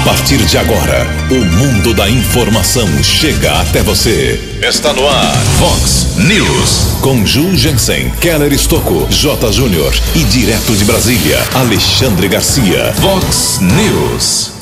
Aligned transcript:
A 0.00 0.02
partir 0.02 0.38
de 0.38 0.56
agora, 0.56 1.06
o 1.30 1.44
mundo 1.44 1.92
da 1.92 2.08
informação 2.08 2.88
chega 3.04 3.60
até 3.60 3.82
você. 3.82 4.40
Está 4.66 4.94
no 4.94 5.06
ar, 5.06 5.36
Fox 5.58 6.16
News. 6.16 6.98
Com 7.02 7.26
Ju 7.26 7.54
Jensen, 7.54 8.10
Keller 8.18 8.50
Estocco, 8.50 9.06
J. 9.10 9.52
Júnior 9.52 9.92
e 10.14 10.24
direto 10.24 10.74
de 10.74 10.86
Brasília, 10.86 11.38
Alexandre 11.52 12.28
Garcia. 12.28 12.94
Fox 12.94 13.60
News. 13.60 14.52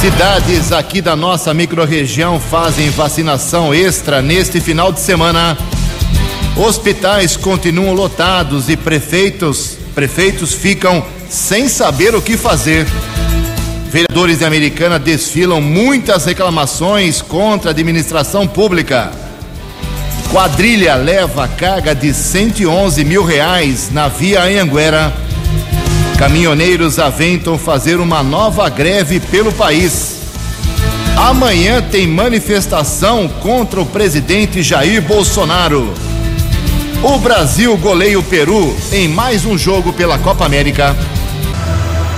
Cidades 0.00 0.70
aqui 0.70 1.02
da 1.02 1.16
nossa 1.16 1.52
microrregião 1.52 2.38
fazem 2.38 2.88
vacinação 2.88 3.74
extra 3.74 4.22
neste 4.22 4.60
final 4.60 4.92
de 4.92 5.00
semana. 5.00 5.58
Hospitais 6.56 7.36
continuam 7.36 7.94
lotados 7.94 8.68
e 8.68 8.76
prefeitos, 8.76 9.76
prefeitos 9.92 10.54
ficam 10.54 11.04
sem 11.28 11.66
saber 11.68 12.14
o 12.14 12.22
que 12.22 12.36
fazer. 12.36 12.86
Vereadores 13.92 14.38
de 14.38 14.46
Americana 14.46 14.98
desfilam 14.98 15.60
muitas 15.60 16.24
reclamações 16.24 17.20
contra 17.20 17.68
a 17.68 17.72
administração 17.72 18.48
pública. 18.48 19.12
Quadrilha 20.30 20.94
leva 20.94 21.46
carga 21.46 21.94
de 21.94 22.14
111 22.14 23.04
mil 23.04 23.22
reais 23.22 23.90
na 23.92 24.08
via 24.08 24.44
Anhanguera. 24.44 25.12
Caminhoneiros 26.16 26.98
aventam 26.98 27.58
fazer 27.58 28.00
uma 28.00 28.22
nova 28.22 28.66
greve 28.70 29.20
pelo 29.20 29.52
país. 29.52 30.20
Amanhã 31.14 31.82
tem 31.82 32.06
manifestação 32.06 33.28
contra 33.28 33.78
o 33.78 33.84
presidente 33.84 34.62
Jair 34.62 35.02
Bolsonaro. 35.02 35.92
O 37.02 37.18
Brasil 37.18 37.76
goleia 37.76 38.18
o 38.18 38.22
Peru 38.22 38.74
em 38.90 39.06
mais 39.06 39.44
um 39.44 39.58
jogo 39.58 39.92
pela 39.92 40.18
Copa 40.18 40.46
América. 40.46 40.96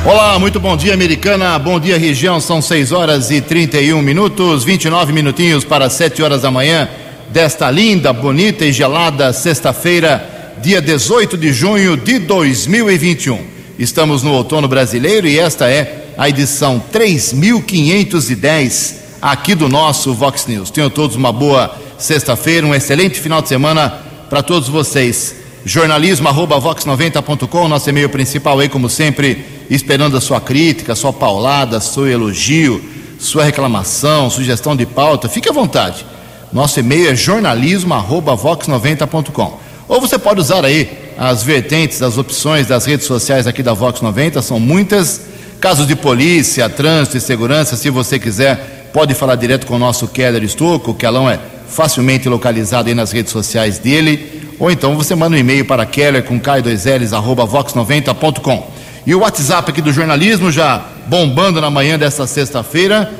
Olá, 0.06 0.38
muito 0.38 0.60
bom 0.60 0.76
dia, 0.76 0.92
americana. 0.92 1.58
Bom 1.58 1.80
dia, 1.80 1.98
região. 1.98 2.38
São 2.38 2.60
6 2.60 2.92
horas 2.92 3.30
e 3.30 3.40
31 3.40 4.02
minutos, 4.02 4.62
29 4.62 5.14
minutinhos 5.14 5.64
para 5.64 5.88
7 5.88 6.22
horas 6.22 6.42
da 6.42 6.50
manhã 6.50 6.86
desta 7.30 7.70
linda, 7.70 8.12
bonita 8.12 8.66
e 8.66 8.72
gelada 8.72 9.32
sexta-feira, 9.32 10.52
dia 10.60 10.82
18 10.82 11.38
de 11.38 11.54
junho 11.54 11.96
de 11.96 12.18
2021. 12.18 13.46
Estamos 13.78 14.22
no 14.22 14.34
outono 14.34 14.68
brasileiro 14.68 15.26
e 15.26 15.38
esta 15.38 15.70
é 15.70 16.10
a 16.18 16.28
edição 16.28 16.82
3510 16.92 18.96
aqui 19.22 19.54
do 19.54 19.70
nosso 19.70 20.12
Vox 20.12 20.46
News. 20.46 20.70
Tenham 20.70 20.90
todos 20.90 21.16
uma 21.16 21.32
boa 21.32 21.74
sexta-feira, 21.96 22.66
um 22.66 22.74
excelente 22.74 23.18
final 23.18 23.40
de 23.40 23.48
semana 23.48 23.88
para 24.28 24.42
todos 24.42 24.68
vocês. 24.68 25.43
Jornalismo 25.64 26.28
arroba 26.28 26.60
vox90.com, 26.60 27.68
nosso 27.68 27.88
e-mail 27.88 28.10
principal 28.10 28.60
aí, 28.60 28.68
como 28.68 28.90
sempre, 28.90 29.44
esperando 29.70 30.16
a 30.16 30.20
sua 30.20 30.40
crítica, 30.40 30.94
sua 30.94 31.12
paulada, 31.12 31.80
seu 31.80 32.06
elogio, 32.06 32.80
sua 33.18 33.42
reclamação, 33.44 34.28
sugestão 34.28 34.76
de 34.76 34.84
pauta. 34.84 35.26
Fique 35.28 35.48
à 35.48 35.52
vontade. 35.52 36.04
Nosso 36.52 36.78
e-mail 36.80 37.10
é 37.10 37.16
jornalismo@vox90.com. 37.16 39.58
Ou 39.88 40.00
você 40.00 40.18
pode 40.18 40.40
usar 40.40 40.64
aí 40.64 41.04
as 41.16 41.42
vertentes, 41.42 42.02
as 42.02 42.18
opções 42.18 42.66
das 42.66 42.84
redes 42.84 43.06
sociais 43.06 43.46
aqui 43.46 43.62
da 43.62 43.72
Vox 43.72 44.02
90, 44.02 44.42
são 44.42 44.60
muitas. 44.60 45.32
Casos 45.60 45.86
de 45.86 45.94
polícia, 45.96 46.68
trânsito 46.68 47.16
e 47.16 47.20
segurança, 47.20 47.74
se 47.74 47.88
você 47.88 48.18
quiser, 48.18 48.90
pode 48.92 49.14
falar 49.14 49.34
direto 49.36 49.66
com 49.66 49.76
o 49.76 49.78
nosso 49.78 50.06
Keller 50.06 50.44
Estocco, 50.44 50.90
o 50.90 50.94
Kelão 50.94 51.30
é 51.30 51.40
facilmente 51.66 52.28
localizado 52.28 52.90
aí 52.90 52.94
nas 52.94 53.12
redes 53.12 53.32
sociais 53.32 53.78
dele. 53.78 54.33
Ou 54.58 54.70
então 54.70 54.96
você 54.96 55.14
manda 55.14 55.36
um 55.36 55.38
e-mail 55.38 55.64
para 55.64 55.86
keller 55.86 56.22
com 56.22 56.40
k2ls 56.40 57.12
arroba 57.12 57.46
vox90.com. 57.46 58.70
E 59.06 59.14
o 59.14 59.20
WhatsApp 59.20 59.70
aqui 59.70 59.82
do 59.82 59.92
jornalismo 59.92 60.50
já 60.50 60.82
bombando 61.06 61.60
na 61.60 61.70
manhã 61.70 61.96
desta 61.98 62.26
sexta-feira. 62.26 63.12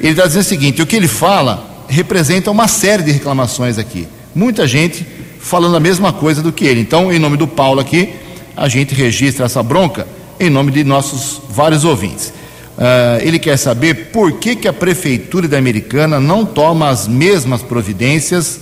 Ele 0.00 0.12
está 0.12 0.26
dizendo 0.26 0.42
o 0.42 0.46
seguinte: 0.46 0.82
o 0.82 0.86
que 0.86 0.96
ele 0.96 1.08
fala 1.08 1.84
representa 1.88 2.50
uma 2.50 2.66
série 2.66 3.02
de 3.02 3.10
reclamações 3.10 3.78
aqui. 3.78 4.08
Muita 4.34 4.66
gente 4.66 5.06
falando 5.38 5.76
a 5.76 5.80
mesma 5.80 6.12
coisa 6.12 6.40
do 6.40 6.52
que 6.52 6.64
ele. 6.64 6.80
Então, 6.80 7.12
em 7.12 7.18
nome 7.18 7.36
do 7.36 7.46
Paulo 7.46 7.80
aqui, 7.80 8.14
a 8.56 8.68
gente 8.68 8.94
registra 8.94 9.46
essa 9.46 9.62
bronca 9.62 10.06
em 10.38 10.50
nome 10.50 10.72
de 10.72 10.84
nossos 10.84 11.40
vários 11.48 11.84
ouvintes. 11.84 12.32
Uh, 12.76 13.20
ele 13.22 13.38
quer 13.38 13.56
saber 13.56 14.10
por 14.12 14.32
que, 14.32 14.56
que 14.56 14.66
a 14.66 14.72
Prefeitura 14.72 15.46
da 15.46 15.58
Americana 15.58 16.18
não 16.18 16.44
toma 16.44 16.88
as 16.88 17.06
mesmas 17.06 17.62
providências 17.62 18.60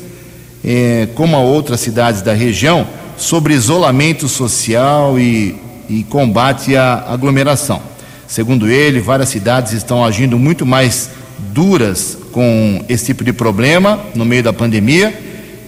eh, 0.62 1.08
como 1.14 1.36
a 1.36 1.40
outras 1.40 1.80
cidades 1.80 2.20
da 2.20 2.34
região 2.34 2.86
sobre 3.16 3.54
isolamento 3.54 4.28
social 4.28 5.18
e, 5.18 5.56
e 5.88 6.04
combate 6.04 6.76
à 6.76 7.06
aglomeração. 7.08 7.80
Segundo 8.26 8.68
ele, 8.68 9.00
várias 9.00 9.30
cidades 9.30 9.72
estão 9.72 10.04
agindo 10.04 10.38
muito 10.38 10.66
mais 10.66 11.10
duras 11.52 12.16
com 12.30 12.84
esse 12.88 13.06
tipo 13.06 13.24
de 13.24 13.32
problema 13.32 13.98
no 14.14 14.24
meio 14.24 14.42
da 14.42 14.52
pandemia 14.52 15.18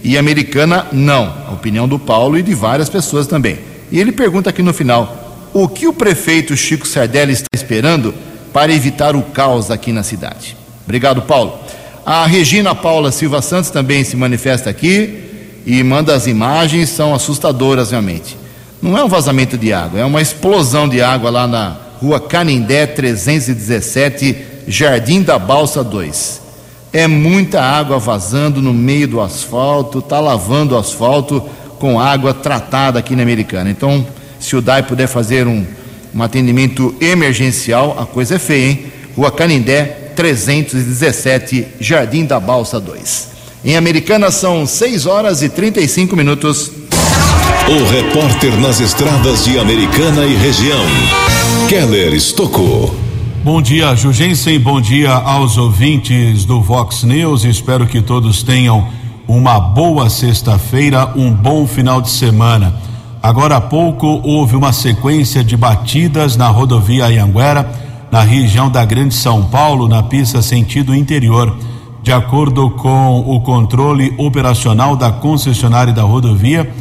e 0.03 0.15
a 0.15 0.19
americana 0.19 0.87
não. 0.91 1.33
A 1.47 1.51
opinião 1.51 1.87
do 1.87 1.97
Paulo 1.97 2.37
e 2.37 2.43
de 2.43 2.53
várias 2.53 2.89
pessoas 2.89 3.25
também. 3.25 3.72
E 3.93 3.99
ele 3.99 4.11
pergunta 4.11 4.49
aqui 4.49 4.63
no 4.63 4.73
final: 4.73 5.51
o 5.53 5.67
que 5.67 5.87
o 5.87 5.93
prefeito 5.93 6.57
Chico 6.57 6.87
Sardelli 6.87 7.33
está 7.33 7.45
esperando 7.53 8.11
para 8.51 8.73
evitar 8.73 9.15
o 9.15 9.21
caos 9.21 9.69
aqui 9.69 9.91
na 9.91 10.01
cidade? 10.01 10.57
Obrigado, 10.83 11.21
Paulo. 11.21 11.59
A 12.03 12.25
Regina 12.25 12.73
Paula 12.73 13.11
Silva 13.11 13.39
Santos 13.41 13.69
também 13.69 14.03
se 14.03 14.17
manifesta 14.17 14.67
aqui 14.67 15.61
e 15.63 15.83
manda 15.83 16.15
as 16.15 16.25
imagens, 16.25 16.89
são 16.89 17.13
assustadoras 17.13 17.91
realmente. 17.91 18.35
Não 18.81 18.97
é 18.97 19.03
um 19.03 19.07
vazamento 19.07 19.57
de 19.57 19.71
água, 19.71 19.99
é 19.99 20.03
uma 20.03 20.21
explosão 20.21 20.89
de 20.89 20.99
água 20.99 21.29
lá 21.29 21.47
na 21.47 21.77
rua 22.01 22.19
Canindé 22.19 22.87
317, 22.87 24.35
Jardim 24.67 25.21
da 25.21 25.37
Balsa 25.37 25.83
2. 25.83 26.41
É 26.91 27.07
muita 27.07 27.61
água 27.61 27.99
vazando 27.99 28.61
no 28.61 28.73
meio 28.73 29.07
do 29.07 29.21
asfalto, 29.21 29.99
está 29.99 30.19
lavando 30.19 30.75
o 30.75 30.77
asfalto 30.77 31.41
com 31.83 31.99
água 31.99 32.33
tratada 32.33 32.97
aqui 32.97 33.13
na 33.13 33.23
Americana. 33.23 33.69
Então, 33.69 34.07
se 34.39 34.55
o 34.55 34.61
DAI 34.61 34.83
puder 34.83 35.05
fazer 35.05 35.45
um, 35.47 35.65
um 36.15 36.23
atendimento 36.23 36.95
emergencial, 37.01 37.97
a 37.99 38.05
coisa 38.05 38.35
é 38.35 38.39
feia, 38.39 38.69
hein? 38.69 38.85
Rua 39.17 39.29
Canindé, 39.29 39.83
317, 40.15 41.67
Jardim 41.81 42.23
da 42.23 42.39
Balsa 42.39 42.79
2. 42.79 43.27
Em 43.65 43.75
Americana 43.75 44.31
são 44.31 44.65
6 44.65 45.05
horas 45.05 45.41
e 45.41 45.49
35 45.49 46.15
minutos. 46.15 46.71
O 47.67 47.83
repórter 47.91 48.57
nas 48.61 48.79
estradas 48.79 49.43
de 49.43 49.59
Americana 49.59 50.23
e 50.23 50.37
região, 50.37 50.85
Keller 51.67 52.13
Estocou. 52.13 52.95
Bom 53.43 53.61
dia, 53.61 53.93
Jugensen. 53.93 54.57
Bom 54.57 54.79
dia 54.79 55.11
aos 55.11 55.57
ouvintes 55.57 56.45
do 56.45 56.61
Vox 56.61 57.03
News. 57.03 57.43
Espero 57.43 57.85
que 57.85 58.01
todos 58.01 58.41
tenham 58.41 58.87
uma 59.35 59.59
boa 59.59 60.09
sexta-feira, 60.09 61.11
um 61.15 61.31
bom 61.31 61.65
final 61.65 62.01
de 62.01 62.09
semana. 62.09 62.73
Agora 63.21 63.57
há 63.57 63.61
pouco 63.61 64.21
houve 64.23 64.55
uma 64.55 64.71
sequência 64.71 65.43
de 65.43 65.57
batidas 65.57 66.37
na 66.37 66.49
rodovia 66.49 67.05
Anhanguera, 67.05 67.69
na 68.11 68.21
região 68.21 68.69
da 68.69 68.85
Grande 68.85 69.15
São 69.15 69.45
Paulo, 69.45 69.87
na 69.87 70.03
pista 70.03 70.41
sentido 70.41 70.93
interior. 70.93 71.55
De 72.03 72.11
acordo 72.11 72.69
com 72.71 73.21
o 73.21 73.41
controle 73.41 74.13
operacional 74.17 74.95
da 74.95 75.11
concessionária 75.11 75.93
da 75.93 76.03
rodovia, 76.03 76.71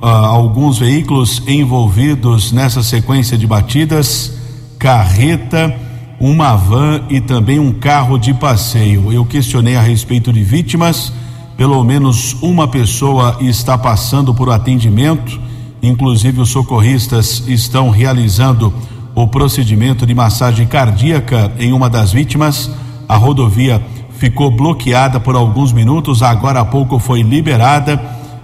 uh, 0.00 0.06
alguns 0.06 0.78
veículos 0.78 1.42
envolvidos 1.48 2.52
nessa 2.52 2.82
sequência 2.82 3.36
de 3.36 3.46
batidas, 3.46 4.38
carreta, 4.78 5.74
uma 6.20 6.54
van 6.54 7.02
e 7.08 7.20
também 7.20 7.58
um 7.58 7.72
carro 7.72 8.18
de 8.18 8.32
passeio. 8.32 9.12
Eu 9.12 9.24
questionei 9.24 9.74
a 9.74 9.80
respeito 9.80 10.32
de 10.32 10.44
vítimas, 10.44 11.12
pelo 11.60 11.84
menos 11.84 12.34
uma 12.40 12.66
pessoa 12.66 13.36
está 13.38 13.76
passando 13.76 14.32
por 14.32 14.48
atendimento, 14.48 15.38
inclusive 15.82 16.40
os 16.40 16.48
socorristas 16.48 17.46
estão 17.46 17.90
realizando 17.90 18.72
o 19.14 19.28
procedimento 19.28 20.06
de 20.06 20.14
massagem 20.14 20.66
cardíaca 20.66 21.52
em 21.58 21.74
uma 21.74 21.90
das 21.90 22.14
vítimas. 22.14 22.70
A 23.06 23.14
rodovia 23.18 23.78
ficou 24.12 24.50
bloqueada 24.50 25.20
por 25.20 25.36
alguns 25.36 25.70
minutos, 25.70 26.22
agora 26.22 26.60
há 26.60 26.64
pouco 26.64 26.98
foi 26.98 27.20
liberada 27.20 27.98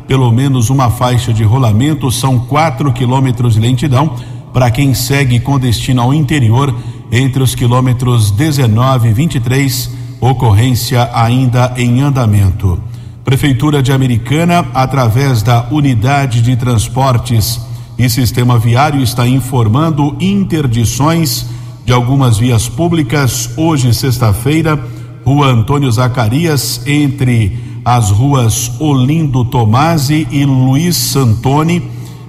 pelo 0.07 0.31
menos 0.31 0.69
uma 0.69 0.91
faixa 0.91 1.33
de 1.33 1.43
rolamento, 1.43 2.11
são 2.11 2.39
quatro 2.39 2.93
quilômetros 2.93 3.55
de 3.55 3.61
lentidão 3.61 4.15
para 4.53 4.71
quem 4.71 4.93
segue 4.93 5.41
com 5.41 5.59
destino 5.59 6.03
ao 6.03 6.13
interior 6.13 6.75
entre 7.11 7.43
os 7.43 7.55
quilômetros 7.55 8.31
19 8.31 9.09
e 9.09 9.13
23, 9.15 9.91
ocorrência 10.21 11.09
ainda 11.15 11.73
em 11.79 12.03
andamento. 12.03 12.79
Prefeitura 13.27 13.83
de 13.83 13.91
Americana, 13.91 14.65
através 14.73 15.43
da 15.43 15.67
Unidade 15.73 16.41
de 16.41 16.55
Transportes 16.55 17.61
e 17.99 18.09
Sistema 18.09 18.57
Viário, 18.57 19.03
está 19.03 19.27
informando 19.27 20.17
interdições 20.21 21.45
de 21.85 21.93
algumas 21.93 22.39
vias 22.39 22.69
públicas 22.69 23.51
hoje, 23.57 23.93
sexta-feira, 23.93 24.79
Rua 25.25 25.49
Antônio 25.49 25.91
Zacarias, 25.91 26.83
entre 26.87 27.81
as 27.85 28.13
ruas 28.13 28.71
Olindo 28.79 29.45
Tomasi 29.45 30.29
e 30.31 30.45
Luiz 30.45 30.95
Santoni, 30.95 31.83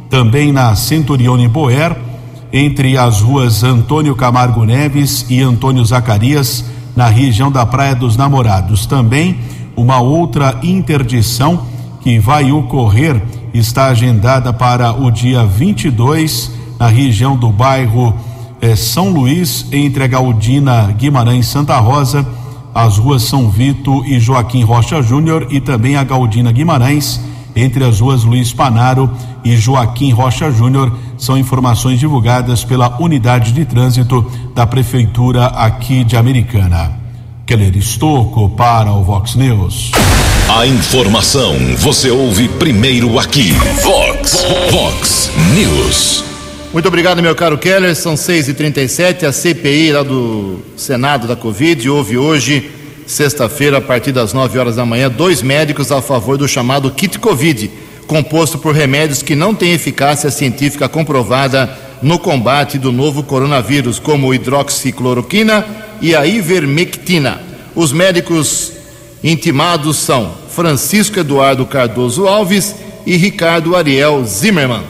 também 0.10 0.52
na 0.52 0.76
Centurione 0.76 1.48
Boer, 1.48 1.96
entre 2.52 2.98
as 2.98 3.22
ruas 3.22 3.64
Antônio 3.64 4.16
Camargo 4.16 4.66
Neves 4.66 5.28
e 5.30 5.44
Antônio 5.44 5.86
Zacarias, 5.86 6.66
na 6.96 7.06
região 7.06 7.52
da 7.52 7.68
Praia 7.68 7.94
dos 7.94 8.18
Namorados. 8.18 8.88
Também 8.88 9.38
uma 9.78 10.02
outra 10.02 10.60
interdição 10.64 11.66
que 12.02 12.20
vai 12.20 12.52
ocorrer 12.52 13.22
está 13.54 13.86
agendada 13.86 14.52
para 14.52 14.92
o 14.92 15.10
dia 15.10 15.46
22 15.46 16.52
na 16.78 16.88
região 16.88 17.38
do 17.38 17.50
bairro 17.50 18.14
eh, 18.60 18.76
São 18.76 19.10
Luís, 19.10 19.66
entre 19.72 20.04
a 20.04 20.08
Galdina 20.08 20.92
Guimarães 20.98 21.48
Santa 21.48 21.78
Rosa 21.78 22.26
as 22.78 23.00
ruas 23.00 23.24
São 23.24 23.50
Vito 23.50 24.06
e 24.06 24.20
Joaquim 24.20 24.64
Rocha 24.64 25.02
Júnior 25.02 25.48
e 25.50 25.60
também 25.60 25.96
a 25.96 26.04
Galdina 26.04 26.52
Guimarães, 26.52 27.20
entre 27.56 27.84
as 27.84 28.02
ruas 28.02 28.24
Luiz 28.24 28.54
Panaro 28.54 29.10
e 29.44 29.58
Joaquim 29.58 30.12
Rocha 30.12 30.52
Júnior, 30.52 30.96
são 31.18 31.36
informações 31.36 32.00
divulgadas 32.00 32.64
pela 32.64 33.02
unidade 33.02 33.52
de 33.52 33.66
trânsito 33.66 34.24
da 34.54 34.68
Prefeitura 34.68 35.48
aqui 35.48 36.04
de 36.04 36.16
Americana. 36.16 37.07
Keller 37.48 37.78
Estocco 37.78 38.50
para 38.50 38.92
o 38.92 39.02
Vox 39.02 39.36
News. 39.36 39.94
A 40.50 40.68
informação 40.68 41.56
você 41.78 42.12
ouve 42.12 42.50
primeiro 42.50 43.18
aqui. 43.18 43.54
Vox, 43.82 44.46
Vox 44.70 45.32
News. 45.56 46.26
Muito 46.74 46.90
obrigado, 46.90 47.22
meu 47.22 47.34
caro 47.34 47.58
Keller. 47.58 47.96
São 47.96 48.16
6h37. 48.16 49.24
A 49.24 49.32
CPI 49.32 49.94
lá 49.94 50.04
do 50.04 50.60
Senado 50.76 51.26
da 51.26 51.38
Covid 51.38 51.90
houve 51.90 52.18
hoje, 52.18 52.70
sexta-feira, 53.06 53.78
a 53.78 53.82
partir 53.82 54.12
das 54.12 54.34
9 54.34 54.60
horas 54.60 54.76
da 54.76 54.86
manhã, 54.86 55.10
dois 55.10 55.42
médicos 55.42 55.90
a 55.90 56.02
favor 56.02 56.38
do 56.38 56.50
chamado 56.50 56.92
kit 56.92 57.18
Covid, 57.18 57.72
composto 58.08 58.58
por 58.58 58.76
remédios 58.76 59.22
que 59.22 59.38
não 59.38 59.56
têm 59.56 59.72
eficácia 59.72 60.30
científica 60.30 60.90
comprovada 60.90 61.74
no 62.02 62.20
combate 62.20 62.78
do 62.78 62.92
novo 62.92 63.24
coronavírus, 63.24 64.00
como 64.00 64.34
hidroxicloroquina 64.34 65.87
e 66.02 66.16
a 66.16 66.26
ivermectina. 66.26 67.42
Os 67.76 67.92
médicos 67.92 68.74
intimados 69.24 69.98
são 69.98 70.34
Francisco 70.50 71.20
Eduardo 71.20 71.66
Cardoso 71.66 72.28
Alves 72.28 72.76
e 73.06 73.16
Ricardo 73.16 73.76
Ariel 73.76 74.24
Zimmermann. 74.26 74.84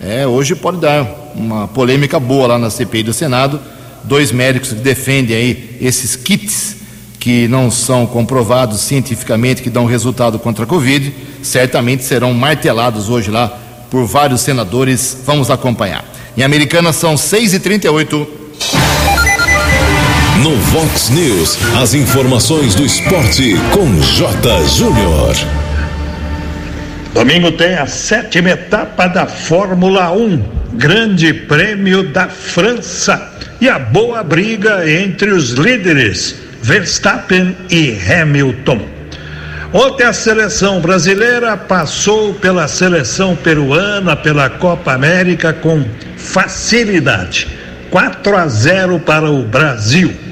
É, 0.00 0.26
hoje 0.26 0.54
pode 0.54 0.78
dar 0.78 1.32
uma 1.34 1.68
polêmica 1.68 2.18
boa 2.18 2.48
lá 2.48 2.58
na 2.58 2.70
CPI 2.70 3.02
do 3.02 3.12
Senado. 3.12 3.60
Dois 4.04 4.32
médicos 4.32 4.70
que 4.70 4.76
defendem 4.76 5.36
aí 5.36 5.76
esses 5.80 6.16
kits 6.16 6.76
que 7.18 7.46
não 7.48 7.70
são 7.70 8.06
comprovados 8.06 8.80
cientificamente 8.80 9.60
que 9.60 9.68
dão 9.68 9.84
resultado 9.84 10.38
contra 10.38 10.64
a 10.64 10.66
Covid, 10.66 11.12
certamente 11.42 12.02
serão 12.02 12.32
martelados 12.32 13.10
hoje 13.10 13.30
lá 13.30 13.58
por 13.90 14.06
vários 14.06 14.40
senadores. 14.40 15.18
Vamos 15.26 15.50
acompanhar. 15.50 16.04
Em 16.34 16.42
Americana 16.42 16.92
são 16.94 17.16
6 17.16 17.54
e 17.54 17.60
38 17.60 18.26
No 20.42 20.56
Vox 20.56 21.10
News, 21.10 21.58
as 21.82 21.92
informações 21.92 22.74
do 22.74 22.82
esporte 22.82 23.56
com 23.74 24.00
J. 24.00 24.66
Júnior. 24.68 25.34
Domingo 27.12 27.52
tem 27.52 27.74
a 27.74 27.84
sétima 27.86 28.48
etapa 28.48 29.06
da 29.06 29.26
Fórmula 29.26 30.10
1, 30.12 30.42
Grande 30.72 31.34
Prêmio 31.34 32.04
da 32.04 32.26
França. 32.28 33.30
E 33.60 33.68
a 33.68 33.78
boa 33.78 34.22
briga 34.22 34.90
entre 34.90 35.30
os 35.30 35.50
líderes, 35.50 36.36
Verstappen 36.62 37.54
e 37.68 37.98
Hamilton. 38.10 38.80
Ontem 39.74 40.04
a 40.04 40.12
seleção 40.14 40.80
brasileira 40.80 41.54
passou 41.54 42.32
pela 42.32 42.66
seleção 42.66 43.36
peruana 43.36 44.16
pela 44.16 44.48
Copa 44.48 44.94
América 44.94 45.52
com 45.52 45.84
facilidade. 46.16 47.46
4 47.90 48.36
a 48.36 48.48
0 48.48 49.00
para 49.00 49.30
o 49.30 49.42
Brasil. 49.42 50.29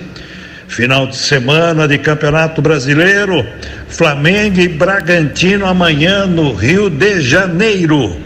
Final 0.68 1.06
de 1.06 1.16
semana 1.16 1.88
de 1.88 1.98
Campeonato 1.98 2.60
Brasileiro, 2.60 3.44
Flamengo 3.88 4.60
e 4.60 4.68
Bragantino 4.68 5.66
amanhã 5.66 6.26
no 6.26 6.52
Rio 6.52 6.90
de 6.90 7.22
Janeiro. 7.22 8.16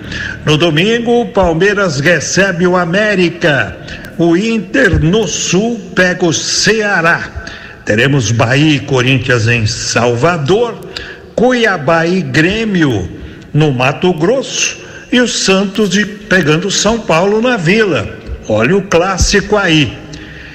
No 0.44 0.58
domingo, 0.58 1.22
o 1.22 1.26
Palmeiras 1.26 2.00
recebe 2.00 2.66
o 2.66 2.76
América. 2.76 3.76
O 4.18 4.36
Inter 4.36 5.02
no 5.02 5.26
Sul 5.26 5.80
pega 5.94 6.26
o 6.26 6.32
Ceará. 6.32 7.46
Teremos 7.84 8.32
Bahia 8.32 8.76
e 8.76 8.80
Corinthians 8.80 9.46
em 9.46 9.64
Salvador, 9.64 10.78
Cuiabá 11.34 12.06
e 12.06 12.20
Grêmio 12.22 13.08
no 13.54 13.72
Mato 13.72 14.12
Grosso 14.12 14.78
e 15.12 15.20
o 15.20 15.28
Santos 15.28 15.90
de, 15.90 16.04
pegando 16.04 16.70
São 16.70 16.98
Paulo 16.98 17.40
na 17.40 17.56
Vila. 17.56 18.18
Olha 18.48 18.76
o 18.76 18.82
clássico 18.82 19.56
aí. 19.56 19.96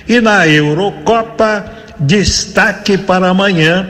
E 0.08 0.22
na 0.22 0.48
Eurocopa, 0.48 1.77
destaque 2.00 2.98
para 2.98 3.30
amanhã: 3.30 3.90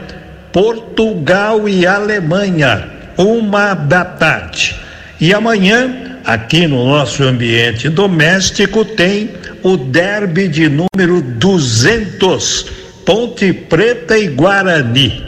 Portugal 0.52 1.68
e 1.68 1.86
Alemanha, 1.86 2.90
uma 3.18 3.74
da 3.74 4.06
tarde. 4.06 4.76
E 5.20 5.34
amanhã, 5.34 6.20
aqui 6.24 6.68
no 6.68 6.86
nosso 6.88 7.24
ambiente 7.24 7.90
doméstico, 7.90 8.86
tem 8.86 9.32
o 9.64 9.78
derby 9.78 10.48
de 10.48 10.70
número 10.70 11.22
200, 11.22 12.66
Ponte 13.06 13.52
Preta 13.52 14.18
e 14.18 14.28
Guarani. 14.28 15.24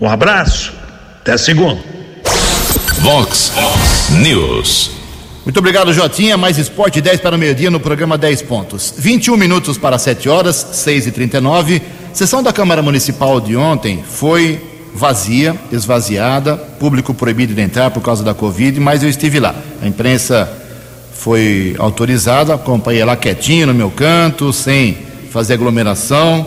Um 0.00 0.08
abraço, 0.08 0.72
até 1.20 1.36
segunda. 1.36 1.80
Vox 3.00 3.52
News. 4.10 5.03
Muito 5.44 5.58
obrigado, 5.58 5.92
Jotinha. 5.92 6.36
Mais 6.36 6.58
esporte 6.58 7.00
10 7.00 7.20
para 7.20 7.36
o 7.36 7.38
meio-dia 7.38 7.70
no 7.70 7.78
programa 7.78 8.16
10 8.16 8.42
pontos. 8.42 8.94
21 8.96 9.36
minutos 9.36 9.76
para 9.76 9.98
7 9.98 10.28
horas, 10.28 10.56
6 10.72 11.08
e 11.08 11.12
39 11.12 11.82
Sessão 12.14 12.44
da 12.44 12.52
Câmara 12.52 12.80
Municipal 12.80 13.40
de 13.40 13.56
ontem 13.56 14.04
foi 14.08 14.60
vazia, 14.94 15.56
esvaziada, 15.72 16.56
público 16.56 17.12
proibido 17.12 17.52
de 17.52 17.60
entrar 17.60 17.90
por 17.90 18.00
causa 18.00 18.22
da 18.22 18.32
Covid, 18.32 18.78
mas 18.78 19.02
eu 19.02 19.08
estive 19.08 19.40
lá. 19.40 19.52
A 19.82 19.88
imprensa 19.88 20.48
foi 21.12 21.74
autorizada, 21.76 22.54
acompanhei 22.54 23.04
lá 23.04 23.16
quietinho 23.16 23.66
no 23.66 23.74
meu 23.74 23.90
canto, 23.90 24.52
sem 24.52 24.96
fazer 25.32 25.54
aglomeração. 25.54 26.46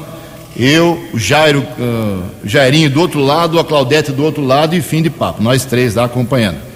Eu, 0.56 0.98
o 1.14 1.20
Jairo, 1.20 1.60
uh, 1.60 2.24
Jairinho 2.46 2.90
do 2.90 3.02
outro 3.02 3.20
lado, 3.20 3.60
a 3.60 3.66
Claudete 3.66 4.14
do 4.14 4.24
outro 4.24 4.46
lado 4.46 4.74
e 4.74 4.82
fim 4.82 5.02
de 5.02 5.10
papo. 5.10 5.44
Nós 5.44 5.66
três 5.66 5.96
lá 5.96 6.06
acompanhando. 6.06 6.67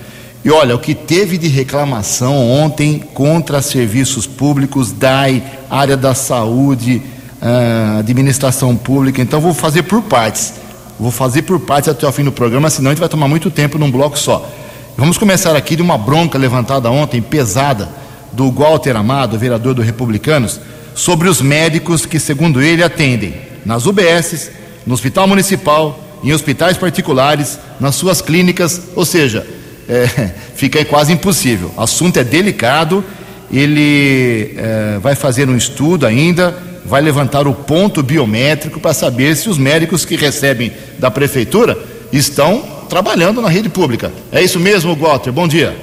E 0.44 0.50
olha, 0.50 0.76
o 0.76 0.80
que 0.80 0.96
teve 0.96 1.38
de 1.38 1.48
reclamação 1.48 2.50
ontem 2.50 2.98
contra 3.14 3.62
serviços 3.62 4.26
públicos, 4.26 4.92
DAI, 4.92 5.44
área 5.70 5.96
da 5.96 6.16
saúde, 6.16 7.02
uh, 7.42 8.00
administração 8.00 8.76
pública. 8.76 9.22
Então, 9.22 9.40
vou 9.40 9.54
fazer 9.54 9.84
por 9.84 10.02
partes. 10.02 10.54
Vou 11.00 11.12
fazer 11.12 11.44
por 11.44 11.60
partes 11.60 11.90
até 11.90 12.08
o 12.08 12.12
fim 12.12 12.24
do 12.24 12.32
programa, 12.32 12.70
senão 12.70 12.90
a 12.90 12.94
gente 12.94 13.00
vai 13.00 13.10
tomar 13.10 13.28
muito 13.28 13.52
tempo 13.52 13.78
num 13.78 13.92
bloco 13.92 14.18
só. 14.18 14.50
Vamos 14.98 15.18
começar 15.18 15.56
aqui 15.56 15.76
de 15.76 15.82
uma 15.82 15.98
bronca 15.98 16.38
levantada 16.38 16.90
ontem, 16.90 17.22
pesada, 17.22 17.90
do 18.32 18.52
Walter 18.52 18.96
Amado, 18.96 19.38
vereador 19.38 19.74
do 19.74 19.82
Republicanos, 19.82 20.60
sobre 20.96 21.28
os 21.30 21.42
médicos 21.42 22.06
que, 22.06 22.20
segundo 22.20 22.62
ele, 22.62 22.84
atendem 22.84 23.36
nas 23.66 23.86
UBSs, 23.86 24.52
no 24.86 24.94
Hospital 24.94 25.28
Municipal, 25.28 26.00
em 26.24 26.34
hospitais 26.34 26.78
particulares, 26.78 27.60
nas 27.80 27.96
suas 27.96 28.22
clínicas, 28.22 28.82
ou 28.96 29.06
seja, 29.06 29.46
é, 29.92 30.08
fica 30.56 30.84
quase 30.86 31.12
impossível. 31.12 31.70
O 31.76 31.82
assunto 31.82 32.18
é 32.18 32.24
delicado, 32.24 33.04
ele 33.52 34.56
é, 34.58 34.98
vai 35.00 35.16
fazer 35.16 35.50
um 35.50 35.58
estudo 35.58 36.06
ainda, 36.06 36.56
vai 36.86 37.02
levantar 37.02 37.46
o 37.46 37.54
ponto 37.54 38.02
biométrico 38.02 38.80
para 38.80 38.94
saber 38.94 39.36
se 39.36 39.50
os 39.50 39.58
médicos 39.58 40.06
que 40.06 40.16
recebem 40.16 40.72
da 40.98 41.12
prefeitura 41.12 41.78
estão 42.14 42.64
trabalhando 42.90 43.42
na 43.42 43.50
rede 43.50 43.70
pública. 43.70 44.12
É 44.32 44.42
isso 44.42 44.60
mesmo, 44.60 44.96
Walter? 44.96 45.32
Bom 45.32 45.48
dia. 45.48 45.76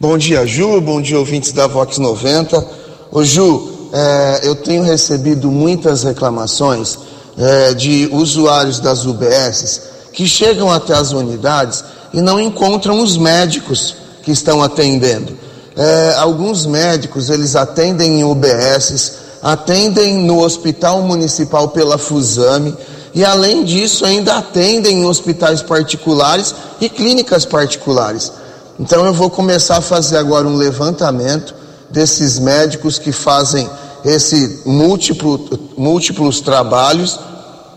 Bom 0.00 0.16
dia, 0.18 0.46
Ju. 0.46 0.80
Bom 0.80 1.00
dia, 1.00 1.18
ouvintes 1.18 1.52
da 1.52 1.66
Vox 1.66 1.98
90. 1.98 2.66
Ô, 3.12 3.22
Ju, 3.22 3.90
é, 3.92 4.40
eu 4.42 4.54
tenho 4.56 4.82
recebido 4.82 5.50
muitas 5.50 6.02
reclamações 6.02 6.98
é, 7.38 7.74
de 7.74 8.08
usuários 8.10 8.80
das 8.80 9.06
UBSs 9.06 9.94
que 10.12 10.26
chegam 10.26 10.70
até 10.70 10.94
as 10.94 11.12
unidades 11.12 11.84
e 12.14 12.22
não 12.22 12.40
encontram 12.40 13.02
os 13.02 13.16
médicos 13.16 13.96
que 14.22 14.30
estão 14.30 14.62
atendendo. 14.62 15.36
É, 15.76 16.14
alguns 16.16 16.64
médicos 16.64 17.28
eles 17.28 17.56
atendem 17.56 18.20
em 18.20 18.24
UBSs, 18.24 19.12
atendem 19.42 20.18
no 20.18 20.42
Hospital 20.42 21.02
Municipal 21.02 21.68
pela 21.68 21.98
Fusame 21.98 22.74
e 23.12 23.24
além 23.24 23.64
disso 23.64 24.04
ainda 24.06 24.36
atendem 24.36 25.00
em 25.00 25.04
hospitais 25.04 25.60
particulares 25.60 26.54
e 26.80 26.88
clínicas 26.88 27.44
particulares. 27.44 28.32
Então 28.78 29.04
eu 29.04 29.12
vou 29.12 29.28
começar 29.28 29.78
a 29.78 29.82
fazer 29.82 30.16
agora 30.16 30.46
um 30.46 30.56
levantamento 30.56 31.54
desses 31.90 32.38
médicos 32.38 32.98
que 32.98 33.10
fazem 33.10 33.68
esse 34.04 34.62
múltiplo, 34.64 35.48
múltiplos 35.76 36.40
trabalhos 36.40 37.18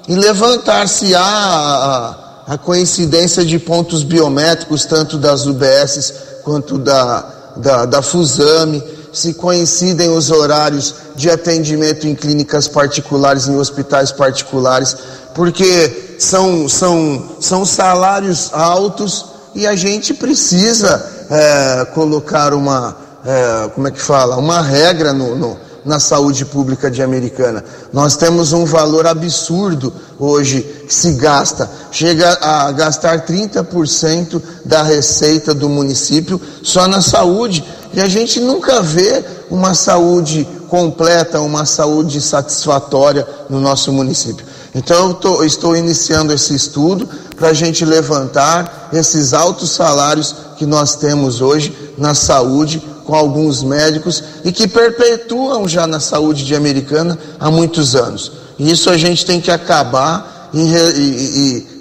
e 0.07 0.15
levantar 0.15 0.87
se 0.87 1.15
há 1.15 2.26
a, 2.47 2.57
coincidência 2.57 3.43
de 3.43 3.59
pontos 3.59 4.03
biométricos, 4.03 4.85
tanto 4.85 5.17
das 5.17 5.45
UBSs 5.45 6.13
quanto 6.43 6.77
da, 6.77 7.53
da, 7.57 7.85
da 7.85 8.01
Fusame, 8.01 8.83
se 9.11 9.33
coincidem 9.33 10.09
os 10.09 10.29
horários 10.31 10.93
de 11.15 11.29
atendimento 11.29 12.07
em 12.07 12.13
clínicas 12.13 12.67
particulares, 12.67 13.47
em 13.47 13.57
hospitais 13.57 14.11
particulares, 14.11 14.95
porque 15.33 16.15
são, 16.19 16.69
são, 16.69 17.35
são 17.39 17.65
salários 17.65 18.49
altos 18.53 19.25
e 19.55 19.65
a 19.65 19.75
gente 19.75 20.13
precisa 20.13 21.03
é, 21.29 21.85
colocar 21.85 22.53
uma, 22.53 22.95
é, 23.25 23.69
como 23.69 23.87
é 23.87 23.91
que 23.91 24.01
fala, 24.01 24.37
uma 24.37 24.61
regra 24.61 25.13
no, 25.13 25.35
no, 25.35 25.57
na 25.87 25.99
saúde 25.99 26.45
pública 26.45 26.91
de 26.91 27.01
Americana. 27.01 27.63
Nós 27.93 28.15
temos 28.15 28.51
um 28.53 28.65
valor 28.65 29.07
absurdo 29.07 29.91
hoje 30.19 30.61
que 30.85 30.93
se 30.93 31.13
gasta, 31.13 31.69
chega 31.91 32.37
a 32.41 32.71
gastar 32.71 33.25
30% 33.25 34.41
da 34.65 34.83
receita 34.83 35.53
do 35.53 35.69
município 35.69 36.39
só 36.61 36.87
na 36.87 37.01
saúde, 37.01 37.63
e 37.93 38.01
a 38.01 38.07
gente 38.07 38.39
nunca 38.39 38.81
vê 38.81 39.23
uma 39.49 39.73
saúde 39.73 40.47
completa, 40.67 41.39
uma 41.39 41.65
saúde 41.65 42.19
satisfatória 42.19 43.25
no 43.49 43.59
nosso 43.61 43.91
município. 43.93 44.45
Então 44.75 45.07
eu, 45.07 45.13
tô, 45.13 45.43
estou 45.43 45.75
iniciando 45.75 46.33
esse 46.33 46.53
estudo 46.53 47.07
para 47.35 47.49
a 47.49 47.53
gente 47.53 47.85
levantar 47.85 48.89
esses 48.91 49.33
altos 49.33 49.71
salários 49.71 50.35
que 50.57 50.65
nós 50.65 50.95
temos 50.95 51.39
hoje 51.39 51.93
na 51.97 52.13
saúde 52.13 52.83
com 53.07 53.15
alguns 53.15 53.63
médicos 53.63 54.21
e 54.43 54.51
que 54.51 54.67
perpetuam 54.67 55.65
já 55.65 55.87
na 55.87 55.99
saúde 55.99 56.43
de 56.45 56.53
Americana 56.53 57.17
há 57.39 57.49
muitos 57.49 57.95
anos. 57.95 58.33
E 58.59 58.69
isso 58.69 58.89
a 58.89 58.97
gente 58.97 59.25
tem 59.25 59.39
que 59.39 59.49
acabar 59.49 60.49
e, 60.53 60.59
e, 60.59 60.67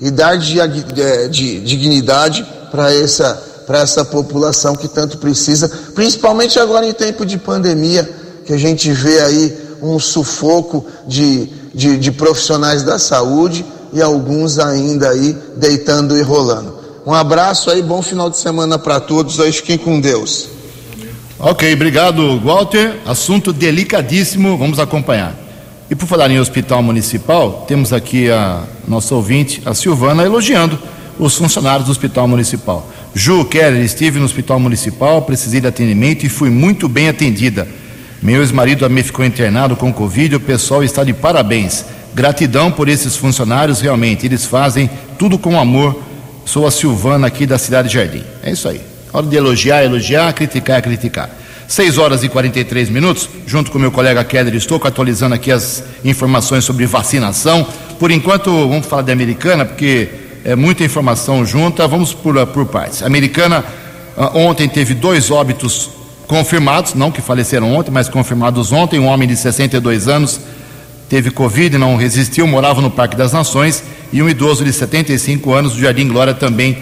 e, 0.01 0.07
e 0.07 0.11
dar 0.13 0.39
de, 0.39 0.61
é, 0.61 1.29
de 1.29 1.61
dignidade 1.61 2.47
para 2.71 2.95
essa, 2.95 3.43
essa 3.69 4.05
população 4.05 4.77
que 4.77 4.87
tanto 4.87 5.19
precisa, 5.19 5.69
principalmente 5.97 6.61
agora 6.61 6.87
em 6.87 6.93
tempo 6.93 7.27
de 7.27 7.37
pandemia, 7.39 8.09
que 8.45 8.53
a 8.53 8.59
gente 8.59 8.93
vê 8.93 9.21
aí 9.21 9.59
um 9.83 9.99
sufoco 9.99 10.87
de, 11.09 11.47
de, 11.75 11.97
de 11.97 12.13
profissionais 12.13 12.85
da 12.85 13.01
saúde 13.01 13.67
e 13.93 14.01
alguns 14.01 14.61
ainda 14.61 15.09
aí 15.09 15.37
deitando 15.57 16.17
e 16.17 16.23
rolando. 16.23 16.77
Um 17.05 17.15
abraço 17.15 17.69
aí, 17.69 17.83
bom 17.83 18.01
final 18.01 18.31
de 18.31 18.37
semana 18.37 18.79
para 18.79 19.01
todos, 19.01 19.41
aí 19.41 19.51
fiquem 19.51 19.77
com 19.77 20.01
Deus. 20.01 20.56
Ok, 21.39 21.71
obrigado, 21.75 22.41
Walter. 22.41 22.97
Assunto 23.05 23.53
delicadíssimo, 23.53 24.57
vamos 24.57 24.79
acompanhar. 24.79 25.35
E 25.91 25.95
por 25.95 26.07
falar 26.07 26.31
em 26.31 26.41
hospital 26.41 26.83
municipal, 26.83 27.67
temos 27.69 27.93
aqui 27.93 28.31
a 28.31 28.63
nossa 28.89 29.15
ouvinte, 29.15 29.61
a 29.67 29.75
Silvana, 29.75 30.25
elogiando 30.25 30.79
os 31.19 31.37
funcionários 31.37 31.85
do 31.85 31.93
hospital 31.93 32.27
municipal. 32.27 32.91
Ju 33.15 33.45
Keller, 33.45 33.85
estive 33.85 34.19
no 34.19 34.25
hospital 34.25 34.59
municipal, 34.59 35.23
precisei 35.23 35.61
de 35.61 35.67
atendimento 35.67 36.25
e 36.25 36.29
fui 36.31 36.49
muito 36.49 36.89
bem 36.89 37.09
atendida. 37.09 37.69
Meu 38.23 38.41
ex-marido 38.41 38.89
me 38.89 39.03
ficou 39.03 39.25
internado 39.25 39.77
com 39.77 39.93
Covid, 39.93 40.37
o 40.37 40.41
pessoal 40.41 40.83
está 40.83 41.05
de 41.05 41.13
parabéns. 41.13 41.85
Gratidão 42.15 42.73
por 42.73 42.89
esses 42.89 43.15
funcionários, 43.15 43.83
realmente, 43.83 44.25
eles 44.25 44.47
fazem 44.47 44.89
tudo 45.19 45.39
com 45.39 45.61
amor. 45.61 46.03
Sou 46.47 46.67
a 46.67 46.71
Silvana 46.71 47.27
aqui 47.27 47.45
da 47.45 47.59
cidade 47.59 47.89
de 47.89 47.95
Jardim. 47.95 48.25
É 48.43 48.51
isso 48.51 48.67
aí. 48.69 48.96
Hora 49.13 49.27
de 49.27 49.37
elogiar, 49.37 49.85
elogiar, 49.85 50.33
criticar, 50.33 50.83
criticar. 50.83 51.31
6 51.69 51.99
horas 51.99 52.23
e 52.23 52.29
43 52.29 52.89
minutos, 52.91 53.29
junto 53.47 53.71
com 53.71 53.79
meu 53.79 53.91
colega 53.91 54.23
Keller 54.23 54.55
estou 54.55 54.81
atualizando 54.83 55.35
aqui 55.35 55.51
as 55.51 55.83
informações 56.05 56.65
sobre 56.65 56.87
vacinação. 56.87 57.67
Por 57.99 58.11
enquanto, 58.11 58.51
vamos 58.51 58.87
falar 58.87 59.03
de 59.03 59.11
Americana, 59.11 59.65
porque 59.65 60.09
é 60.45 60.55
muita 60.55 60.85
informação 60.85 61.45
junta. 61.45 61.89
Vamos 61.89 62.15
por, 62.15 62.47
por 62.47 62.67
partes. 62.67 63.03
Americana 63.03 63.65
ah, 64.17 64.31
ontem 64.35 64.69
teve 64.69 64.95
dois 64.95 65.31
óbitos 65.31 65.91
confirmados, 66.29 66.95
não 66.95 67.11
que 67.11 67.21
faleceram 67.21 67.75
ontem, 67.75 67.91
mas 67.91 68.09
confirmados 68.09 68.71
ontem. 68.71 69.01
Um 69.01 69.07
homem 69.07 69.29
de 69.29 69.37
62 69.37 70.07
anos 70.07 70.41
teve 71.09 71.31
Covid, 71.31 71.79
não 71.79 71.97
resistiu, 71.97 72.47
morava 72.47 72.81
no 72.81 72.91
Parque 72.91 73.17
das 73.17 73.33
Nações, 73.33 73.83
e 74.13 74.23
um 74.23 74.29
idoso 74.29 74.65
de 74.65 74.73
75 74.73 75.53
anos 75.53 75.75
do 75.75 75.81
Jardim 75.81 76.07
Glória 76.09 76.35
também 76.35 76.79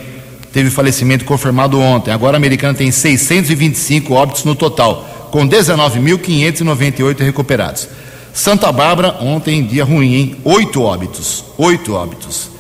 teve 0.55 0.71
falecimento 0.71 1.25
confirmado 1.25 1.81
ontem. 1.81 2.13
Agora 2.13 2.37
a 2.37 2.39
americana 2.39 2.73
tem 2.73 2.93
625 2.93 4.15
óbitos 4.15 4.45
no 4.45 4.55
total, 4.55 5.29
com 5.33 5.47
19.598 5.49 7.19
recuperados. 7.25 7.89
Santa 8.33 8.71
Bárbara, 8.71 9.17
ontem, 9.21 9.65
dia 9.65 9.85
ruim, 9.85 10.15
hein? 10.15 10.37
Oito 10.45 10.81
óbitos. 10.81 11.45
Oito 11.59 11.95
óbitos. 11.95 12.51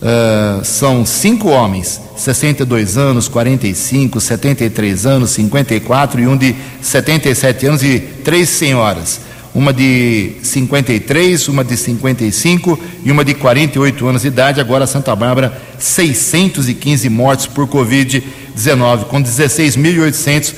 Uh, 0.00 0.64
são 0.64 1.04
cinco 1.04 1.48
homens, 1.48 2.00
62 2.16 2.96
anos, 2.96 3.26
45, 3.26 4.20
73 4.20 5.04
anos, 5.04 5.30
54 5.30 6.20
e 6.20 6.26
um 6.28 6.36
de 6.36 6.54
77 6.80 7.66
anos 7.66 7.82
e 7.82 7.98
três 7.98 8.48
senhoras 8.48 9.20
uma 9.54 9.72
de 9.72 10.32
53, 10.42 11.46
uma 11.48 11.64
de 11.64 11.74
55 11.76 12.78
e 13.04 13.10
uma 13.10 13.24
de 13.24 13.34
48 13.34 14.06
anos 14.06 14.22
de 14.22 14.28
idade. 14.28 14.60
Agora, 14.60 14.86
Santa 14.86 15.16
Bárbara, 15.16 15.60
615 15.78 17.08
mortes 17.08 17.46
por 17.46 17.66
Covid-19, 17.66 19.04
com 19.04 19.22
16.800 19.22 20.54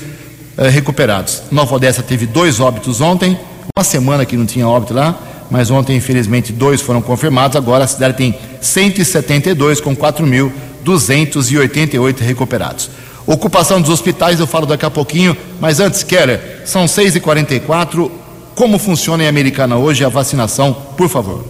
eh, 0.57 0.69
recuperados. 0.69 1.41
Nova 1.51 1.75
Odessa 1.75 2.03
teve 2.03 2.27
dois 2.27 2.59
óbitos 2.59 2.99
ontem, 3.01 3.39
uma 3.75 3.83
semana 3.83 4.23
que 4.25 4.37
não 4.37 4.45
tinha 4.45 4.67
óbito 4.67 4.93
lá, 4.93 5.17
mas 5.49 5.71
ontem, 5.71 5.97
infelizmente, 5.97 6.53
dois 6.53 6.79
foram 6.79 7.01
confirmados. 7.01 7.57
Agora 7.57 7.85
a 7.85 7.87
cidade 7.87 8.15
tem 8.15 8.37
172, 8.61 9.81
com 9.81 9.95
4.288 9.95 12.19
recuperados. 12.19 12.91
Ocupação 13.25 13.81
dos 13.81 13.89
hospitais 13.89 14.39
eu 14.39 14.45
falo 14.45 14.65
daqui 14.65 14.85
a 14.85 14.91
pouquinho, 14.91 15.35
mas 15.59 15.79
antes, 15.79 16.03
Keller, 16.03 16.61
são 16.65 16.85
6h44. 16.85 18.22
Como 18.55 18.77
funciona 18.77 19.23
em 19.23 19.27
Americana 19.27 19.77
hoje 19.77 20.05
a 20.05 20.09
vacinação, 20.09 20.75
por 20.95 21.09
favor? 21.09 21.43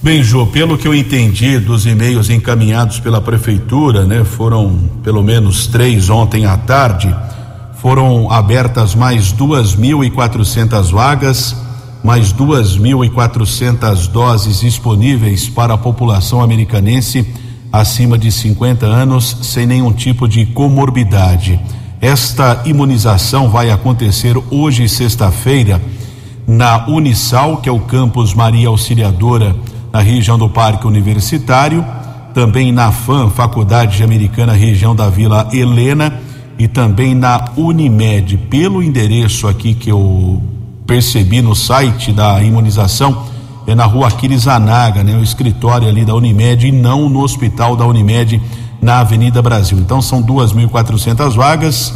Bem, 0.00 0.22
Jô, 0.22 0.46
pelo 0.46 0.78
que 0.78 0.86
eu 0.86 0.94
entendi 0.94 1.58
dos 1.58 1.84
e-mails 1.86 2.30
encaminhados 2.30 3.00
pela 3.00 3.20
prefeitura, 3.20 4.04
né, 4.04 4.22
foram 4.22 4.78
pelo 5.02 5.22
menos 5.22 5.66
três 5.66 6.08
ontem 6.08 6.46
à 6.46 6.56
tarde, 6.56 7.14
foram 7.80 8.30
abertas 8.30 8.94
mais 8.94 9.32
2.400 9.32 10.92
vagas, 10.92 11.56
mais 12.04 12.32
2.400 12.32 14.08
doses 14.08 14.60
disponíveis 14.60 15.48
para 15.48 15.74
a 15.74 15.78
população 15.78 16.40
americanense 16.42 17.26
acima 17.72 18.16
de 18.16 18.30
50 18.30 18.86
anos 18.86 19.36
sem 19.42 19.66
nenhum 19.66 19.92
tipo 19.92 20.28
de 20.28 20.46
comorbidade. 20.46 21.58
Esta 22.00 22.62
imunização 22.64 23.48
vai 23.48 23.70
acontecer 23.70 24.36
hoje, 24.50 24.88
sexta-feira, 24.88 25.82
na 26.46 26.86
Unisal, 26.86 27.56
que 27.56 27.68
é 27.68 27.72
o 27.72 27.80
campus 27.80 28.34
Maria 28.34 28.68
Auxiliadora, 28.68 29.54
na 29.92 30.00
região 30.00 30.38
do 30.38 30.48
Parque 30.48 30.86
Universitário, 30.86 31.84
também 32.32 32.70
na 32.70 32.92
FAM, 32.92 33.30
Faculdade 33.30 34.02
Americana, 34.04 34.52
região 34.52 34.94
da 34.94 35.10
Vila 35.10 35.48
Helena, 35.52 36.20
e 36.56 36.68
também 36.68 37.16
na 37.16 37.50
Unimed. 37.56 38.36
Pelo 38.48 38.80
endereço 38.80 39.48
aqui 39.48 39.74
que 39.74 39.90
eu 39.90 40.40
percebi 40.86 41.42
no 41.42 41.54
site 41.54 42.12
da 42.12 42.40
imunização, 42.42 43.26
é 43.66 43.74
na 43.74 43.84
rua 43.84 44.08
Aquiles 44.08 44.46
né? 44.46 45.16
O 45.20 45.22
escritório 45.22 45.88
ali 45.88 46.04
da 46.04 46.14
Unimed 46.14 46.68
e 46.68 46.72
não 46.72 47.08
no 47.08 47.22
hospital 47.22 47.76
da 47.76 47.84
Unimed 47.84 48.40
na 48.88 49.00
Avenida 49.00 49.42
Brasil. 49.42 49.78
Então 49.78 50.00
são 50.00 50.22
2.400 50.22 51.34
vagas. 51.34 51.92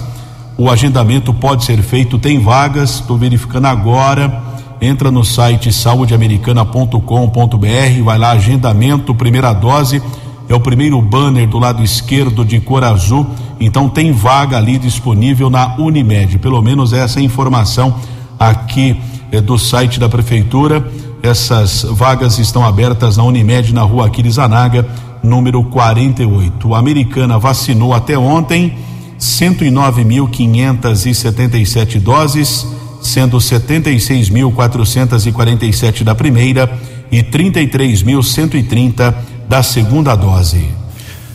O 0.59 0.71
agendamento 0.71 1.33
pode 1.33 1.65
ser 1.65 1.81
feito, 1.81 2.19
tem 2.19 2.39
vagas, 2.39 2.97
estou 2.97 3.17
verificando 3.17 3.65
agora. 3.65 4.43
Entra 4.79 5.11
no 5.11 5.25
site 5.25 5.73
saudeamericana.com.br, 5.73 8.03
vai 8.05 8.19
lá, 8.19 8.33
agendamento, 8.33 9.15
primeira 9.15 9.55
dose. 9.55 10.03
É 10.47 10.55
o 10.55 10.61
primeiro 10.61 11.01
banner 11.01 11.49
do 11.49 11.59
lado 11.59 11.83
esquerdo 11.83 12.45
de 12.45 12.61
cor 12.61 12.85
azul. 12.85 13.27
Então 13.59 13.89
tem 13.89 14.13
vaga 14.13 14.59
ali 14.59 14.77
disponível 14.77 15.49
na 15.49 15.77
Unimed. 15.79 16.39
Pelo 16.41 16.61
menos 16.61 16.93
essa 16.93 17.21
é 17.21 17.23
informação 17.23 17.97
aqui 18.39 19.01
é, 19.31 19.41
do 19.41 19.57
site 19.57 19.99
da 19.99 20.11
prefeitura. 20.11 20.87
Essas 21.23 21.85
vagas 21.85 22.41
estão 22.41 22.65
abertas 22.65 23.17
na 23.17 23.23
Unimed, 23.23 23.73
na 23.73 23.83
rua 23.83 24.07
Aquiles 24.07 24.39
Anaga, 24.39 24.85
número 25.23 25.63
48. 25.63 26.75
A 26.75 26.79
americana 26.79 27.39
vacinou 27.39 27.95
até 27.95 28.19
ontem 28.19 28.77
109.577 29.21 32.01
doses, 32.01 32.67
sendo 33.01 33.39
76.447 33.39 36.03
da 36.03 36.13
primeira 36.13 36.69
e 37.11 37.23
33.130 37.23 39.15
da 39.49 39.63
segunda 39.63 40.17
dose. 40.17 40.67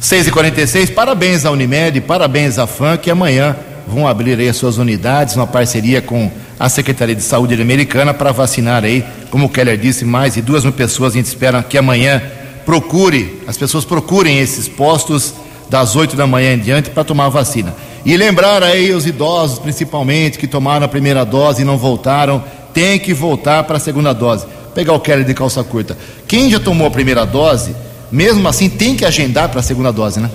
6 0.02 0.28
e 0.28 0.32
46 0.32 0.90
parabéns 0.90 1.46
à 1.46 1.52
Unimed, 1.52 2.02
parabéns 2.02 2.60
à 2.60 2.68
FAM, 2.68 2.98
que 2.98 3.10
amanhã 3.10 3.56
vão 3.88 4.08
abrir 4.08 4.40
aí 4.40 4.50
as 4.50 4.58
suas 4.58 4.78
unidades, 4.78 5.36
uma 5.36 5.48
parceria 5.48 6.02
com 6.02 6.30
a 6.60 6.68
Secretaria 6.70 7.16
de 7.16 7.22
Saúde 7.22 7.60
Americana 7.60 8.14
para 8.14 8.32
vacinar 8.32 8.84
aí, 8.84 9.04
como 9.30 9.46
o 9.46 9.50
Keller 9.50 9.78
disse, 9.78 10.04
mais 10.04 10.34
de 10.34 10.42
duas 10.42 10.64
mil 10.64 10.74
pessoas. 10.74 11.14
A 11.14 11.18
gente 11.18 11.28
espera 11.28 11.64
que 11.64 11.78
amanhã 11.78 12.22
procure, 12.66 13.42
as 13.48 13.58
pessoas 13.58 13.86
procurem 13.86 14.40
esses 14.40 14.68
postos 14.68 15.34
das 15.70 15.96
8 15.96 16.16
da 16.16 16.28
manhã 16.28 16.54
em 16.54 16.60
diante 16.60 16.90
para 16.90 17.04
tomar 17.04 17.26
a 17.26 17.30
vacina. 17.30 17.74
E 18.06 18.16
lembrar 18.16 18.64
aí 18.64 18.92
os 18.94 19.06
idosos, 19.06 19.60
principalmente, 19.60 20.38
que 20.38 20.48
tomaram 20.48 20.86
a 20.86 20.90
primeira 20.90 21.26
dose 21.26 21.62
e 21.62 21.66
não 21.66 21.78
voltaram, 21.78 22.44
tem 22.74 23.00
que 23.00 23.14
voltar 23.14 23.64
para 23.64 23.78
a 23.78 23.80
segunda 23.80 24.14
dose. 24.14 24.46
Pegar 24.74 24.94
o 24.94 25.00
Keller 25.00 25.26
de 25.26 25.34
calça 25.34 25.64
curta. 25.64 25.98
Quem 26.28 26.50
já 26.50 26.60
tomou 26.60 26.88
a 26.88 26.92
primeira 26.92 27.26
dose, 27.26 27.76
mesmo 28.12 28.48
assim, 28.48 28.70
tem 28.70 28.96
que 28.96 29.04
agendar 29.04 29.50
para 29.50 29.60
a 29.60 29.64
segunda 29.64 29.92
dose, 29.92 30.20
né? 30.20 30.30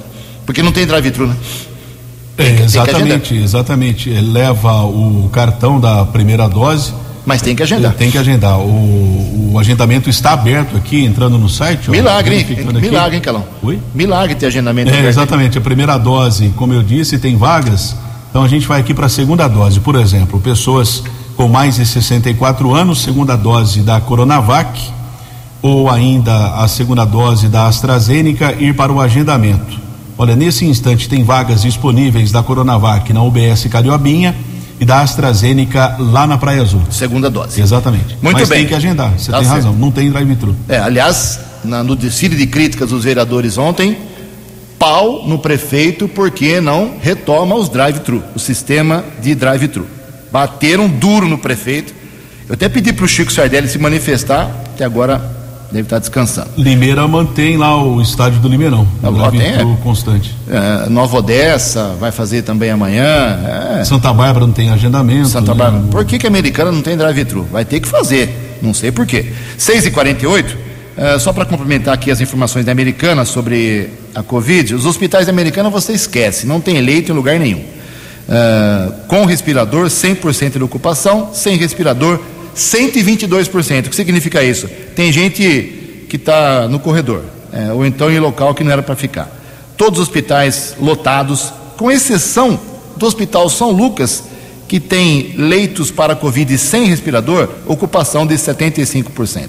Porque 0.45 0.63
não 0.63 0.73
tem 0.73 0.87
drive-thru, 0.87 1.29
né? 1.29 1.37
É, 2.39 2.62
exatamente, 2.62 3.35
exatamente. 3.35 4.11
Ele 4.11 4.33
leva 4.33 4.85
o 4.85 5.29
cartão 5.33 5.79
da 5.79 6.05
primeira 6.05 6.49
dose. 6.49 6.93
Mas 7.25 7.41
tem 7.41 7.55
que 7.55 7.62
agendar. 7.62 7.93
Tem 7.95 8.11
que 8.11 8.19
agendar. 8.19 8.59
O, 8.59 9.53
o 9.53 9.59
agendamento 9.59 10.11
está 10.11 10.33
aberto 10.33 10.77
aqui, 10.77 11.05
entrando 11.05 11.39
no 11.39 11.49
site. 11.49 11.91
Milagre, 11.91 12.37
hein? 12.37 12.81
Milagre, 12.81 13.17
hein, 13.17 13.23
Calão? 13.23 13.45
Oi? 13.62 13.79
Milagre 13.95 14.35
ter 14.35 14.47
agendamento 14.47 14.91
é, 14.91 14.95
aberto. 14.95 15.09
Exatamente. 15.09 15.59
A 15.59 15.61
primeira 15.61 15.99
dose, 15.99 16.53
como 16.57 16.73
eu 16.73 16.83
disse, 16.83 17.19
tem 17.19 17.37
vagas. 17.37 17.95
Então 18.31 18.43
a 18.43 18.49
gente 18.49 18.67
vai 18.67 18.81
aqui 18.81 18.95
para 18.95 19.07
a 19.07 19.11
segunda 19.11 19.47
dose. 19.47 19.79
Por 19.79 19.95
exemplo, 19.95 20.41
pessoas 20.41 21.05
com 21.37 21.49
mais 21.49 21.77
de 21.77 21.87
64 21.87 22.75
anos, 22.75 23.03
segunda 23.03 23.37
dose 23.37 23.81
da 23.81 24.01
Coronavac, 24.01 24.81
ou 25.61 25.91
ainda 25.91 26.55
a 26.57 26.67
segunda 26.67 27.05
dose 27.05 27.49
da 27.49 27.67
AstraZeneca, 27.67 28.53
ir 28.59 28.75
para 28.75 28.93
o 28.93 29.01
agendamento. 29.01 29.82
Olha, 30.19 30.37
nesse 30.37 30.64
instante 30.64 31.09
tem 31.09 31.25
vagas 31.25 31.62
disponíveis 31.62 32.31
da 32.31 32.42
Coronavac 32.42 33.12
na 33.12 33.23
UBS 33.23 33.66
Cariobinha 33.71 34.35
e 34.81 34.85
da 34.85 35.00
AstraZeneca 35.00 35.97
lá 35.99 36.26
na 36.26 36.37
Praia 36.37 36.62
Azul. 36.62 36.83
Segunda 36.90 37.31
dose. 37.31 37.61
Exatamente. 37.61 38.16
Muito 38.23 38.38
Mas 38.38 38.49
bem. 38.49 38.59
tem 38.61 38.69
que 38.69 38.75
agendar, 38.75 39.12
você 39.19 39.31
Tá 39.31 39.38
tem 39.38 39.47
certo. 39.47 39.57
razão, 39.64 39.73
não 39.75 39.90
tem 39.90 40.11
drive-thru. 40.11 40.54
É, 40.69 40.78
aliás, 40.78 41.40
na- 41.64 41.83
no 41.83 41.97
desfile 41.97 42.37
de 42.37 42.47
críticas 42.47 42.90
dos 42.90 43.04
vereadores 43.04 43.57
ontem, 43.59 43.97
pau 44.78 45.26
no 45.26 45.38
prefeito 45.38 46.09
porque 46.09 46.61
não 46.61 46.95
retoma 47.00 47.54
os 47.54 47.69
drive-thru, 47.69 48.23
o 48.35 48.38
sistema 48.38 49.04
de 49.23 49.35
drive-thru. 49.35 49.87
Bateram 50.31 50.88
duro 50.88 51.29
no 51.29 51.38
prefeito. 51.38 51.94
Eu 52.48 52.55
até 52.55 52.68
pedi 52.68 52.92
para 52.92 53.05
o 53.05 53.09
Chico 53.09 53.33
Sardelli 53.33 53.68
se 53.68 53.79
manifestar, 53.79 54.51
que 54.77 54.83
agora 54.83 55.41
deve 55.73 55.87
estar 55.87 55.99
descansando. 55.99 56.51
Limeira 56.57 57.09
mantém 57.09 57.57
lá 57.57 57.83
o 57.83 58.01
estádio 58.01 58.39
do 58.41 58.49
Limeirão, 58.49 58.87
Agora 59.03 59.33
tem, 59.33 59.41
é. 59.41 59.77
constante. 59.83 60.37
É, 60.49 60.89
Nova 60.91 61.17
Odessa 61.17 61.97
vai 61.99 62.13
fazer 62.13 62.43
também 62.43 62.71
amanhã. 62.71 63.81
É, 63.81 63.85
Santa 63.85 64.13
Bárbara 64.13 64.47
não 64.47 64.53
tem 64.53 64.71
agendamento. 64.71 65.29
Santa 65.29 65.53
né? 65.53 65.59
Bárbara. 65.59 65.85
Por 65.91 66.05
que, 66.05 66.19
que 66.19 66.27
a 66.27 66.29
americana 66.29 66.71
não 66.71 66.83
tem 66.83 66.97
drive-thru? 66.97 67.49
Vai 67.51 67.65
ter 67.65 67.81
que 67.81 67.89
fazer. 67.89 68.59
Não 68.61 68.75
sei 68.75 68.93
por 68.93 69.07
quê. 69.07 69.33
6h48, 69.59 70.45
eh, 70.97 71.19
só 71.19 71.33
para 71.33 71.45
complementar 71.45 71.95
aqui 71.95 72.11
as 72.11 72.21
informações 72.21 72.65
da 72.65 72.71
americana 72.71 73.25
sobre 73.25 73.89
a 74.15 74.23
Covid, 74.23 74.75
os 74.75 74.87
hospitais 74.87 75.27
da 75.27 75.33
americana 75.33 75.71
você 75.71 75.93
esquece, 75.93 76.47
não 76.47 76.61
tem 76.61 76.81
leito 76.81 77.11
em 77.11 77.15
lugar 77.15 77.41
nenhum. 77.41 77.65
Eh, 78.29 78.93
com 79.09 79.25
respirador, 79.25 79.87
100% 79.87 80.59
de 80.59 80.63
ocupação, 80.63 81.31
sem 81.33 81.57
respirador, 81.57 82.21
122%. 82.57 83.87
O 83.87 83.91
que 83.91 83.97
significa 83.97 84.43
isso? 84.43 84.69
Tem 84.95 85.12
gente 85.12 86.07
que 86.09 86.17
está 86.17 86.69
no 86.69 86.79
corredor, 86.79 87.23
eh, 87.53 87.73
ou 87.73 87.87
então 87.87 88.11
em 88.11 88.19
local 88.19 88.55
que 88.55 88.62
não 88.62 88.73
era 88.73 88.83
para 88.83 88.95
ficar. 88.95 89.31
Todos 89.77 89.99
os 89.99 90.09
hospitais 90.09 90.75
lotados, 90.81 91.53
com 91.77 91.91
exceção 91.91 92.61
do 92.97 93.07
Hospital 93.07 93.49
São 93.49 93.71
Lucas, 93.71 94.25
que 94.69 94.81
tem 94.81 95.35
leitos 95.37 95.91
para 95.91 96.15
Covid 96.15 96.57
sem 96.57 96.85
respirador, 96.85 97.49
ocupação 97.67 98.27
de 98.27 98.35
75%. 98.35 99.49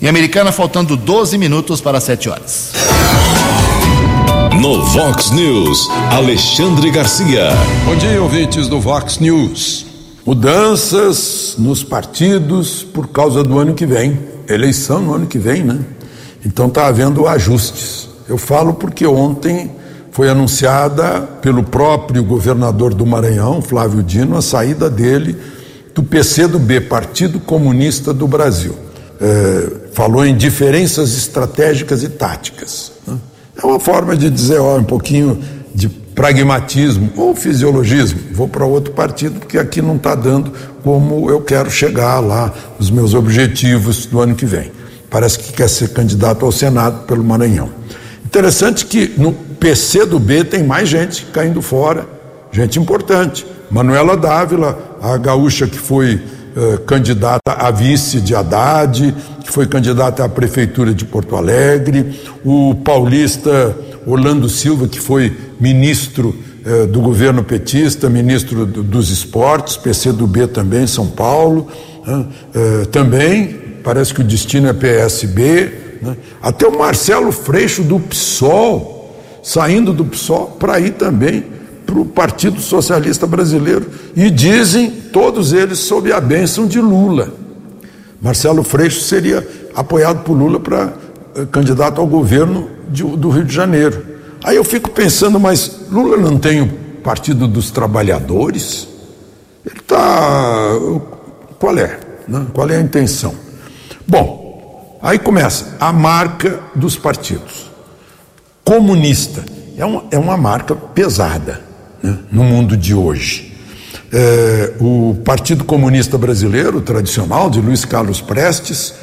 Em 0.00 0.08
Americana, 0.08 0.52
faltando 0.52 0.96
12 0.96 1.38
minutos 1.38 1.80
para 1.80 2.00
7 2.00 2.28
horas. 2.28 2.72
No 4.60 4.84
Vox 4.86 5.30
News, 5.30 5.88
Alexandre 6.10 6.90
Garcia. 6.90 7.50
Bom 7.84 7.96
dia, 7.96 8.20
ouvintes 8.20 8.68
do 8.68 8.80
Vox 8.80 9.18
News. 9.18 9.85
Mudanças 10.26 11.54
nos 11.56 11.84
partidos 11.84 12.82
por 12.82 13.06
causa 13.08 13.44
do 13.44 13.60
ano 13.60 13.74
que 13.74 13.86
vem. 13.86 14.18
Eleição 14.48 15.00
no 15.00 15.14
ano 15.14 15.26
que 15.26 15.38
vem, 15.38 15.62
né? 15.62 15.78
Então 16.44 16.66
está 16.66 16.88
havendo 16.88 17.28
ajustes. 17.28 18.08
Eu 18.28 18.36
falo 18.36 18.74
porque 18.74 19.06
ontem 19.06 19.70
foi 20.10 20.28
anunciada 20.28 21.20
pelo 21.40 21.62
próprio 21.62 22.24
governador 22.24 22.92
do 22.92 23.06
Maranhão, 23.06 23.62
Flávio 23.62 24.02
Dino, 24.02 24.36
a 24.36 24.42
saída 24.42 24.90
dele 24.90 25.36
do 25.94 26.02
PCdoB, 26.02 26.80
Partido 26.80 27.38
Comunista 27.38 28.12
do 28.12 28.26
Brasil. 28.26 28.74
É, 29.20 29.90
falou 29.92 30.26
em 30.26 30.36
diferenças 30.36 31.16
estratégicas 31.16 32.02
e 32.02 32.08
táticas. 32.08 32.92
né? 33.06 33.16
É 33.62 33.64
uma 33.64 33.78
forma 33.78 34.16
de 34.16 34.28
dizer, 34.28 34.58
ó, 34.58 34.76
um 34.76 34.84
pouquinho 34.84 35.38
de 35.72 35.88
pragmatismo 36.16 37.12
ou 37.14 37.36
fisiologismo. 37.36 38.18
Vou 38.32 38.48
para 38.48 38.64
outro 38.64 38.92
partido 38.94 39.38
porque 39.38 39.58
aqui 39.58 39.82
não 39.82 39.96
está 39.96 40.14
dando 40.14 40.50
como 40.82 41.30
eu 41.30 41.42
quero 41.42 41.70
chegar 41.70 42.18
lá, 42.20 42.52
os 42.78 42.90
meus 42.90 43.12
objetivos 43.12 44.06
do 44.06 44.20
ano 44.20 44.34
que 44.34 44.46
vem. 44.46 44.72
Parece 45.10 45.38
que 45.38 45.52
quer 45.52 45.68
ser 45.68 45.90
candidato 45.90 46.44
ao 46.44 46.50
Senado 46.50 47.04
pelo 47.06 47.22
Maranhão. 47.22 47.70
Interessante 48.24 48.86
que 48.86 49.12
no 49.18 49.32
PC 49.32 50.06
do 50.06 50.18
B 50.18 50.42
tem 50.42 50.64
mais 50.64 50.88
gente 50.88 51.26
caindo 51.26 51.60
fora, 51.60 52.06
gente 52.50 52.78
importante. 52.78 53.46
Manuela 53.70 54.16
Dávila, 54.16 54.96
a 55.02 55.16
gaúcha 55.18 55.66
que 55.66 55.78
foi 55.78 56.20
eh, 56.56 56.78
candidata 56.86 57.52
a 57.52 57.70
vice 57.70 58.20
de 58.20 58.34
Haddad, 58.34 59.14
que 59.44 59.52
foi 59.52 59.66
candidata 59.66 60.24
à 60.24 60.28
prefeitura 60.28 60.94
de 60.94 61.04
Porto 61.04 61.36
Alegre, 61.36 62.18
o 62.44 62.74
paulista 62.76 63.76
Orlando 64.06 64.48
Silva, 64.48 64.86
que 64.88 65.00
foi 65.00 65.36
ministro 65.60 66.34
eh, 66.64 66.86
do 66.86 67.00
governo 67.00 67.42
petista, 67.44 68.08
ministro 68.08 68.64
do- 68.64 68.82
dos 68.82 69.10
esportes, 69.10 69.76
PCdoB 69.76 70.46
também, 70.48 70.86
São 70.86 71.06
Paulo, 71.08 71.66
né? 72.06 72.26
Eh, 72.54 72.84
também 72.86 73.60
parece 73.82 74.14
que 74.14 74.20
o 74.20 74.24
destino 74.24 74.68
é 74.68 74.72
PSB, 74.72 75.72
né? 76.02 76.16
até 76.42 76.66
o 76.66 76.76
Marcelo 76.78 77.30
Freixo 77.32 77.82
do 77.82 77.98
PSOL, 78.00 79.16
saindo 79.42 79.92
do 79.92 80.04
PSOL 80.04 80.56
para 80.58 80.78
ir 80.80 80.92
também 80.92 81.44
para 81.84 81.98
o 82.00 82.04
Partido 82.04 82.60
Socialista 82.60 83.26
Brasileiro. 83.28 83.86
E 84.16 84.28
dizem, 84.30 84.90
todos 85.12 85.52
eles, 85.52 85.78
sob 85.78 86.12
a 86.12 86.20
bênção 86.20 86.66
de 86.66 86.80
Lula. 86.80 87.32
Marcelo 88.20 88.64
Freixo 88.64 89.00
seria 89.02 89.46
apoiado 89.74 90.24
por 90.24 90.32
Lula 90.36 90.58
para 90.58 90.92
candidato 91.50 92.00
ao 92.00 92.06
governo 92.06 92.70
de- 92.88 93.02
do 93.04 93.28
Rio 93.30 93.44
de 93.44 93.54
Janeiro. 93.54 94.04
Aí 94.44 94.56
eu 94.56 94.64
fico 94.64 94.90
pensando, 94.90 95.38
mas 95.40 95.80
Lula 95.90 96.16
não 96.16 96.38
tem 96.38 96.60
o 96.62 96.68
Partido 97.02 97.46
dos 97.48 97.70
Trabalhadores? 97.70 98.88
Ele 99.64 99.78
está. 99.80 100.70
Qual 101.58 101.76
é? 101.78 101.98
né? 102.28 102.46
Qual 102.52 102.68
é 102.70 102.76
a 102.76 102.80
intenção? 102.80 103.34
Bom, 104.06 104.98
aí 105.02 105.18
começa 105.18 105.76
a 105.80 105.92
marca 105.92 106.60
dos 106.74 106.96
partidos. 106.96 107.70
Comunista 108.64 109.44
é 109.76 109.84
uma, 109.84 110.04
é 110.10 110.18
uma 110.18 110.36
marca 110.36 110.74
pesada 110.74 111.60
né, 112.02 112.18
no 112.30 112.42
mundo 112.44 112.76
de 112.76 112.94
hoje. 112.94 113.54
É, 114.12 114.74
o 114.80 115.16
Partido 115.24 115.64
Comunista 115.64 116.16
Brasileiro, 116.16 116.80
tradicional, 116.80 117.50
de 117.50 117.60
Luiz 117.60 117.84
Carlos 117.84 118.20
Prestes, 118.20 118.94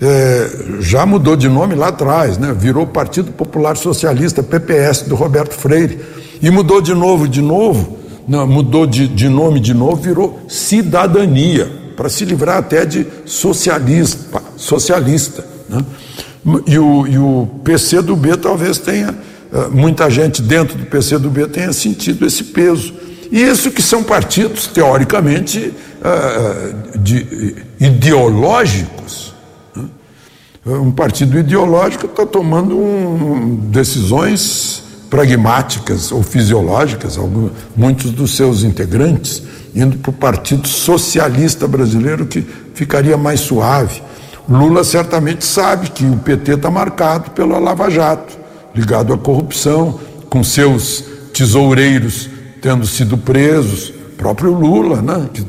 é, 0.00 0.50
já 0.80 1.04
mudou 1.06 1.36
de 1.36 1.48
nome 1.48 1.74
lá 1.74 1.88
atrás, 1.88 2.38
né? 2.38 2.54
virou 2.56 2.86
Partido 2.86 3.32
Popular 3.32 3.76
Socialista, 3.76 4.42
PPS, 4.42 5.02
do 5.02 5.14
Roberto 5.14 5.54
Freire, 5.54 6.00
e 6.40 6.50
mudou 6.50 6.80
de 6.80 6.94
novo, 6.94 7.28
de 7.28 7.40
novo, 7.40 7.98
não, 8.26 8.46
mudou 8.46 8.86
de, 8.86 9.06
de 9.06 9.28
nome 9.28 9.60
de 9.60 9.74
novo, 9.74 9.96
virou 9.96 10.40
Cidadania, 10.48 11.70
para 11.96 12.08
se 12.08 12.24
livrar 12.24 12.58
até 12.58 12.84
de 12.84 13.06
socialista. 13.24 14.42
socialista 14.56 15.44
né? 15.68 15.84
e, 16.66 16.78
o, 16.78 17.06
e 17.06 17.18
o 17.18 17.48
PCdoB 17.62 18.36
talvez 18.36 18.78
tenha, 18.78 19.14
é, 19.52 19.68
muita 19.68 20.10
gente 20.10 20.42
dentro 20.42 20.76
do 20.76 20.86
PCdoB 20.86 21.46
tenha 21.48 21.72
sentido 21.72 22.26
esse 22.26 22.44
peso. 22.44 22.92
E 23.30 23.40
isso 23.40 23.70
que 23.70 23.80
são 23.80 24.02
partidos, 24.02 24.66
teoricamente, 24.66 25.72
é, 26.02 26.98
de, 26.98 27.56
ideológicos, 27.78 29.31
um 30.64 30.92
partido 30.92 31.38
ideológico 31.38 32.06
está 32.06 32.24
tomando 32.24 32.78
um, 32.78 33.56
decisões 33.68 34.82
pragmáticas 35.10 36.12
ou 36.12 36.22
fisiológicas, 36.22 37.18
alguns, 37.18 37.50
muitos 37.76 38.10
dos 38.12 38.36
seus 38.36 38.62
integrantes 38.62 39.42
indo 39.74 39.98
para 39.98 40.10
o 40.10 40.14
Partido 40.14 40.68
Socialista 40.68 41.66
Brasileiro, 41.66 42.26
que 42.26 42.46
ficaria 42.74 43.16
mais 43.16 43.40
suave. 43.40 44.02
Lula 44.48 44.84
certamente 44.84 45.44
sabe 45.44 45.90
que 45.90 46.04
o 46.04 46.16
PT 46.18 46.54
está 46.54 46.70
marcado 46.70 47.30
pela 47.30 47.58
Lava 47.58 47.90
Jato, 47.90 48.38
ligado 48.74 49.12
à 49.12 49.18
corrupção, 49.18 49.98
com 50.28 50.44
seus 50.44 51.04
tesoureiros 51.32 52.28
tendo 52.60 52.86
sido 52.86 53.18
presos, 53.18 53.92
próprio 54.16 54.52
Lula, 54.52 55.02
né, 55.02 55.28
que 55.32 55.44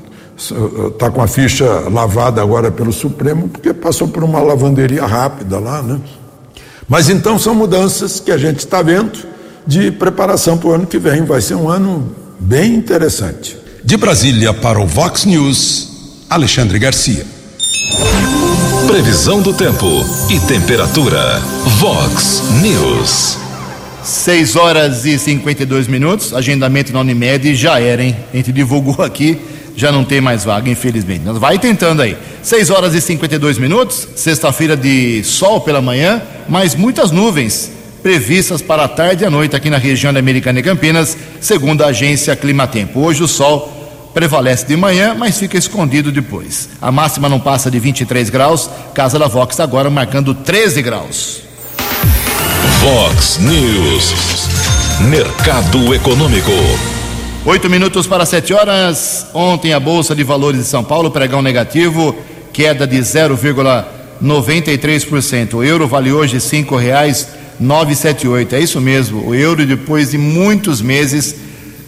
está 0.52 1.10
com 1.12 1.22
a 1.22 1.28
ficha 1.28 1.66
lavada 1.90 2.42
agora 2.42 2.72
pelo 2.72 2.92
Supremo, 2.92 3.48
porque 3.48 3.74
passou 3.74 4.08
por 4.08 4.24
uma 4.24 4.40
lavanderia 4.40 5.06
rápida 5.06 5.60
lá, 5.60 5.82
né? 5.82 6.00
Mas 6.88 7.10
então 7.10 7.40
são 7.40 7.56
mudanças 7.56 8.20
que 8.20 8.32
a 8.32 8.38
gente 8.38 8.60
está 8.60 8.82
vendo 8.82 9.20
de 9.66 9.92
preparação 9.92 10.58
para 10.58 10.70
o 10.70 10.74
ano 10.74 10.86
que 10.86 10.98
vem. 10.98 11.24
Vai 11.24 11.42
ser 11.42 11.56
um 11.56 11.70
ano 11.70 12.14
bem 12.40 12.76
interessante. 12.76 13.58
De 13.84 13.98
Brasília 13.98 14.54
para 14.54 14.80
o 14.80 14.86
Vox 14.86 15.26
News, 15.26 15.90
Alexandre 16.30 16.78
Garcia. 16.80 17.26
Previsão 18.88 19.42
do 19.42 19.54
tempo 19.54 19.88
e 20.30 20.40
temperatura. 20.42 21.40
Vox 21.80 22.44
News. 22.62 23.38
6 24.04 24.56
horas 24.58 25.06
e 25.06 25.18
52 25.18 25.88
minutos. 25.88 26.34
Agendamento 26.34 26.92
na 26.92 27.00
Unimed 27.00 27.56
já 27.56 27.80
era, 27.80 28.04
hein? 28.04 28.16
A 28.34 28.38
gente 28.38 28.52
divulgou 28.52 29.04
aqui 29.04 29.40
já 29.76 29.92
não 29.92 30.04
tem 30.04 30.22
mais 30.22 30.44
vaga, 30.44 30.70
infelizmente. 30.70 31.22
Mas 31.26 31.38
vai 31.38 31.58
tentando 31.58 32.02
aí. 32.02 32.18
6 32.42 32.70
horas 32.70 32.94
e 32.94 33.02
52 33.02 33.58
minutos, 33.58 34.08
sexta-feira 34.16 34.76
de 34.76 35.24
sol 35.24 35.62
pela 35.62 35.82
manhã, 35.82 36.22
mas 36.48 36.76
muitas 36.76 37.12
nuvens 37.12 37.72
previstas 38.02 38.62
para 38.62 38.84
a 38.84 38.88
tarde 38.88 39.24
e 39.24 39.26
a 39.26 39.30
noite 39.30 39.56
aqui 39.56 39.70
na 39.70 39.78
região 39.78 40.12
da 40.14 40.20
Americana 40.20 40.60
e 40.60 40.64
Campinas, 40.64 41.18
segundo 41.40 41.84
a 41.84 41.88
agência 41.88 42.36
Climatempo. 42.36 43.00
Hoje 43.00 43.24
o 43.24 43.28
sol 43.28 43.72
prevalece 44.14 44.66
de 44.66 44.76
manhã, 44.76 45.16
mas 45.18 45.40
fica 45.40 45.58
escondido 45.58 46.12
depois. 46.12 46.70
A 46.82 46.92
máxima 46.92 47.30
não 47.30 47.40
passa 47.40 47.72
de 47.72 47.80
23 47.80 48.30
graus, 48.30 48.70
Casa 48.94 49.18
da 49.18 49.28
Vox 49.28 49.60
agora 49.60 49.90
marcando 49.90 50.36
13 50.36 50.82
graus. 50.82 51.42
Vox 52.82 53.40
News. 53.40 54.14
Mercado 55.10 55.94
Econômico. 55.96 56.93
Oito 57.46 57.70
minutos 57.70 58.08
para 58.08 58.26
sete 58.26 58.54
horas. 58.54 59.28
Ontem 59.34 59.74
a 59.74 59.80
Bolsa 59.80 60.16
de 60.16 60.24
Valores 60.24 60.62
de 60.62 60.66
São 60.66 60.82
Paulo, 60.82 61.12
pregão 61.12 61.42
negativo, 61.42 62.16
queda 62.54 62.88
de 62.88 62.98
0,93%. 63.00 65.56
O 65.56 65.64
euro 65.64 65.86
vale 65.86 66.14
hoje 66.14 66.40
cinco 66.40 66.78
reais 66.78 67.28
978. 67.60 68.56
É 68.56 68.62
isso 68.62 68.80
mesmo. 68.80 69.28
O 69.28 69.36
euro 69.36 69.66
depois 69.66 70.12
de 70.12 70.18
muitos 70.18 70.82
meses 70.82 71.36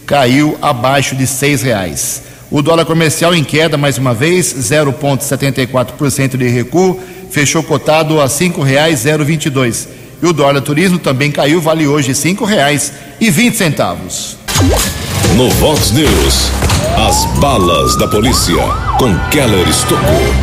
caiu 0.04 0.58
abaixo 0.60 1.16
de 1.16 1.26
seis 1.26 1.62
reais. 1.62 2.20
O 2.50 2.60
dólar 2.60 2.84
comercial 2.84 3.34
em 3.34 3.42
queda 3.42 3.78
mais 3.78 3.96
uma 3.96 4.12
vez, 4.12 4.54
0,74% 4.54 6.36
de 6.36 6.48
recuo, 6.48 7.00
fechou 7.30 7.62
cotado 7.62 8.20
a 8.20 8.28
cinco 8.28 8.60
reais 8.60 9.04
022. 9.04 9.88
E 10.22 10.26
o 10.26 10.34
dólar 10.34 10.60
turismo 10.60 10.98
também 10.98 11.32
caiu, 11.32 11.62
vale 11.62 11.86
hoje 11.86 12.14
vinte 13.30 13.56
centavos. 13.56 14.36
No 15.34 15.50
Vox 15.50 15.90
News, 15.90 16.50
as 16.96 17.26
balas 17.38 17.94
da 17.96 18.08
polícia 18.08 18.56
com 18.98 19.14
Keller 19.30 19.68
Estocou. 19.68 20.34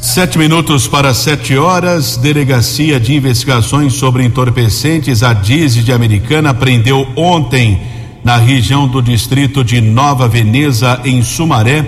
Sete 0.00 0.38
minutos 0.38 0.86
para 0.86 1.12
sete 1.12 1.56
horas, 1.56 2.16
Delegacia 2.16 3.00
de 3.00 3.14
Investigações 3.14 3.94
sobre 3.94 4.22
Entorpecentes, 4.22 5.24
a 5.24 5.32
DISE 5.32 5.82
de 5.82 5.92
Americana, 5.92 6.54
prendeu 6.54 7.08
ontem, 7.16 7.80
na 8.22 8.36
região 8.36 8.86
do 8.86 9.02
distrito 9.02 9.64
de 9.64 9.80
Nova 9.80 10.28
Veneza, 10.28 11.00
em 11.04 11.20
Sumaré, 11.20 11.84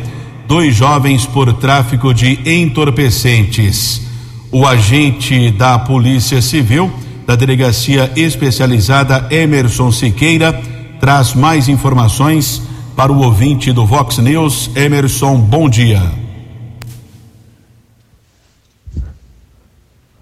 dois 0.49 0.75
jovens 0.75 1.25
por 1.27 1.53
tráfico 1.53 2.13
de 2.13 2.41
entorpecentes. 2.45 4.03
O 4.51 4.67
agente 4.67 5.51
da 5.53 5.79
Polícia 5.79 6.43
Civil, 6.43 6.91
da 7.25 7.37
Delegacia 7.37 8.11
Especializada 8.17 9.29
Emerson 9.31 9.93
Siqueira, 9.93 10.76
traz 11.01 11.35
mais 11.35 11.69
informações 11.69 12.63
para 12.97 13.13
o 13.13 13.23
ouvinte 13.23 13.73
do 13.73 13.85
Vox 13.85 14.19
News. 14.19 14.71
Emerson, 14.75 15.37
bom 15.37 15.69
dia. 15.69 16.03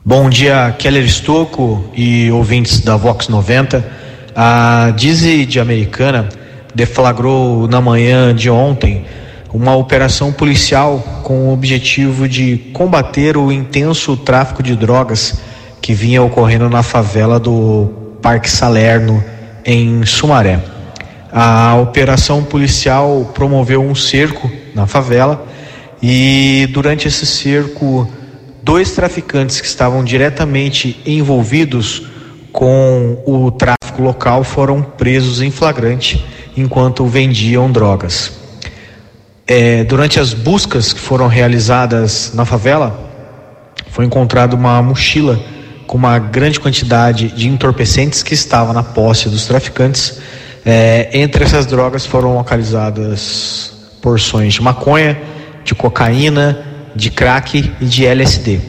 Bom 0.05 0.29
dia, 0.29 0.75
Keller 0.79 1.05
Estocco 1.05 1.85
e 1.95 2.31
ouvintes 2.31 2.81
da 2.81 2.97
Vox 2.97 3.29
90. 3.29 3.85
A 4.37 4.93
Dize 4.97 5.47
de 5.47 5.61
Americana 5.61 6.29
deflagrou 6.75 7.69
na 7.69 7.81
manhã 7.81 8.35
de 8.35 8.51
ontem 8.51 9.07
uma 9.53 9.77
operação 9.77 10.33
policial 10.33 10.99
com 11.23 11.49
o 11.49 11.53
objetivo 11.53 12.29
de 12.29 12.59
combater 12.73 13.37
o 13.37 13.53
intenso 13.53 14.17
tráfico 14.17 14.63
de 14.63 14.75
drogas 14.75 15.41
que 15.81 15.95
vinha 15.95 16.23
ocorrendo 16.23 16.69
na 16.69 16.83
favela 16.83 17.39
do 17.39 17.89
Parque 18.21 18.51
Salerno, 18.51 19.23
em 19.65 20.05
Sumaré. 20.05 20.61
A 21.33 21.77
operação 21.77 22.45
policial 22.45 23.33
promoveu 23.35 23.83
um 23.83 23.95
cerco 23.95 24.51
na 24.75 24.87
favela 24.87 25.47
e 26.03 26.69
durante 26.73 27.09
esse 27.09 27.27
cerco, 27.27 28.09
dois 28.63 28.93
traficantes 28.93 29.61
que 29.61 29.67
estavam 29.67 30.05
diretamente 30.05 31.01
envolvidos 31.07 32.09
com 32.53 33.23
o 33.27 33.51
tráfico 33.51 34.01
local 34.01 34.45
foram 34.45 34.81
presos 34.81 35.43
em 35.43 35.51
flagrante 35.51 36.25
enquanto 36.57 37.05
vendiam 37.07 37.71
drogas. 37.71 38.33
É, 39.47 39.83
durante 39.85 40.21
as 40.21 40.33
buscas 40.33 40.93
que 40.93 41.01
foram 41.01 41.27
realizadas 41.27 42.33
na 42.33 42.45
favela, 42.45 43.11
foi 43.91 44.05
encontrada 44.05 44.55
uma 44.55 44.81
mochila 44.81 45.39
com 45.87 45.97
uma 45.97 46.19
grande 46.19 46.59
quantidade 46.59 47.29
de 47.29 47.49
entorpecentes 47.49 48.23
que 48.23 48.35
estava 48.35 48.73
na 48.73 48.83
posse 48.83 49.29
dos 49.29 49.47
traficantes. 49.47 50.19
É, 50.65 51.11
entre 51.13 51.45
essas 51.45 51.67
drogas 51.67 52.07
foram 52.07 52.35
localizadas 52.35 53.73
porções 54.01 54.55
de 54.55 54.63
maconha, 54.63 55.19
de 55.65 55.75
cocaína, 55.75 56.65
de 56.95 57.11
crack 57.11 57.73
e 57.81 57.85
de 57.85 58.07
LSD. 58.07 58.61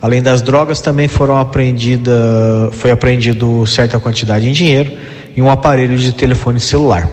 Além 0.00 0.20
das 0.20 0.42
drogas, 0.42 0.80
também 0.80 1.06
foram 1.06 1.38
apreendida, 1.38 2.70
foi 2.72 2.90
apreendido 2.90 3.64
certa 3.66 4.00
quantidade 4.00 4.48
em 4.48 4.52
dinheiro 4.52 4.92
e 5.36 5.40
um 5.40 5.48
aparelho 5.48 5.96
de 5.96 6.12
telefone 6.12 6.58
celular. 6.58 7.08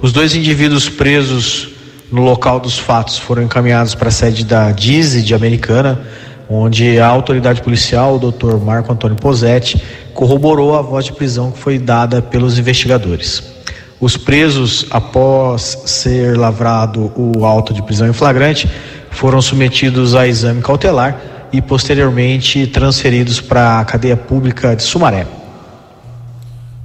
Os 0.00 0.12
dois 0.12 0.34
indivíduos 0.34 0.88
presos 0.88 1.68
no 2.10 2.22
local 2.22 2.60
dos 2.60 2.78
fatos 2.78 3.18
foram 3.18 3.42
encaminhados 3.42 3.94
para 3.94 4.08
a 4.08 4.12
sede 4.12 4.44
da 4.44 4.70
DISE 4.72 5.22
de 5.22 5.34
Americana, 5.34 6.00
onde 6.48 6.98
a 7.00 7.06
autoridade 7.06 7.62
policial, 7.62 8.16
o 8.16 8.18
doutor 8.18 8.60
Marco 8.60 8.92
Antônio 8.92 9.16
Posetti, 9.16 9.80
corroborou 10.14 10.76
a 10.76 10.82
voz 10.82 11.04
de 11.04 11.12
prisão 11.12 11.50
que 11.50 11.58
foi 11.58 11.78
dada 11.78 12.22
pelos 12.22 12.58
investigadores. 12.58 13.54
Os 14.00 14.16
presos, 14.16 14.86
após 14.90 15.82
ser 15.86 16.36
lavrado 16.36 17.12
o 17.16 17.44
auto 17.44 17.72
de 17.72 17.82
prisão 17.82 18.06
em 18.06 18.12
flagrante, 18.12 18.68
foram 19.10 19.40
submetidos 19.40 20.14
a 20.14 20.26
exame 20.26 20.60
cautelar 20.60 21.18
e 21.52 21.62
posteriormente 21.62 22.66
transferidos 22.66 23.40
para 23.40 23.80
a 23.80 23.84
cadeia 23.84 24.16
pública 24.16 24.76
de 24.76 24.82
Sumaré. 24.82 25.26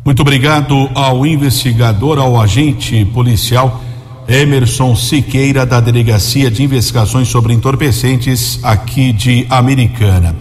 Muito 0.03 0.21
obrigado 0.21 0.89
ao 0.95 1.25
investigador, 1.25 2.17
ao 2.17 2.39
agente 2.39 3.05
policial 3.05 3.81
Emerson 4.31 4.95
Siqueira, 4.95 5.65
da 5.65 5.81
Delegacia 5.81 6.49
de 6.49 6.63
Investigações 6.63 7.27
sobre 7.27 7.53
Entorpecentes, 7.53 8.61
aqui 8.63 9.11
de 9.11 9.45
Americana. 9.49 10.33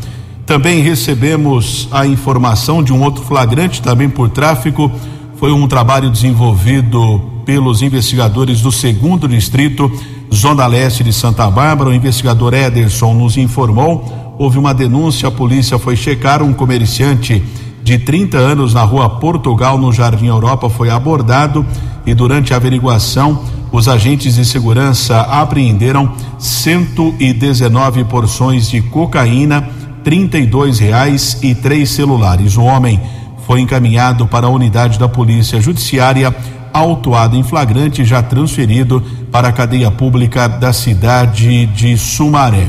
Também 0.46 0.80
recebemos 0.80 1.88
a 1.90 2.06
informação 2.06 2.84
de 2.84 2.92
um 2.92 3.02
outro 3.02 3.24
flagrante, 3.24 3.82
também 3.82 4.08
por 4.08 4.30
tráfico. 4.30 4.92
Foi 5.34 5.50
um 5.50 5.66
trabalho 5.66 6.08
desenvolvido 6.08 7.20
pelos 7.44 7.82
investigadores 7.82 8.60
do 8.60 8.70
segundo 8.70 9.26
distrito, 9.26 9.90
Zona 10.32 10.68
Leste 10.68 11.02
de 11.02 11.12
Santa 11.12 11.50
Bárbara. 11.50 11.90
O 11.90 11.94
investigador 11.94 12.54
Ederson 12.54 13.12
nos 13.12 13.36
informou. 13.36 14.36
houve 14.38 14.56
uma 14.56 14.72
denúncia, 14.72 15.28
a 15.28 15.32
polícia 15.32 15.80
foi 15.80 15.96
checar 15.96 16.44
um 16.44 16.52
comerciante 16.52 17.42
de 17.90 17.98
30 17.98 18.38
anos 18.38 18.72
na 18.72 18.84
rua 18.84 19.10
Portugal, 19.10 19.76
no 19.76 19.92
Jardim 19.92 20.26
Europa, 20.26 20.70
foi 20.70 20.90
abordado 20.90 21.66
e 22.06 22.14
durante 22.14 22.54
a 22.54 22.56
averiguação, 22.56 23.42
os 23.72 23.88
agentes 23.88 24.36
de 24.36 24.44
segurança 24.44 25.22
apreenderam 25.22 26.12
119 26.38 28.04
porções 28.04 28.70
de 28.70 28.80
cocaína, 28.80 29.68
32 30.04 30.78
reais 30.78 31.36
e 31.42 31.52
três 31.52 31.90
celulares. 31.90 32.56
O 32.56 32.62
homem 32.62 33.00
foi 33.44 33.58
encaminhado 33.58 34.24
para 34.24 34.46
a 34.46 34.50
unidade 34.50 34.96
da 34.96 35.08
Polícia 35.08 35.60
Judiciária, 35.60 36.32
autuado 36.72 37.34
em 37.34 37.42
flagrante, 37.42 38.04
já 38.04 38.22
transferido 38.22 39.02
para 39.32 39.48
a 39.48 39.52
cadeia 39.52 39.90
pública 39.90 40.46
da 40.46 40.72
cidade 40.72 41.66
de 41.66 41.98
Sumaré 41.98 42.68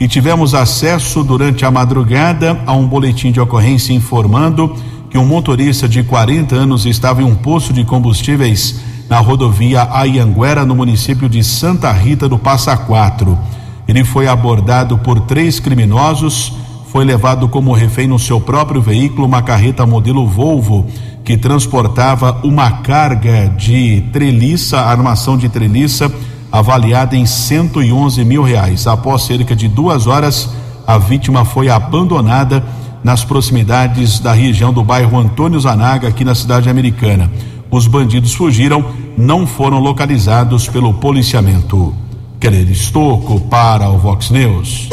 e 0.00 0.08
tivemos 0.08 0.54
acesso 0.54 1.22
durante 1.22 1.66
a 1.66 1.70
madrugada 1.70 2.58
a 2.66 2.72
um 2.72 2.88
boletim 2.88 3.30
de 3.30 3.38
ocorrência 3.38 3.92
informando 3.92 4.74
que 5.10 5.18
um 5.18 5.26
motorista 5.26 5.86
de 5.86 6.02
40 6.02 6.56
anos 6.56 6.86
estava 6.86 7.20
em 7.20 7.24
um 7.24 7.34
poço 7.34 7.70
de 7.70 7.84
combustíveis 7.84 8.80
na 9.10 9.18
rodovia 9.18 9.86
Ayanguera, 9.92 10.64
no 10.64 10.74
município 10.74 11.28
de 11.28 11.44
Santa 11.44 11.92
Rita 11.92 12.28
do 12.28 12.38
Passa 12.38 12.74
Quatro. 12.76 13.38
Ele 13.86 14.02
foi 14.02 14.26
abordado 14.26 14.96
por 14.98 15.20
três 15.20 15.60
criminosos, 15.60 16.52
foi 16.86 17.04
levado 17.04 17.48
como 17.48 17.72
refém 17.72 18.06
no 18.06 18.18
seu 18.18 18.40
próprio 18.40 18.80
veículo, 18.80 19.26
uma 19.26 19.42
carreta 19.42 19.84
modelo 19.84 20.26
Volvo, 20.26 20.86
que 21.24 21.36
transportava 21.36 22.40
uma 22.42 22.70
carga 22.70 23.48
de 23.48 24.04
treliça, 24.12 24.80
armação 24.80 25.36
de 25.36 25.48
treliça 25.48 26.10
avaliada 26.50 27.16
em 27.16 27.26
111 27.26 28.24
mil 28.24 28.42
reais. 28.42 28.86
Após 28.86 29.22
cerca 29.22 29.54
de 29.54 29.68
duas 29.68 30.06
horas, 30.06 30.50
a 30.86 30.98
vítima 30.98 31.44
foi 31.44 31.68
abandonada 31.68 32.64
nas 33.02 33.24
proximidades 33.24 34.18
da 34.18 34.32
região 34.32 34.72
do 34.72 34.84
bairro 34.84 35.18
Antônio 35.18 35.60
Zanaga, 35.60 36.08
aqui 36.08 36.24
na 36.24 36.34
cidade 36.34 36.68
americana. 36.68 37.30
Os 37.70 37.86
bandidos 37.86 38.34
fugiram, 38.34 38.84
não 39.16 39.46
foram 39.46 39.78
localizados 39.78 40.68
pelo 40.68 40.92
policiamento. 40.94 41.94
Querer 42.40 42.68
Estoco 42.68 43.40
para 43.42 43.88
o 43.88 43.98
Vox 43.98 44.30
News. 44.30 44.88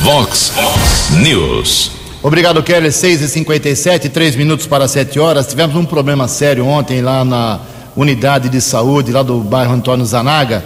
Vox 0.00 0.52
News. 1.22 1.92
Obrigado, 2.22 2.62
Kelly. 2.62 2.90
6 2.90 3.22
e 3.22 3.28
57 3.28 4.08
três 4.08 4.34
minutos 4.34 4.66
para 4.66 4.88
7 4.88 5.18
horas. 5.18 5.46
Tivemos 5.46 5.76
um 5.76 5.84
problema 5.84 6.26
sério 6.26 6.66
ontem 6.66 7.00
lá 7.00 7.24
na 7.24 7.60
unidade 7.96 8.48
de 8.48 8.60
saúde, 8.60 9.12
lá 9.12 9.22
do 9.22 9.40
bairro 9.40 9.72
Antônio 9.72 10.04
Zanaga 10.04 10.64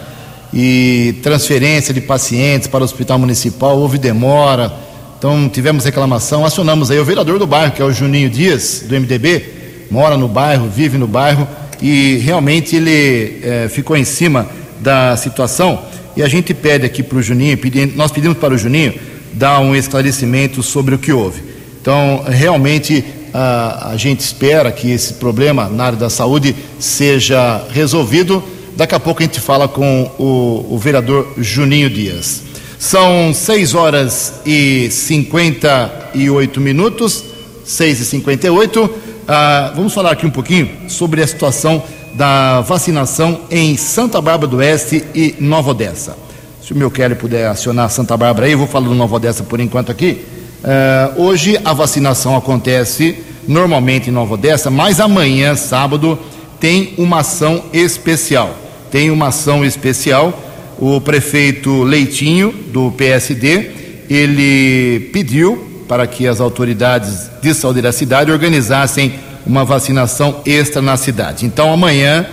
e 0.53 1.17
transferência 1.23 1.93
de 1.93 2.01
pacientes 2.01 2.67
para 2.69 2.81
o 2.81 2.85
hospital 2.85 3.19
municipal, 3.19 3.79
houve 3.79 3.99
demora, 3.99 4.73
então 5.19 5.49
tivemos 5.49 5.85
reclamação, 5.85 6.45
acionamos 6.45 6.91
aí 6.91 6.99
o 6.99 7.05
vereador 7.05 7.39
do 7.39 7.47
bairro, 7.47 7.73
que 7.73 7.83
é 7.83 7.85
o 7.85 7.93
Juninho 7.93 8.31
Dias, 8.31 8.85
do 8.89 8.95
MDB, 8.99 9.87
mora 9.91 10.17
no 10.17 10.29
bairro, 10.29 10.69
vive 10.69 10.97
no 10.97 11.07
bairro 11.07 11.47
e 11.83 12.17
realmente 12.19 12.77
ele 12.77 13.41
é, 13.43 13.69
ficou 13.69 13.97
em 13.97 14.05
cima 14.05 14.49
da 14.81 15.17
situação 15.17 15.83
e 16.17 16.23
a 16.23 16.29
gente 16.29 16.55
pede 16.55 16.87
aqui 16.87 17.03
para 17.03 17.19
o 17.19 17.23
Juninho, 17.23 17.59
nós 17.95 18.11
pedimos 18.11 18.39
para 18.39 18.55
o 18.55 18.59
Juninho 18.59 18.95
dar 19.35 19.61
um 19.61 19.77
esclarecimento 19.77 20.63
sobre 20.63 20.95
o 20.95 20.99
que 20.99 21.13
houve. 21.13 21.43
Então, 21.81 22.25
realmente 22.27 23.05
a, 23.41 23.97
gente 23.97 24.21
espera 24.21 24.73
que 24.73 24.91
esse 24.91 25.15
problema 25.15 25.69
na 25.69 25.85
área 25.85 25.99
da 25.99 26.11
saúde 26.11 26.55
seja 26.79 27.65
resolvido 27.71 28.43
Daqui 28.79 28.95
a 28.95 29.01
pouco 29.01 29.21
a 29.21 29.27
gente 29.27 29.41
fala 29.41 29.67
com 29.67 30.09
o, 30.21 30.75
o 30.77 30.79
vereador 30.79 31.33
Juninho 31.37 31.91
Dias. 31.91 32.45
São 32.79 33.35
6 33.35 33.75
horas 33.75 34.35
e 34.47 34.89
58 34.89 36.61
minutos, 36.61 37.25
6 37.65 37.99
e 37.99 38.05
58. 38.05 38.89
Ah, 39.27 39.73
vamos 39.75 39.93
falar 39.93 40.13
aqui 40.13 40.25
um 40.25 40.31
pouquinho 40.31 40.71
sobre 40.87 41.21
a 41.21 41.27
situação 41.27 41.83
da 42.15 42.61
vacinação 42.61 43.41
em 43.51 43.77
Santa 43.77 44.21
Bárbara 44.21 44.49
do 44.49 44.59
Oeste 44.59 45.05
e 45.13 45.35
Nova 45.41 45.73
Odessa. 45.73 46.17
Se 46.63 46.73
o 46.73 46.77
meu 46.77 46.89
Kelly 46.89 47.17
puder 47.17 47.49
acionar 47.49 47.91
Santa 47.91 48.17
Bárbara 48.17 48.47
aí, 48.47 48.53
eu 48.53 48.59
vou 48.59 48.69
falar 48.69 48.87
do 48.87 48.95
Nova 48.95 49.17
Odessa 49.17 49.43
por 49.43 49.59
enquanto 49.59 49.91
aqui. 49.91 50.25
Ah, 50.63 51.15
hoje 51.17 51.61
a 51.65 51.73
vacinação 51.73 52.37
acontece 52.37 53.25
normalmente 53.49 54.11
em 54.11 54.13
Nova 54.13 54.35
Odessa, 54.35 54.71
mas 54.71 55.01
amanhã, 55.01 55.57
sábado, 55.57 56.17
tem 56.61 56.95
uma 56.97 57.21
ação 57.21 57.65
especial 57.73 58.55
tem 58.91 59.11
uma 59.11 59.29
ação 59.29 59.65
especial. 59.65 60.45
O 60.79 61.01
prefeito 61.01 61.83
Leitinho, 61.83 62.53
do 62.73 62.93
PSD, 62.93 63.71
ele 64.09 65.11
pediu 65.13 65.67
para 65.89 66.07
que 66.07 66.25
as 66.27 66.41
autoridades 66.41 67.31
de 67.43 67.53
saúde 67.55 67.83
da 67.83 67.93
cidade 67.93 68.31
organizassem 68.31 69.15
uma 69.47 69.65
vacinação 69.65 70.41
extra 70.45 70.83
na 70.83 70.97
cidade. 70.97 71.47
Então, 71.47 71.73
amanhã, 71.73 72.27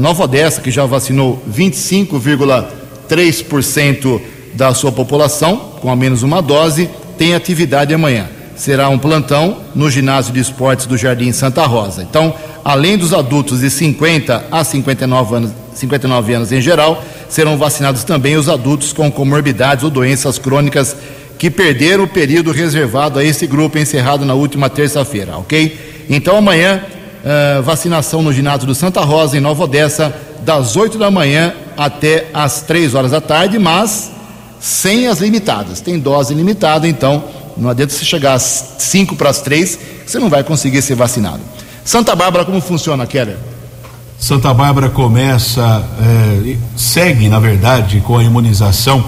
Nova 0.00 0.24
Odessa, 0.24 0.60
que 0.60 0.70
já 0.70 0.86
vacinou 0.86 1.42
25,3% 1.50 4.20
da 4.54 4.72
sua 4.74 4.92
população, 4.92 5.56
com 5.80 5.90
ao 5.90 5.96
menos 5.96 6.22
uma 6.22 6.40
dose, 6.40 6.88
tem 7.18 7.34
atividade 7.34 7.92
amanhã. 7.92 8.28
Será 8.62 8.88
um 8.88 8.96
plantão 8.96 9.56
no 9.74 9.90
ginásio 9.90 10.32
de 10.32 10.38
esportes 10.38 10.86
do 10.86 10.96
Jardim 10.96 11.32
Santa 11.32 11.66
Rosa. 11.66 12.00
Então, 12.00 12.32
além 12.64 12.96
dos 12.96 13.12
adultos 13.12 13.58
de 13.58 13.68
50 13.68 14.44
a 14.52 14.62
59 14.62 15.34
anos, 15.34 15.50
59 15.74 16.32
anos 16.32 16.52
em 16.52 16.60
geral, 16.60 17.02
serão 17.28 17.58
vacinados 17.58 18.04
também 18.04 18.36
os 18.36 18.48
adultos 18.48 18.92
com 18.92 19.10
comorbidades 19.10 19.82
ou 19.82 19.90
doenças 19.90 20.38
crônicas 20.38 20.94
que 21.36 21.50
perderam 21.50 22.04
o 22.04 22.06
período 22.06 22.52
reservado 22.52 23.18
a 23.18 23.24
esse 23.24 23.48
grupo 23.48 23.78
encerrado 23.78 24.24
na 24.24 24.34
última 24.34 24.70
terça-feira, 24.70 25.36
ok? 25.38 26.04
Então 26.08 26.36
amanhã, 26.36 26.84
uh, 26.84 27.62
vacinação 27.64 28.22
no 28.22 28.32
ginásio 28.32 28.68
do 28.68 28.76
Santa 28.76 29.00
Rosa, 29.00 29.36
em 29.36 29.40
Nova 29.40 29.64
Odessa, 29.64 30.14
das 30.42 30.76
8 30.76 30.98
da 30.98 31.10
manhã 31.10 31.52
até 31.76 32.26
as 32.32 32.62
3 32.62 32.94
horas 32.94 33.10
da 33.10 33.20
tarde, 33.20 33.58
mas 33.58 34.12
sem 34.60 35.08
as 35.08 35.18
limitadas. 35.18 35.80
Tem 35.80 35.98
dose 35.98 36.32
limitada, 36.32 36.86
então 36.86 37.41
não 37.56 37.70
adianta 37.70 37.92
você 37.92 38.04
chegar 38.04 38.34
às 38.34 38.74
5 38.78 39.16
para 39.16 39.30
as 39.30 39.40
3, 39.40 39.78
você 40.06 40.18
não 40.18 40.28
vai 40.28 40.42
conseguir 40.44 40.82
ser 40.82 40.94
vacinado. 40.94 41.40
Santa 41.84 42.14
Bárbara, 42.14 42.44
como 42.44 42.60
funciona, 42.60 43.06
Keller? 43.06 43.36
Santa 44.18 44.54
Bárbara 44.54 44.88
começa, 44.88 45.84
é, 46.00 46.56
segue, 46.76 47.28
na 47.28 47.40
verdade, 47.40 48.00
com 48.00 48.16
a 48.16 48.22
imunização 48.22 49.04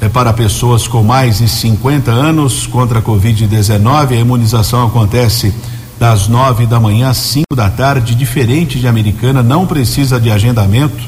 é, 0.00 0.08
para 0.08 0.32
pessoas 0.32 0.88
com 0.88 1.02
mais 1.02 1.38
de 1.38 1.48
50 1.48 2.10
anos 2.10 2.66
contra 2.66 2.98
a 2.98 3.02
Covid-19. 3.02 4.10
A 4.10 4.16
imunização 4.16 4.84
acontece 4.84 5.54
das 5.98 6.28
9 6.28 6.66
da 6.66 6.80
manhã 6.80 7.10
às 7.10 7.16
5 7.18 7.54
da 7.54 7.70
tarde, 7.70 8.14
diferente 8.14 8.78
de 8.78 8.86
Americana, 8.88 9.42
não 9.42 9.66
precisa 9.66 10.20
de 10.20 10.30
agendamento, 10.30 11.02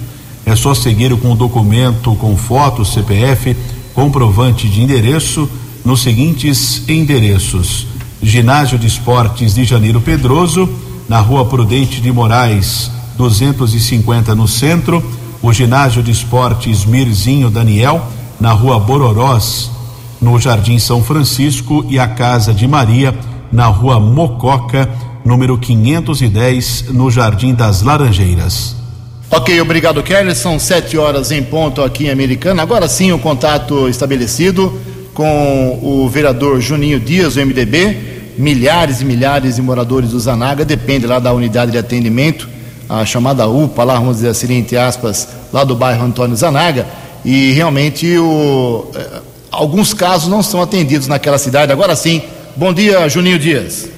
é 0.46 0.56
só 0.56 0.72
seguir 0.72 1.14
com 1.18 1.32
o 1.32 1.36
documento 1.36 2.14
com 2.14 2.36
foto, 2.36 2.84
CPF, 2.84 3.56
comprovante 3.94 4.68
de 4.68 4.80
endereço 4.80 5.48
nos 5.84 6.02
seguintes 6.02 6.82
endereços: 6.88 7.86
Ginásio 8.22 8.78
de 8.78 8.86
Esportes 8.86 9.54
de 9.54 9.64
Janeiro 9.64 10.00
Pedroso, 10.00 10.68
na 11.08 11.20
Rua 11.20 11.46
Prudente 11.46 12.00
de 12.00 12.12
Moraes, 12.12 12.90
250 13.16 14.34
no 14.34 14.46
centro, 14.46 15.02
o 15.42 15.52
ginásio 15.52 16.02
de 16.02 16.10
esportes 16.10 16.84
Mirzinho 16.84 17.50
Daniel, 17.50 18.06
na 18.40 18.52
rua 18.52 18.78
Bororós, 18.78 19.70
no 20.20 20.38
Jardim 20.38 20.78
São 20.78 21.02
Francisco, 21.02 21.84
e 21.88 21.98
a 21.98 22.06
Casa 22.06 22.52
de 22.52 22.66
Maria, 22.66 23.14
na 23.50 23.66
rua 23.66 23.98
Mococa, 23.98 24.88
número 25.24 25.58
510, 25.58 26.86
no 26.90 27.10
Jardim 27.10 27.54
das 27.54 27.82
Laranjeiras. 27.82 28.76
Ok, 29.30 29.60
obrigado, 29.60 30.02
Kelly. 30.02 30.34
São 30.34 30.58
sete 30.58 30.96
horas 30.96 31.30
em 31.30 31.42
ponto 31.42 31.82
aqui 31.82 32.06
em 32.06 32.10
Americana. 32.10 32.62
Agora 32.62 32.88
sim, 32.88 33.12
o 33.12 33.18
contato 33.18 33.88
estabelecido 33.88 34.80
com 35.18 35.80
o 35.82 36.08
vereador 36.08 36.60
Juninho 36.60 37.00
Dias, 37.00 37.34
do 37.34 37.44
MDB. 37.44 37.96
Milhares 38.38 39.00
e 39.00 39.04
milhares 39.04 39.56
de 39.56 39.62
moradores 39.62 40.10
do 40.10 40.20
Zanaga, 40.20 40.64
depende 40.64 41.08
lá 41.08 41.18
da 41.18 41.32
unidade 41.32 41.72
de 41.72 41.78
atendimento 41.78 42.48
a 42.88 43.04
chamada 43.04 43.48
UPA, 43.48 43.82
lá, 43.82 43.94
vamos 43.98 44.18
dizer 44.18 44.28
assim, 44.28 44.54
entre 44.54 44.76
aspas, 44.76 45.26
lá 45.52 45.64
do 45.64 45.74
bairro 45.74 46.04
Antônio 46.04 46.36
Zanaga, 46.36 46.86
e 47.24 47.50
realmente 47.50 48.16
o, 48.16 48.92
eh, 48.94 49.20
alguns 49.50 49.92
casos 49.92 50.28
não 50.28 50.40
são 50.40 50.62
atendidos 50.62 51.08
naquela 51.08 51.36
cidade. 51.36 51.72
Agora 51.72 51.96
sim, 51.96 52.22
bom 52.56 52.72
dia, 52.72 53.08
Juninho 53.08 53.40
Dias. 53.40 53.88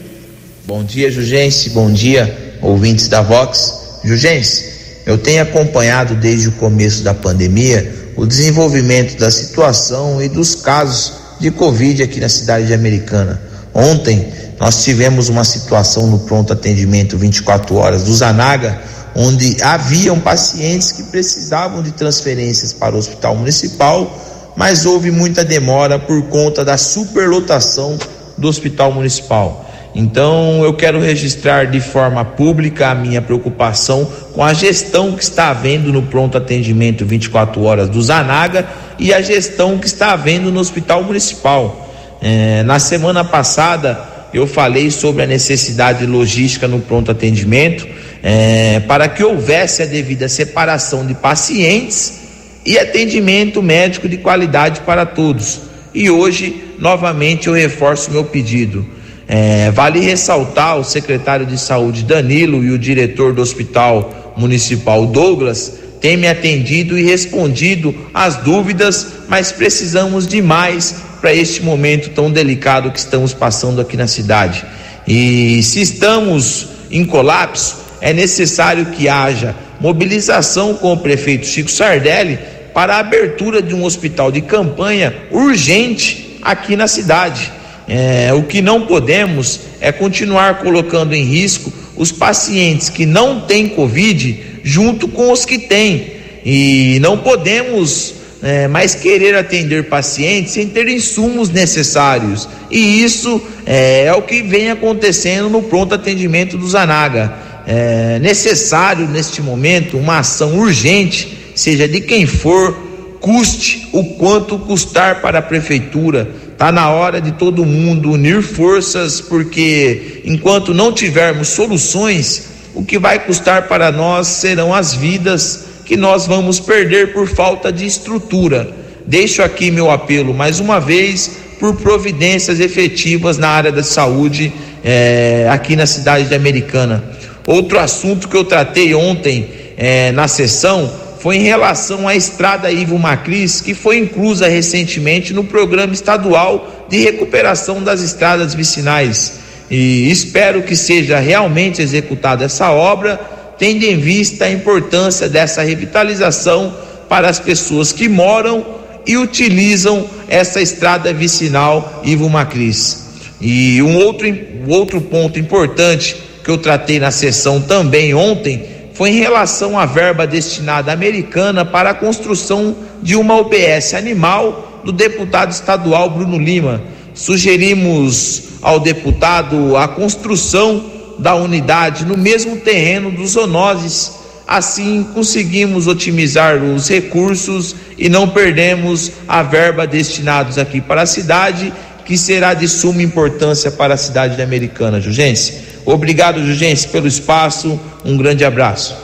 Bom 0.67 0.83
dia, 0.83 1.11
Jugense, 1.11 1.69
bom 1.69 1.93
dia, 1.93 2.57
ouvintes 2.63 3.09
da 3.09 3.21
Vox. 3.21 4.01
Jugense, 4.03 5.03
eu 5.05 5.19
tenho 5.19 5.43
acompanhado 5.43 6.15
desde 6.15 6.49
o 6.49 6.53
começo 6.53 7.05
da 7.05 7.13
pandemia 7.13 8.00
o 8.17 8.27
desenvolvimento 8.27 9.19
da 9.19 9.31
situação 9.31 10.23
e 10.23 10.29
dos 10.29 10.55
casos 10.55 11.13
de 11.39 11.51
Covid 11.51 12.03
aqui 12.03 12.21
na 12.21 12.29
cidade 12.29 12.67
de 12.67 12.75
Americana. 12.75 13.41
Ontem 13.73 14.33
nós 14.59 14.85
tivemos 14.85 15.29
uma 15.29 15.45
situação 15.45 16.07
no 16.07 16.19
pronto 16.21 16.53
atendimento 16.53 17.17
24 17.17 17.75
horas 17.77 18.05
do 18.05 18.15
Zanaga, 18.15 18.81
onde 19.15 19.57
haviam 19.63 20.21
pacientes 20.21 20.93
que 20.93 21.05
precisavam 21.05 21.83
de 21.83 21.93
transferências 21.93 22.73
para 22.73 22.95
o 22.95 22.99
hospital 22.99 23.35
municipal, 23.35 24.19
mas 24.57 24.85
houve 24.85 25.11
muita 25.11 25.45
demora 25.45 25.99
por 25.99 26.23
conta 26.25 26.65
da 26.65 26.77
superlotação 26.77 27.99
do 28.37 28.49
hospital 28.49 28.93
municipal. 28.93 29.70
Então, 29.95 30.63
eu 30.65 30.73
quero 30.75 31.01
registrar 31.01 31.67
de 31.67 31.81
forma 31.81 32.25
pública 32.25 32.91
a 32.91 32.95
minha 32.95 33.21
preocupação 33.21 34.09
com 34.33 34.45
a 34.45 34.53
gestão 34.55 35.13
que 35.13 35.23
está 35.23 35.51
havendo 35.51 35.93
no 35.93 36.03
pronto 36.03 36.39
atendimento 36.39 37.05
24 37.05 37.61
horas 37.63 37.89
do 37.89 38.01
Zanaga 38.01 38.69
e 38.99 39.13
a 39.13 39.21
gestão 39.21 39.79
que 39.79 39.87
está 39.87 40.13
havendo 40.13 40.53
no 40.53 40.61
Hospital 40.61 41.03
Municipal. 41.03 41.89
É, 42.23 42.63
na 42.63 42.79
semana 42.79 43.25
passada, 43.25 44.01
eu 44.33 44.47
falei 44.47 44.93
sobre 44.93 45.25
a 45.25 45.27
necessidade 45.27 46.07
logística 46.07 46.69
no 46.69 46.79
pronto 46.79 47.11
atendimento 47.11 47.87
é, 48.23 48.81
para 48.81 49.09
que 49.09 49.25
houvesse 49.25 49.83
a 49.83 49.87
devida 49.87 50.29
separação 50.29 51.05
de 51.05 51.15
pacientes 51.15 52.21
e 52.65 52.79
atendimento 52.79 53.61
médico 53.61 54.09
de 54.09 54.19
qualidade 54.19 54.81
para 54.83 55.05
todos. 55.05 55.63
E 55.93 56.09
hoje, 56.09 56.75
novamente, 56.79 57.49
eu 57.49 57.55
reforço 57.55 58.13
meu 58.13 58.23
pedido 58.25 59.00
é, 59.33 59.71
vale 59.71 60.01
ressaltar 60.01 60.77
o 60.77 60.83
secretário 60.83 61.47
de 61.47 61.57
saúde 61.57 62.03
Danilo 62.03 62.65
e 62.65 62.73
o 62.73 62.79
diretor 62.79 63.33
do 63.33 63.41
Hospital 63.41 64.35
Municipal 64.37 65.07
Douglas 65.07 65.75
têm 66.01 66.17
me 66.17 66.27
atendido 66.27 66.99
e 66.99 67.05
respondido 67.05 67.95
às 68.13 68.39
dúvidas, 68.39 69.07
mas 69.29 69.53
precisamos 69.53 70.27
de 70.27 70.43
mais 70.43 70.97
para 71.21 71.33
este 71.33 71.63
momento 71.63 72.11
tão 72.11 72.29
delicado 72.29 72.91
que 72.91 72.99
estamos 72.99 73.33
passando 73.33 73.81
aqui 73.81 73.97
na 73.97 74.09
cidade. 74.09 74.65
E 75.07 75.63
se 75.63 75.81
estamos 75.81 76.67
em 76.91 77.05
colapso, 77.05 77.77
é 78.01 78.13
necessário 78.13 78.87
que 78.87 79.09
haja 79.09 79.55
mobilização 79.79 80.75
com 80.75 80.93
o 80.93 80.99
prefeito 80.99 81.47
Chico 81.47 81.71
Sardelli 81.71 82.37
para 82.75 82.97
a 82.97 82.99
abertura 82.99 83.63
de 83.63 83.77
um 83.77 83.85
hospital 83.85 84.33
de 84.33 84.41
campanha 84.41 85.15
urgente 85.31 86.37
aqui 86.43 86.75
na 86.75 86.89
cidade. 86.89 87.60
É, 87.93 88.33
o 88.33 88.45
que 88.45 88.63
não 88.63 88.87
podemos 88.87 89.63
é 89.81 89.91
continuar 89.91 90.61
colocando 90.61 91.13
em 91.13 91.25
risco 91.25 91.73
os 91.97 92.13
pacientes 92.13 92.89
que 92.89 93.05
não 93.05 93.41
têm 93.41 93.69
Covid 93.69 94.61
junto 94.63 95.09
com 95.09 95.33
os 95.33 95.45
que 95.45 95.59
têm. 95.59 96.13
E 96.47 96.99
não 97.01 97.19
podemos 97.19 98.15
é, 98.41 98.69
mais 98.69 98.95
querer 98.95 99.35
atender 99.35 99.89
pacientes 99.89 100.53
sem 100.53 100.69
ter 100.69 100.87
insumos 100.87 101.51
necessários. 101.51 102.49
E 102.71 103.03
isso 103.03 103.43
é, 103.67 104.05
é 104.05 104.13
o 104.13 104.23
que 104.23 104.41
vem 104.41 104.71
acontecendo 104.71 105.51
no 105.51 105.61
pronto 105.61 105.93
atendimento 105.93 106.57
do 106.57 106.69
Zanaga. 106.69 107.35
É 107.67 108.21
necessário 108.21 109.09
neste 109.09 109.43
momento 109.43 109.99
uma 109.99 110.21
ação 110.21 110.57
urgente, 110.61 111.37
seja 111.57 111.89
de 111.89 112.01
quem 112.01 112.25
for, 112.25 112.73
custe 113.21 113.89
o 113.93 114.05
quanto 114.15 114.61
custar 114.61 115.21
para 115.21 115.41
a 115.41 115.43
prefeitura 115.43 116.50
Está 116.61 116.71
na 116.71 116.91
hora 116.91 117.23
de 117.23 117.33
todo 117.33 117.65
mundo 117.65 118.13
unir 118.13 118.43
forças, 118.43 119.19
porque 119.19 120.21
enquanto 120.27 120.75
não 120.75 120.93
tivermos 120.93 121.49
soluções, 121.49 122.51
o 122.75 122.85
que 122.85 122.99
vai 122.99 123.19
custar 123.19 123.67
para 123.67 123.91
nós 123.91 124.27
serão 124.27 124.75
as 124.75 124.93
vidas 124.93 125.65
que 125.87 125.97
nós 125.97 126.27
vamos 126.27 126.61
perder 126.61 127.15
por 127.15 127.27
falta 127.27 127.73
de 127.73 127.87
estrutura. 127.87 128.77
Deixo 129.07 129.43
aqui 129.43 129.71
meu 129.71 129.91
apelo 129.91 130.35
mais 130.35 130.61
uma 130.61 130.79
vez 130.79 131.39
por 131.59 131.77
providências 131.77 132.61
efetivas 132.61 133.39
na 133.39 133.49
área 133.49 133.73
da 133.73 133.83
saúde 133.83 134.53
é, 134.85 135.49
aqui 135.51 135.75
na 135.75 135.87
cidade 135.87 136.29
de 136.29 136.35
Americana. 136.35 137.03
Outro 137.47 137.79
assunto 137.79 138.29
que 138.29 138.37
eu 138.37 138.45
tratei 138.45 138.95
ontem 138.95 139.49
é, 139.79 140.13
na 140.13 140.29
sessão 140.29 140.93
foi 141.21 141.37
em 141.37 141.43
relação 141.43 142.09
à 142.09 142.17
estrada 142.17 142.73
Ivo 142.73 142.99
Macris, 142.99 143.61
que 143.61 143.75
foi 143.75 143.99
inclusa 143.99 144.49
recentemente 144.49 145.35
no 145.35 145.45
programa 145.45 145.93
estadual 145.93 146.87
de 146.89 146.99
recuperação 146.99 147.83
das 147.83 148.01
estradas 148.01 148.55
vicinais. 148.55 149.35
E 149.71 150.11
espero 150.11 150.63
que 150.63 150.75
seja 150.75 151.19
realmente 151.19 151.83
executada 151.83 152.47
essa 152.47 152.71
obra, 152.71 153.21
tendo 153.59 153.85
em 153.85 153.99
vista 153.99 154.47
a 154.47 154.51
importância 154.51 155.29
dessa 155.29 155.63
revitalização 155.63 156.75
para 157.07 157.29
as 157.29 157.39
pessoas 157.39 157.93
que 157.93 158.09
moram 158.09 158.65
e 159.07 159.19
utilizam 159.19 160.09
essa 160.27 160.61
estrada 160.61 161.13
vicinal 161.13 162.01
Ivo 162.03 162.31
Macris. 162.31 163.09
E 163.39 163.83
um 163.83 163.97
outro, 163.99 164.27
um 164.27 164.71
outro 164.71 165.03
ponto 165.03 165.39
importante 165.39 166.17
que 166.43 166.51
eu 166.51 166.57
tratei 166.57 166.99
na 166.99 167.11
sessão 167.11 167.61
também 167.61 168.15
ontem 168.15 168.70
foi 169.01 169.13
em 169.13 169.19
relação 169.19 169.79
à 169.79 169.87
verba 169.87 170.27
destinada 170.27 170.93
americana 170.93 171.65
para 171.65 171.89
a 171.89 171.95
construção 171.95 172.77
de 173.03 173.17
uma 173.17 173.35
UBS 173.41 173.95
animal 173.95 174.83
do 174.85 174.93
deputado 174.93 175.51
estadual 175.51 176.11
Bruno 176.11 176.39
Lima. 176.39 176.83
Sugerimos 177.15 178.43
ao 178.61 178.79
deputado 178.79 179.75
a 179.75 179.89
construção 179.89 180.85
da 181.19 181.35
unidade 181.35 182.05
no 182.05 182.15
mesmo 182.15 182.59
terreno 182.59 183.11
dos 183.11 183.31
zoonoses. 183.31 184.19
Assim 184.47 185.03
conseguimos 185.15 185.87
otimizar 185.87 186.63
os 186.63 186.87
recursos 186.87 187.75
e 187.97 188.11
não 188.11 188.29
perdemos 188.29 189.13
a 189.27 189.43
verba 189.43 189.87
destinados 189.87 190.59
aqui 190.59 190.79
para 190.79 191.01
a 191.01 191.07
cidade, 191.07 191.73
que 192.05 192.19
será 192.19 192.53
de 192.53 192.69
suma 192.69 193.03
importância 193.03 193.71
para 193.71 193.95
a 193.95 193.97
cidade 193.97 194.37
de 194.37 194.43
Americana, 194.43 195.01
Jugense. 195.01 195.70
Obrigado, 195.85 196.45
Jugense, 196.45 196.89
pelo 196.89 197.07
espaço. 197.07 197.79
Um 198.05 198.17
grande 198.17 198.45
abraço. 198.45 198.95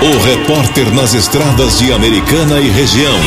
O 0.00 0.24
repórter 0.24 0.92
nas 0.94 1.14
estradas 1.14 1.78
de 1.78 1.92
Americana 1.92 2.60
e 2.60 2.68
região. 2.68 3.18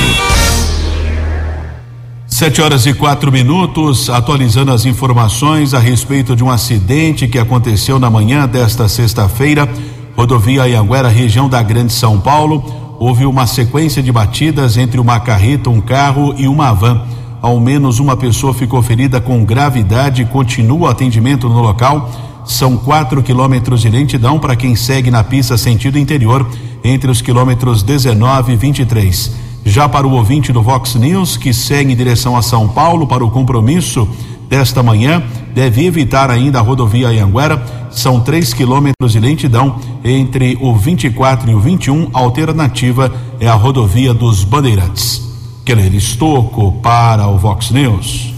Sete 2.27 2.61
horas 2.61 2.85
e 2.85 2.93
quatro 2.93 3.31
minutos, 3.31 4.09
atualizando 4.09 4.71
as 4.71 4.85
informações 4.85 5.73
a 5.73 5.79
respeito 5.79 6.35
de 6.35 6.43
um 6.43 6.49
acidente 6.49 7.27
que 7.27 7.37
aconteceu 7.37 7.99
na 7.99 8.09
manhã 8.09 8.47
desta 8.47 8.87
sexta-feira, 8.87 9.67
rodovia 10.15 10.65
Ianguera, 10.65 11.09
região 11.09 11.49
da 11.49 11.61
Grande 11.61 11.91
São 11.91 12.17
Paulo. 12.17 12.63
Houve 12.97 13.25
uma 13.25 13.45
sequência 13.45 14.01
de 14.01 14.11
batidas 14.11 14.77
entre 14.77 15.01
uma 15.01 15.19
carreta, 15.19 15.69
um 15.69 15.81
carro 15.81 16.33
e 16.37 16.47
uma 16.47 16.71
van. 16.71 17.01
Ao 17.41 17.59
menos 17.59 17.99
uma 17.99 18.17
pessoa 18.17 18.53
ficou 18.53 18.81
ferida 18.81 19.21
com 19.21 19.45
gravidade 19.45 20.21
e 20.21 20.25
continua 20.25 20.87
o 20.87 20.87
atendimento 20.87 21.47
no 21.47 21.61
local 21.61 22.09
são 22.49 22.75
quatro 22.75 23.21
quilômetros 23.21 23.81
de 23.81 23.89
lentidão 23.89 24.39
para 24.39 24.55
quem 24.55 24.75
segue 24.75 25.11
na 25.11 25.23
pista 25.23 25.55
sentido 25.55 25.99
interior 25.99 26.49
entre 26.83 27.11
os 27.11 27.21
quilômetros 27.21 27.83
19 27.83 28.53
e 28.53 28.55
23. 28.55 29.31
Já 29.63 29.87
para 29.87 30.07
o 30.07 30.13
ouvinte 30.13 30.51
do 30.51 30.63
Vox 30.63 30.95
News 30.95 31.37
que 31.37 31.53
segue 31.53 31.93
em 31.93 31.95
direção 31.95 32.35
a 32.35 32.41
São 32.41 32.67
Paulo 32.67 33.05
para 33.05 33.23
o 33.23 33.29
compromisso 33.29 34.09
desta 34.49 34.81
manhã, 34.81 35.21
deve 35.53 35.85
evitar 35.85 36.31
ainda 36.31 36.57
a 36.57 36.63
rodovia 36.63 37.09
Anhanguera. 37.09 37.63
São 37.91 38.19
três 38.19 38.51
quilômetros 38.51 39.11
de 39.11 39.19
lentidão 39.19 39.75
entre 40.03 40.57
o 40.59 40.75
24 40.75 41.51
e 41.51 41.53
o 41.53 41.59
21. 41.59 42.09
A 42.11 42.19
alternativa 42.19 43.13
é 43.39 43.47
a 43.47 43.53
rodovia 43.53 44.11
dos 44.11 44.43
Bandeirantes. 44.43 45.28
Keller 45.69 45.93
Estocco 45.93 46.71
para 46.81 47.27
o 47.27 47.37
Vox 47.37 47.69
News. 47.69 48.33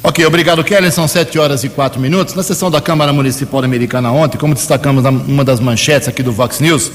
Ok, 0.00 0.24
obrigado, 0.24 0.62
Kelly. 0.62 0.92
São 0.92 1.08
sete 1.08 1.36
horas 1.36 1.64
e 1.64 1.68
quatro 1.68 2.00
minutos. 2.00 2.36
Na 2.36 2.42
sessão 2.44 2.70
da 2.70 2.80
Câmara 2.80 3.12
Municipal 3.12 3.64
Americana 3.64 4.12
ontem, 4.12 4.38
como 4.38 4.54
destacamos 4.54 5.04
uma 5.04 5.44
das 5.44 5.58
manchetes 5.58 6.06
aqui 6.06 6.22
do 6.22 6.30
Vox 6.30 6.60
News, 6.60 6.86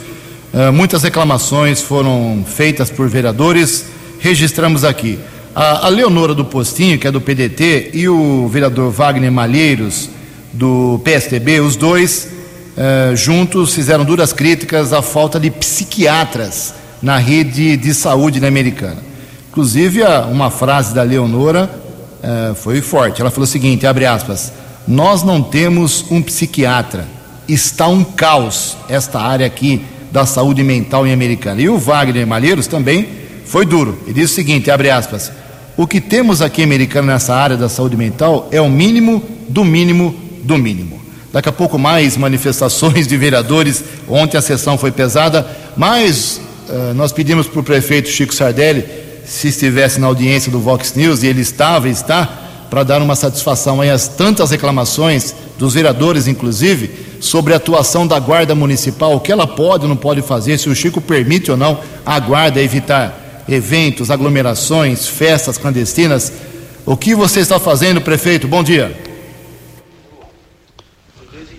uh, 0.54 0.72
muitas 0.72 1.04
reclamações 1.04 1.82
foram 1.82 2.46
feitas 2.48 2.90
por 2.90 3.10
vereadores. 3.10 3.88
Registramos 4.22 4.86
aqui. 4.86 5.20
A, 5.54 5.90
Leonora 5.90 6.34
do 6.34 6.46
Postinho, 6.46 6.98
que 6.98 7.06
é 7.06 7.12
do 7.12 7.20
PDT, 7.20 7.92
e 7.94 8.08
o 8.08 8.48
vereador 8.48 8.90
Wagner 8.90 9.34
Malheiros, 9.34 10.10
do 10.54 11.02
PSTB, 11.04 11.60
os 11.60 11.76
dois 11.76 12.30
uh, 12.78 13.14
juntos 13.18 13.74
fizeram 13.74 14.06
duras 14.06 14.32
críticas 14.32 14.94
à 14.94 15.02
falta 15.02 15.38
de 15.38 15.52
psiquiatras 15.52 16.74
na 17.02 17.18
rede 17.18 17.76
de 17.76 17.94
saúde 17.94 18.46
Americana. 18.46 19.17
Inclusive, 19.58 20.04
uma 20.30 20.52
frase 20.52 20.94
da 20.94 21.02
Leonora 21.02 21.68
uh, 22.22 22.54
foi 22.54 22.80
forte. 22.80 23.22
Ela 23.22 23.32
falou 23.32 23.46
o 23.46 23.48
seguinte: 23.48 23.88
abre 23.88 24.06
aspas, 24.06 24.54
nós 24.88 25.24
não 25.24 25.42
temos 25.42 26.06
um 26.12 26.22
psiquiatra, 26.22 27.08
está 27.50 27.88
um 27.88 28.04
caos 28.04 28.78
esta 28.88 29.20
área 29.20 29.48
aqui 29.48 29.82
da 30.12 30.28
saúde 30.28 30.62
mental 30.62 31.08
em 31.08 31.12
Americana. 31.12 31.60
E 31.60 31.68
o 31.70 31.80
Wagner 31.80 32.28
Malheiros 32.28 32.68
também 32.68 33.10
foi 33.48 33.66
duro. 33.66 33.98
Ele 34.06 34.14
disse 34.14 34.34
o 34.34 34.36
seguinte: 34.36 34.70
abre 34.70 34.92
aspas, 34.92 35.32
o 35.76 35.88
que 35.88 36.00
temos 36.00 36.40
aqui 36.40 36.62
em 36.62 36.66
Americana 36.66 37.14
nessa 37.14 37.34
área 37.34 37.58
da 37.58 37.68
saúde 37.68 37.98
mental 37.98 38.48
é 38.52 38.62
o 38.62 38.70
mínimo 38.70 39.24
do 39.50 39.66
mínimo 39.66 40.16
do 40.44 40.56
mínimo. 40.56 41.02
Daqui 41.34 41.50
a 41.50 41.52
pouco 41.52 41.80
mais 41.80 42.16
manifestações 42.16 43.08
de 43.08 43.18
vereadores. 43.18 43.84
Ontem 44.08 44.38
a 44.38 44.42
sessão 44.42 44.78
foi 44.78 44.92
pesada, 44.92 45.48
mas 45.76 46.40
uh, 46.70 46.94
nós 46.94 47.12
pedimos 47.12 47.48
para 47.48 47.60
o 47.60 47.64
prefeito 47.64 48.08
Chico 48.08 48.36
Sardelli 48.36 49.07
se 49.28 49.50
estivesse 49.50 50.00
na 50.00 50.08
audiência 50.08 50.52
do 50.52 50.60
Vox 50.60 50.94
News, 50.96 51.22
e 51.22 51.28
ele 51.28 51.42
estava 51.42 51.90
e 51.90 51.92
está, 51.92 52.26
para 52.70 52.84
dar 52.84 53.02
uma 53.02 53.16
satisfação 53.16 53.82
aí 53.82 53.90
às 53.90 54.08
tantas 54.08 54.52
reclamações 54.52 55.36
dos 55.60 55.74
vereadores, 55.74 56.28
inclusive, 56.28 56.90
sobre 57.20 57.54
a 57.54 57.58
atuação 57.58 58.08
da 58.08 58.20
Guarda 58.20 58.56
Municipal, 58.56 59.16
o 59.16 59.20
que 59.20 59.32
ela 59.32 59.46
pode 59.46 59.84
ou 59.84 59.90
não 59.90 59.98
pode 59.98 60.22
fazer, 60.22 60.58
se 60.58 60.70
o 60.70 60.76
Chico 60.76 61.02
permite 61.02 61.52
ou 61.52 61.58
não 61.58 61.80
a 62.06 62.20
Guarda 62.20 62.62
evitar 62.62 63.46
eventos, 63.50 64.10
aglomerações, 64.10 65.08
festas 65.08 65.58
clandestinas. 65.58 66.32
O 66.86 66.96
que 66.96 67.14
você 67.16 67.42
está 67.42 67.60
fazendo, 67.60 68.02
prefeito? 68.02 68.48
Bom 68.48 68.64
dia. 68.64 68.96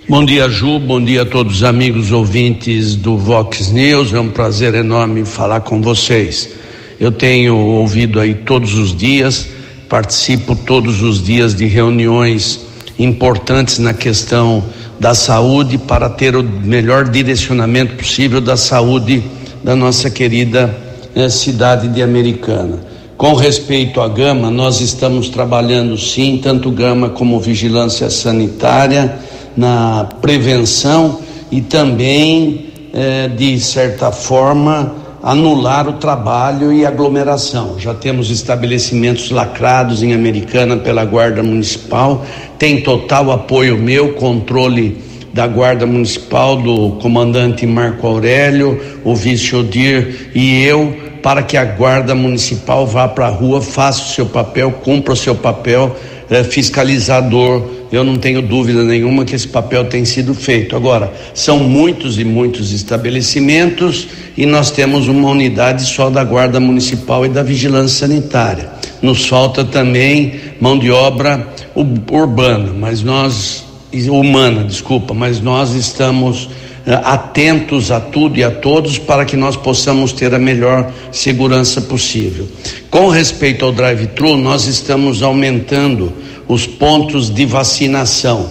Bom 0.09 0.25
dia, 0.25 0.49
Ju. 0.49 0.79
Bom 0.79 1.03
dia 1.03 1.23
a 1.23 1.27
todos 1.27 1.57
os 1.57 1.65
amigos 1.65 2.13
ouvintes 2.13 2.95
do 2.95 3.19
Vox 3.19 3.71
News. 3.71 4.13
É 4.13 4.21
um 4.21 4.31
prazer 4.31 4.75
enorme 4.75 5.25
falar 5.25 5.61
com 5.61 5.83
vocês. 5.83 6.58
Eu 7.01 7.13
tenho 7.13 7.57
ouvido 7.57 8.19
aí 8.19 8.35
todos 8.35 8.75
os 8.75 8.97
dias, 8.97 9.49
participo 9.89 10.57
todos 10.57 11.01
os 11.01 11.23
dias 11.23 11.55
de 11.55 11.67
reuniões 11.67 12.67
importantes 12.99 13.79
na 13.79 13.95
questão 13.95 14.65
da 14.99 15.15
saúde 15.15 15.79
para 15.79 16.11
ter 16.11 16.35
o 16.35 16.43
melhor 16.43 17.09
direcionamento 17.09 17.95
possível 17.95 18.41
da 18.41 18.57
saúde 18.57 19.23
da 19.63 19.77
nossa 19.77 20.11
querida 20.11 20.77
eh, 21.15 21.29
cidade 21.29 21.87
de 21.87 22.03
Americana. 22.03 22.81
Com 23.17 23.35
respeito 23.35 24.01
à 24.01 24.09
Gama, 24.09 24.51
nós 24.51 24.81
estamos 24.81 25.29
trabalhando 25.29 25.97
sim, 25.97 26.41
tanto 26.43 26.71
Gama 26.71 27.11
como 27.11 27.39
vigilância 27.39 28.11
sanitária 28.11 29.19
na 29.57 30.09
prevenção 30.21 31.21
e 31.51 31.61
também, 31.61 32.67
eh, 32.93 33.29
de 33.29 33.59
certa 33.61 34.11
forma, 34.11 34.95
anular 35.23 35.89
o 35.89 35.95
trabalho 35.95 36.73
e 36.73 36.87
aglomeração. 36.87 37.79
Já 37.79 37.95
temos 37.95 38.31
estabelecimentos 38.31 39.31
lacrados 39.31 40.03
em 40.03 40.15
Americana 40.15 40.77
pela 40.77 41.05
Guarda 41.05 41.43
Municipal, 41.43 42.25
tem 42.59 42.81
total 42.81 43.31
apoio 43.33 43.77
meu, 43.77 44.15
controle 44.15 44.99
da 45.33 45.47
Guarda 45.47 45.87
Municipal, 45.87 46.57
do 46.57 46.93
comandante 47.01 47.67
Marco 47.67 48.07
Aurélio, 48.07 48.81
o 49.05 49.15
vice 49.15 49.55
Odir 49.55 50.31
e 50.35 50.63
eu, 50.65 50.97
para 51.23 51.43
que 51.43 51.57
a 51.57 51.65
Guarda 51.65 52.15
Municipal 52.15 52.87
vá 52.87 53.07
para 53.07 53.27
a 53.27 53.31
rua, 53.31 53.61
faça 53.61 54.03
o 54.03 54.15
seu 54.15 54.27
papel, 54.27 54.73
cumpra 54.83 55.13
o 55.13 55.17
seu 55.17 55.35
papel 55.35 55.95
eh, 56.31 56.45
fiscalizador 56.45 57.79
eu 57.91 58.05
não 58.05 58.17
tenho 58.17 58.43
dúvida 58.43 58.85
nenhuma 58.85 59.25
que 59.25 59.35
esse 59.35 59.49
papel 59.49 59.87
tem 59.87 60.05
sido 60.05 60.35
feito. 60.35 60.77
Agora, 60.77 61.11
são 61.33 61.59
muitos 61.61 62.19
e 62.19 62.25
muitos 62.25 62.73
estabelecimentos 62.73 64.09
e 64.37 64.45
nós 64.45 64.71
temos 64.71 65.09
uma 65.09 65.31
unidade 65.31 65.87
só 65.87 66.11
da 66.11 66.23
Guarda 66.23 66.61
Municipal 66.61 67.25
e 67.25 67.31
da 67.31 67.43
Vigilância 67.43 68.07
Sanitária. 68.07 68.69
Nos 69.01 69.27
falta 69.27 69.65
também 69.65 70.35
mão 70.61 70.79
de 70.79 70.91
obra 70.91 71.49
urbana, 71.75 72.75
mas 72.79 73.03
nós 73.03 73.65
humana, 74.11 74.65
desculpa, 74.65 75.15
mas 75.15 75.41
nós 75.41 75.75
estamos 75.75 76.51
atentos 76.87 77.91
a 77.91 78.01
tudo 78.01 78.39
e 78.39 78.45
a 78.45 78.51
todos 78.51 78.99
para 78.99 79.25
que 79.25 79.37
nós 79.37 79.57
possamos 79.57 80.13
ter 80.13 80.35
a 80.35 80.39
melhor 80.39 80.91
segurança 81.13 81.81
possível. 81.81 82.47
Com 82.91 83.09
respeito 83.09 83.65
ao 83.65 83.73
drive-thru, 83.73 84.37
nós 84.37 84.67
estamos 84.67 85.23
aumentando 85.23 86.13
os 86.47 86.67
pontos 86.67 87.29
de 87.31 87.45
vacinação. 87.45 88.49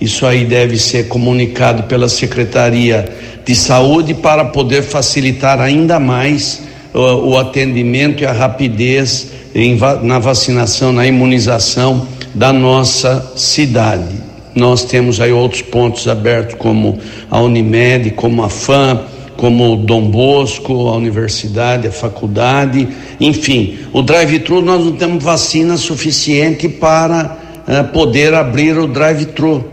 Isso 0.00 0.26
aí 0.26 0.44
deve 0.44 0.78
ser 0.78 1.08
comunicado 1.08 1.84
pela 1.84 2.08
Secretaria 2.08 3.04
de 3.44 3.54
Saúde 3.54 4.14
para 4.14 4.46
poder 4.46 4.82
facilitar 4.82 5.60
ainda 5.60 6.00
mais 6.00 6.62
uh, 6.94 6.98
o 6.98 7.38
atendimento 7.38 8.22
e 8.22 8.26
a 8.26 8.32
rapidez 8.32 9.28
em, 9.54 9.78
na 10.02 10.18
vacinação, 10.18 10.92
na 10.92 11.06
imunização 11.06 12.08
da 12.34 12.52
nossa 12.52 13.32
cidade. 13.36 14.33
Nós 14.54 14.84
temos 14.84 15.20
aí 15.20 15.32
outros 15.32 15.62
pontos 15.62 16.06
abertos, 16.06 16.54
como 16.54 16.98
a 17.30 17.40
Unimed, 17.40 18.10
como 18.12 18.42
a 18.42 18.48
FAM, 18.48 19.00
como 19.36 19.72
o 19.72 19.76
Dom 19.76 20.08
Bosco, 20.08 20.88
a 20.88 20.96
universidade, 20.96 21.88
a 21.88 21.92
faculdade, 21.92 22.88
enfim. 23.20 23.78
O 23.92 24.00
drive-thru 24.00 24.62
nós 24.62 24.84
não 24.84 24.92
temos 24.92 25.22
vacina 25.22 25.76
suficiente 25.76 26.68
para 26.68 27.36
uh, 27.66 27.92
poder 27.92 28.32
abrir 28.32 28.78
o 28.78 28.86
drive-thru. 28.86 29.64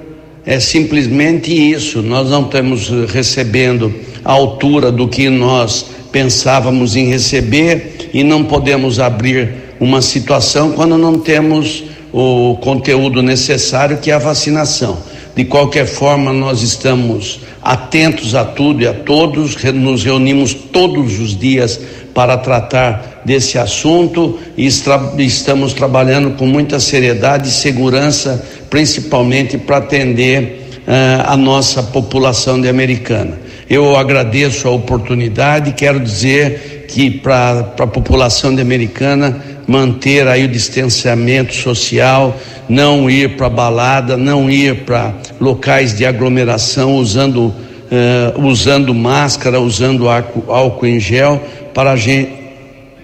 É 0.45 0.59
simplesmente 0.59 1.53
isso. 1.53 2.01
Nós 2.01 2.29
não 2.29 2.45
estamos 2.45 2.89
recebendo 3.11 3.93
a 4.25 4.31
altura 4.31 4.91
do 4.91 5.07
que 5.07 5.29
nós 5.29 5.85
pensávamos 6.11 6.95
em 6.95 7.05
receber 7.05 8.09
e 8.13 8.23
não 8.23 8.43
podemos 8.43 8.99
abrir 8.99 9.53
uma 9.79 10.01
situação 10.01 10.71
quando 10.71 10.97
não 10.97 11.19
temos 11.19 11.83
o 12.13 12.57
conteúdo 12.61 13.21
necessário 13.21 13.97
que 13.97 14.11
é 14.11 14.13
a 14.13 14.19
vacinação. 14.19 14.97
De 15.35 15.45
qualquer 15.45 15.85
forma, 15.85 16.33
nós 16.33 16.61
estamos 16.61 17.39
atentos 17.61 18.35
a 18.35 18.43
tudo 18.43 18.81
e 18.81 18.87
a 18.87 18.93
todos, 18.93 19.55
nos 19.73 20.03
reunimos 20.03 20.53
todos 20.53 21.19
os 21.19 21.37
dias 21.37 21.79
para 22.13 22.37
tratar 22.37 23.21
desse 23.23 23.57
assunto 23.57 24.39
e 24.57 24.65
estamos 24.65 25.73
trabalhando 25.73 26.31
com 26.31 26.45
muita 26.45 26.79
seriedade 26.79 27.47
e 27.47 27.51
segurança, 27.51 28.45
principalmente 28.69 29.57
para 29.57 29.77
atender 29.77 30.81
uh, 30.87 31.31
a 31.31 31.37
nossa 31.37 31.81
população 31.81 32.59
de 32.59 32.67
Americana. 32.67 33.39
Eu 33.69 33.95
agradeço 33.95 34.67
a 34.67 34.71
oportunidade 34.71 35.69
e 35.69 35.73
quero 35.73 35.97
dizer 35.97 36.70
que 36.91 37.09
para 37.09 37.73
a 37.79 37.87
população 37.87 38.51
Americana 38.59 39.41
manter 39.65 40.27
aí 40.27 40.43
o 40.43 40.47
distanciamento 40.49 41.55
social, 41.55 42.37
não 42.67 43.09
ir 43.09 43.37
para 43.37 43.49
balada, 43.49 44.17
não 44.17 44.49
ir 44.49 44.83
para 44.83 45.13
locais 45.39 45.97
de 45.97 46.05
aglomeração 46.05 46.97
usando, 46.97 47.47
uh, 47.47 48.45
usando 48.45 48.93
máscara, 48.93 49.61
usando 49.61 50.07
álcool 50.09 50.85
em 50.85 50.99
gel, 50.99 51.41
para 51.73 51.93
a, 51.93 51.95
gente, 51.95 52.31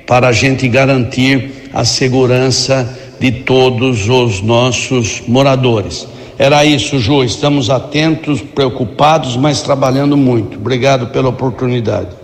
para 0.06 0.28
a 0.28 0.32
gente 0.34 0.68
garantir 0.68 1.70
a 1.74 1.86
segurança 1.86 2.94
de 3.20 3.32
todos 3.32 4.10
os 4.10 4.42
nossos 4.42 5.24
moradores. 5.26 6.06
Era 6.38 6.66
isso, 6.66 7.00
Ju. 7.00 7.24
Estamos 7.24 7.70
atentos, 7.70 8.42
preocupados, 8.42 9.38
mas 9.38 9.62
trabalhando 9.62 10.18
muito. 10.18 10.58
Obrigado 10.58 11.08
pela 11.08 11.30
oportunidade. 11.30 12.17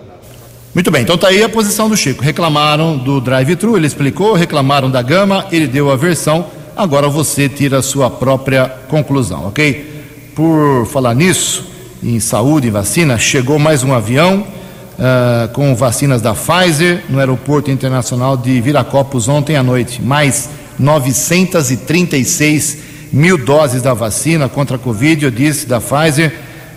Muito 0.73 0.89
bem, 0.89 1.03
então 1.03 1.15
tá 1.15 1.27
aí 1.27 1.43
a 1.43 1.49
posição 1.49 1.87
do 1.87 1.95
Chico. 1.95 2.23
Reclamaram 2.23 2.97
do 2.97 3.21
drive-thru, 3.21 3.77
ele 3.77 3.85
explicou, 3.85 4.33
reclamaram 4.33 4.89
da 4.89 5.03
gama, 5.03 5.45
ele 5.51 5.67
deu 5.67 5.91
a 5.91 5.95
versão, 5.95 6.47
agora 6.75 7.07
você 7.07 7.47
tira 7.47 7.77
a 7.77 7.83
sua 7.83 8.09
própria 8.09 8.67
conclusão, 8.89 9.45
ok? 9.45 10.31
Por 10.33 10.87
falar 10.87 11.13
nisso, 11.13 11.63
em 12.01 12.19
saúde 12.19 12.69
e 12.69 12.71
vacina, 12.71 13.19
chegou 13.19 13.59
mais 13.59 13.83
um 13.83 13.93
avião 13.93 14.47
uh, 14.97 15.47
com 15.53 15.75
vacinas 15.75 16.23
da 16.23 16.33
Pfizer 16.33 17.03
no 17.07 17.19
Aeroporto 17.19 17.69
Internacional 17.69 18.35
de 18.35 18.59
Viracopos 18.59 19.27
ontem 19.27 19.55
à 19.55 19.61
noite. 19.61 20.01
Mais 20.01 20.49
936 20.79 22.79
mil 23.13 23.37
doses 23.37 23.83
da 23.83 23.93
vacina 23.93 24.49
contra 24.49 24.77
a 24.77 24.79
Covid, 24.79 25.23
eu 25.23 25.29
disse, 25.29 25.67
da 25.67 25.79
Pfizer 25.79 26.33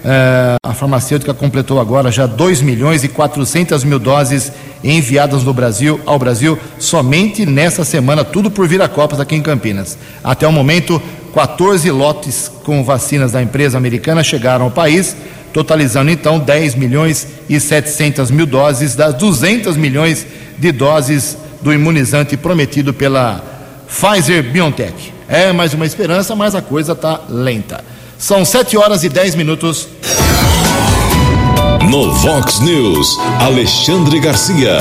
Uh, 0.07 0.55
a 0.63 0.73
farmacêutica 0.73 1.35
completou 1.35 1.81
agora 1.81 2.13
já 2.13 2.27
2 2.27 2.61
milhões 2.61 3.03
e 3.03 3.09
400 3.09 3.83
mil 3.83 3.99
doses 3.99 4.53
enviadas 4.85 5.43
no 5.43 5.53
Brasil, 5.53 6.01
ao 6.07 6.17
Brasil 6.17 6.57
somente 6.79 7.45
nessa 7.45 7.85
semana, 7.85 8.25
tudo 8.25 8.49
por 8.49 8.69
Viracopas 8.69 9.19
aqui 9.19 9.35
em 9.35 9.43
Campinas. 9.43 9.99
Até 10.23 10.47
o 10.47 10.53
momento, 10.53 11.03
14 11.35 11.91
lotes 11.91 12.49
com 12.63 12.85
vacinas 12.85 13.33
da 13.33 13.43
empresa 13.43 13.77
americana 13.79 14.23
chegaram 14.23 14.67
ao 14.67 14.71
país, 14.71 15.17
totalizando 15.53 16.09
então 16.09 16.39
10 16.39 16.77
milhões 16.77 17.27
e 17.49 17.59
700 17.59 18.31
mil 18.31 18.47
doses 18.47 18.95
das 18.95 19.13
200 19.15 19.77
milhões 19.77 20.25
de 20.57 20.71
doses 20.71 21.37
do 21.61 21.73
imunizante 21.73 22.37
prometido 22.37 22.95
pela 22.95 23.43
Pfizer 23.89 24.45
BioNTech. 24.53 25.13
É 25.29 25.53
mais 25.53 25.75
uma 25.75 25.85
esperança, 25.85 26.37
mas 26.37 26.55
a 26.55 26.63
coisa 26.63 26.93
está 26.93 27.23
lenta. 27.29 27.96
São 28.19 28.45
7 28.45 28.79
horas 28.79 29.05
e 29.05 29.11
10 29.11 29.35
minutos. 29.35 29.89
No 31.91 32.13
Vox 32.15 32.61
News, 32.61 33.19
Alexandre 33.41 34.19
Garcia. 34.19 34.79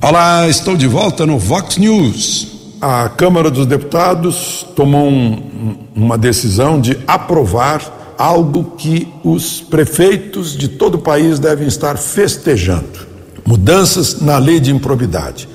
Olá, 0.00 0.48
estou 0.48 0.76
de 0.76 0.86
volta 0.86 1.26
no 1.26 1.38
Vox 1.38 1.76
News. 1.76 2.48
A 2.80 3.08
Câmara 3.08 3.50
dos 3.50 3.66
Deputados 3.66 4.64
tomou 4.76 5.08
um, 5.08 5.76
uma 5.94 6.16
decisão 6.16 6.80
de 6.80 6.96
aprovar 7.06 8.14
algo 8.16 8.76
que 8.78 9.08
os 9.24 9.60
prefeitos 9.60 10.56
de 10.56 10.68
todo 10.68 10.94
o 10.94 11.02
país 11.02 11.40
devem 11.40 11.66
estar 11.66 11.98
festejando: 11.98 13.06
mudanças 13.44 14.20
na 14.20 14.38
lei 14.38 14.60
de 14.60 14.70
improbidade. 14.70 15.48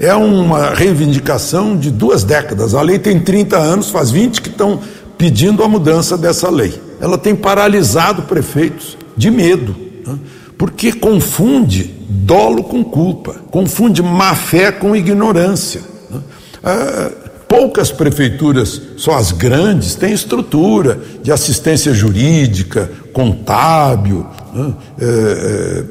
É 0.00 0.14
uma 0.14 0.70
reivindicação 0.70 1.76
de 1.76 1.90
duas 1.90 2.24
décadas. 2.24 2.74
A 2.74 2.82
lei 2.82 2.98
tem 2.98 3.20
30 3.20 3.56
anos, 3.56 3.90
faz 3.90 4.10
20 4.10 4.40
que 4.40 4.48
estão 4.48 4.80
pedindo 5.22 5.62
a 5.62 5.68
mudança 5.68 6.18
dessa 6.18 6.50
lei. 6.50 6.74
Ela 7.00 7.16
tem 7.16 7.36
paralisado 7.36 8.22
prefeitos 8.22 8.98
de 9.16 9.30
medo, 9.30 9.72
né? 10.04 10.18
porque 10.58 10.92
confunde 10.92 11.94
dolo 12.08 12.64
com 12.64 12.82
culpa, 12.82 13.36
confunde 13.48 14.02
má 14.02 14.34
fé 14.34 14.72
com 14.72 14.96
ignorância. 14.96 15.80
Né? 16.10 16.20
Ah, 16.64 17.10
poucas 17.46 17.92
prefeituras, 17.92 18.82
só 18.96 19.16
as 19.16 19.30
grandes, 19.30 19.94
têm 19.94 20.12
estrutura 20.12 21.00
de 21.22 21.30
assistência 21.30 21.94
jurídica, 21.94 22.90
contábil, 23.12 24.26
né? 24.52 24.74
é, 25.00 25.84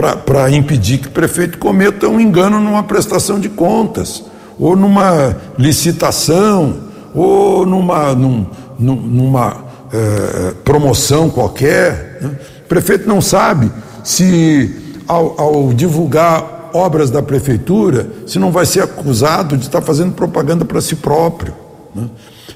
é, 0.00 0.10
para 0.24 0.50
impedir 0.50 0.96
que 0.96 1.08
o 1.08 1.10
prefeito 1.10 1.58
cometa 1.58 2.08
um 2.08 2.18
engano 2.18 2.58
numa 2.58 2.84
prestação 2.84 3.38
de 3.38 3.50
contas, 3.50 4.24
ou 4.58 4.74
numa 4.74 5.36
licitação, 5.58 6.88
ou 7.14 7.66
numa, 7.66 8.14
num, 8.14 8.46
numa 8.78 9.64
é, 9.92 10.54
promoção 10.64 11.28
qualquer. 11.28 12.18
Né? 12.20 12.30
O 12.64 12.68
prefeito 12.68 13.08
não 13.08 13.20
sabe 13.20 13.70
se, 14.04 14.74
ao, 15.06 15.40
ao 15.40 15.72
divulgar 15.72 16.70
obras 16.72 17.10
da 17.10 17.22
prefeitura, 17.22 18.08
se 18.26 18.38
não 18.38 18.52
vai 18.52 18.66
ser 18.66 18.82
acusado 18.82 19.56
de 19.56 19.66
estar 19.66 19.80
fazendo 19.80 20.12
propaganda 20.12 20.64
para 20.64 20.80
si 20.80 20.96
próprio. 20.96 21.54
Né? 21.94 22.08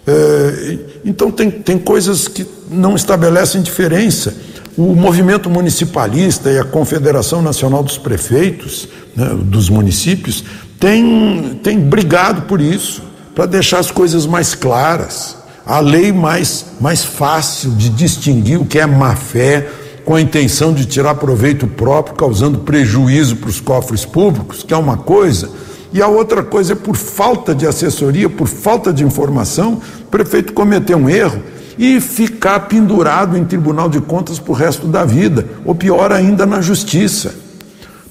É, 0.06 0.78
então, 1.04 1.30
tem, 1.30 1.50
tem 1.50 1.78
coisas 1.78 2.28
que 2.28 2.46
não 2.70 2.94
estabelecem 2.94 3.62
diferença. 3.62 4.34
O 4.76 4.94
movimento 4.94 5.50
municipalista 5.50 6.50
e 6.50 6.58
a 6.58 6.64
Confederação 6.64 7.42
Nacional 7.42 7.82
dos 7.82 7.98
Prefeitos, 7.98 8.88
né, 9.14 9.36
dos 9.42 9.68
municípios, 9.68 10.44
tem, 10.80 11.60
tem 11.62 11.78
brigado 11.78 12.42
por 12.42 12.60
isso, 12.60 13.02
para 13.34 13.46
deixar 13.46 13.78
as 13.78 13.90
coisas 13.90 14.26
mais 14.26 14.54
claras, 14.54 15.36
a 15.64 15.80
lei 15.80 16.12
mais, 16.12 16.66
mais 16.80 17.04
fácil 17.04 17.70
de 17.72 17.88
distinguir 17.88 18.60
o 18.60 18.66
que 18.66 18.78
é 18.78 18.86
má 18.86 19.14
fé, 19.14 19.68
com 20.04 20.16
a 20.16 20.20
intenção 20.20 20.72
de 20.72 20.84
tirar 20.84 21.14
proveito 21.14 21.66
próprio, 21.66 22.16
causando 22.16 22.58
prejuízo 22.60 23.36
para 23.36 23.50
os 23.50 23.60
cofres 23.60 24.04
públicos, 24.04 24.62
que 24.62 24.74
é 24.74 24.76
uma 24.76 24.96
coisa, 24.96 25.50
e 25.92 26.00
a 26.00 26.08
outra 26.08 26.42
coisa 26.42 26.72
é 26.72 26.76
por 26.76 26.96
falta 26.96 27.54
de 27.54 27.66
assessoria, 27.66 28.28
por 28.28 28.48
falta 28.48 28.92
de 28.92 29.04
informação, 29.04 29.80
o 30.00 30.04
prefeito 30.10 30.52
cometer 30.52 30.96
um 30.96 31.08
erro 31.08 31.42
e 31.78 32.00
ficar 32.00 32.60
pendurado 32.60 33.36
em 33.36 33.44
tribunal 33.44 33.88
de 33.88 34.00
contas 34.00 34.38
para 34.38 34.52
o 34.52 34.54
resto 34.54 34.86
da 34.86 35.04
vida, 35.04 35.46
ou 35.64 35.74
pior 35.74 36.12
ainda, 36.12 36.44
na 36.46 36.60
justiça. 36.60 37.34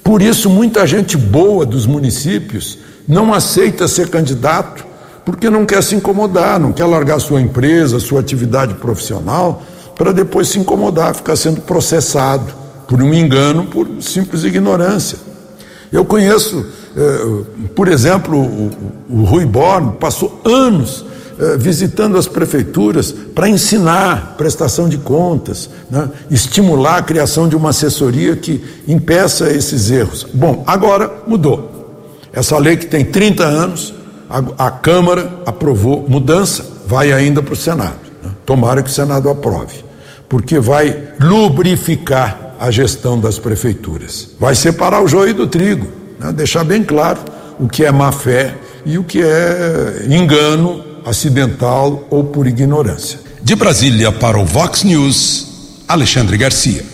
Por 0.02 0.22
isso, 0.22 0.48
muita 0.48 0.86
gente 0.86 1.16
boa 1.16 1.66
dos 1.66 1.86
municípios 1.86 2.78
não 3.06 3.32
aceita 3.34 3.86
ser 3.86 4.08
candidato, 4.08 4.84
porque 5.24 5.48
não 5.48 5.64
quer 5.64 5.82
se 5.82 5.94
incomodar, 5.94 6.58
não 6.58 6.72
quer 6.72 6.84
largar 6.84 7.20
sua 7.20 7.40
empresa, 7.40 8.00
sua 8.00 8.20
atividade 8.20 8.74
profissional, 8.74 9.62
para 9.96 10.12
depois 10.12 10.48
se 10.48 10.58
incomodar, 10.58 11.14
ficar 11.14 11.36
sendo 11.36 11.60
processado 11.60 12.52
por 12.88 13.02
um 13.02 13.14
engano, 13.14 13.66
por 13.66 13.88
simples 14.00 14.44
ignorância. 14.44 15.18
Eu 15.92 16.04
conheço, 16.04 16.66
eh, 16.96 17.68
por 17.74 17.88
exemplo, 17.88 18.38
o, 18.38 18.70
o 19.08 19.24
Rui 19.24 19.44
Borne, 19.44 19.92
passou 20.00 20.40
anos 20.44 21.04
eh, 21.38 21.56
visitando 21.56 22.16
as 22.16 22.28
prefeituras 22.28 23.10
para 23.34 23.48
ensinar 23.48 24.34
prestação 24.36 24.88
de 24.88 24.98
contas, 24.98 25.70
né? 25.90 26.08
estimular 26.30 26.98
a 26.98 27.02
criação 27.02 27.48
de 27.48 27.56
uma 27.56 27.70
assessoria 27.70 28.36
que 28.36 28.62
impeça 28.86 29.50
esses 29.50 29.90
erros. 29.90 30.26
Bom, 30.32 30.62
agora 30.66 31.10
mudou. 31.26 31.70
Essa 32.32 32.56
lei 32.58 32.76
que 32.76 32.86
tem 32.86 33.04
30 33.04 33.44
anos, 33.44 33.94
a, 34.32 34.66
a 34.66 34.70
Câmara 34.70 35.42
aprovou 35.44 36.06
mudança, 36.08 36.64
vai 36.86 37.12
ainda 37.12 37.42
para 37.42 37.52
o 37.52 37.56
Senado. 37.56 37.98
Né? 38.22 38.30
Tomara 38.46 38.82
que 38.82 38.88
o 38.88 38.92
Senado 38.92 39.28
aprove, 39.28 39.84
porque 40.28 40.58
vai 40.58 41.10
lubrificar 41.20 42.54
a 42.58 42.70
gestão 42.70 43.20
das 43.20 43.38
prefeituras, 43.38 44.30
vai 44.40 44.54
separar 44.54 45.02
o 45.02 45.08
joio 45.08 45.34
do 45.34 45.46
trigo, 45.46 45.88
né? 46.18 46.32
deixar 46.32 46.64
bem 46.64 46.82
claro 46.82 47.20
o 47.60 47.68
que 47.68 47.84
é 47.84 47.92
má 47.92 48.10
fé 48.10 48.54
e 48.86 48.96
o 48.96 49.04
que 49.04 49.20
é 49.22 50.06
engano 50.08 50.82
acidental 51.04 52.06
ou 52.08 52.24
por 52.24 52.46
ignorância. 52.46 53.20
De 53.42 53.54
Brasília 53.54 54.10
para 54.10 54.38
o 54.38 54.46
Vox 54.46 54.84
News, 54.84 55.82
Alexandre 55.86 56.36
Garcia. 56.36 56.84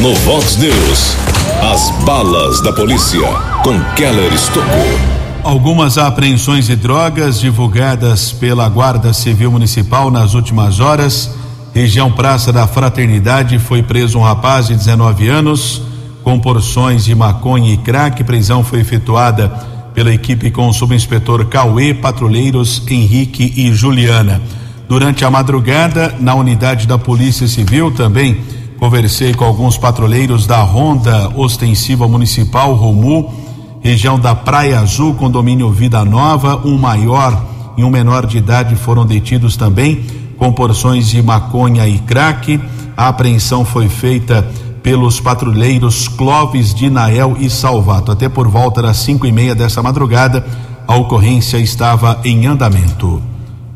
No 0.00 0.14
Vox 0.14 0.56
News, 0.56 1.16
as 1.62 1.90
balas 2.04 2.60
da 2.62 2.72
polícia 2.72 3.20
com 3.62 3.78
Keller 3.94 4.32
Estocou. 4.32 5.11
Algumas 5.44 5.98
apreensões 5.98 6.66
de 6.66 6.76
drogas 6.76 7.40
divulgadas 7.40 8.30
pela 8.30 8.68
Guarda 8.68 9.12
Civil 9.12 9.50
Municipal 9.50 10.08
nas 10.08 10.34
últimas 10.34 10.78
horas. 10.78 11.34
Região 11.74 12.12
Praça 12.12 12.52
da 12.52 12.64
Fraternidade 12.68 13.58
foi 13.58 13.82
preso 13.82 14.18
um 14.18 14.22
rapaz 14.22 14.68
de 14.68 14.76
19 14.76 15.28
anos 15.28 15.82
com 16.22 16.38
porções 16.38 17.04
de 17.04 17.12
maconha 17.12 17.74
e 17.74 17.76
crack. 17.76 18.22
Prisão 18.22 18.62
foi 18.62 18.80
efetuada 18.80 19.48
pela 19.92 20.14
equipe 20.14 20.48
com 20.48 20.68
o 20.68 20.72
subinspetor 20.72 21.46
Cauê, 21.46 21.92
patrulheiros 21.92 22.80
Henrique 22.88 23.52
e 23.56 23.72
Juliana. 23.72 24.40
Durante 24.88 25.24
a 25.24 25.30
madrugada, 25.30 26.14
na 26.20 26.36
unidade 26.36 26.86
da 26.86 26.98
Polícia 26.98 27.48
Civil 27.48 27.90
também 27.90 28.40
conversei 28.78 29.34
com 29.34 29.44
alguns 29.44 29.76
patrulheiros 29.76 30.46
da 30.46 30.60
Ronda 30.60 31.30
Ostensiva 31.34 32.06
Municipal 32.06 32.74
Romu, 32.74 33.51
região 33.82 34.18
da 34.18 34.34
Praia 34.34 34.80
Azul, 34.80 35.14
condomínio 35.14 35.70
Vida 35.70 36.04
Nova, 36.04 36.62
um 36.64 36.78
maior 36.78 37.44
e 37.76 37.82
um 37.84 37.90
menor 37.90 38.26
de 38.26 38.38
idade 38.38 38.76
foram 38.76 39.04
detidos 39.04 39.56
também 39.56 40.04
com 40.38 40.52
porções 40.52 41.08
de 41.08 41.22
maconha 41.22 41.86
e 41.86 41.98
crack. 41.98 42.60
A 42.96 43.08
apreensão 43.08 43.64
foi 43.64 43.88
feita 43.88 44.46
pelos 44.82 45.20
patrulheiros 45.20 46.08
Clóvis 46.08 46.74
de 46.74 46.90
Nael 46.90 47.36
e 47.38 47.48
Salvato. 47.48 48.12
Até 48.12 48.28
por 48.28 48.48
volta 48.48 48.82
das 48.82 48.98
cinco 48.98 49.26
e 49.26 49.32
meia 49.32 49.54
dessa 49.54 49.82
madrugada, 49.82 50.44
a 50.86 50.96
ocorrência 50.96 51.58
estava 51.58 52.20
em 52.24 52.46
andamento. 52.46 53.22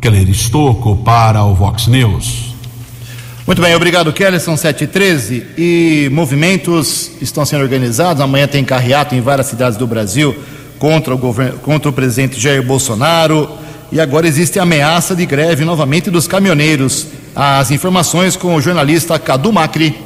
Keller 0.00 0.28
Estocco 0.28 0.96
para 0.96 1.42
o 1.44 1.54
Vox 1.54 1.86
News. 1.86 2.45
Muito 3.46 3.62
bem, 3.62 3.76
obrigado, 3.76 4.12
Keller. 4.12 4.40
São 4.40 4.56
7 4.56 4.82
e 4.82 4.86
13 4.88 6.08
movimentos 6.10 7.12
estão 7.20 7.46
sendo 7.46 7.62
organizados. 7.62 8.20
Amanhã 8.20 8.48
tem 8.48 8.64
carreato 8.64 9.14
em 9.14 9.20
várias 9.20 9.46
cidades 9.46 9.78
do 9.78 9.86
Brasil 9.86 10.34
contra 10.80 11.14
o, 11.14 11.16
governo, 11.16 11.60
contra 11.60 11.88
o 11.88 11.92
presidente 11.92 12.40
Jair 12.40 12.60
Bolsonaro. 12.60 13.48
E 13.92 14.00
agora 14.00 14.26
existe 14.26 14.58
ameaça 14.58 15.14
de 15.14 15.24
greve 15.24 15.64
novamente 15.64 16.10
dos 16.10 16.26
caminhoneiros. 16.26 17.06
As 17.36 17.70
informações 17.70 18.34
com 18.34 18.56
o 18.56 18.60
jornalista 18.60 19.16
Cadu 19.16 19.52
Macri. 19.52 19.96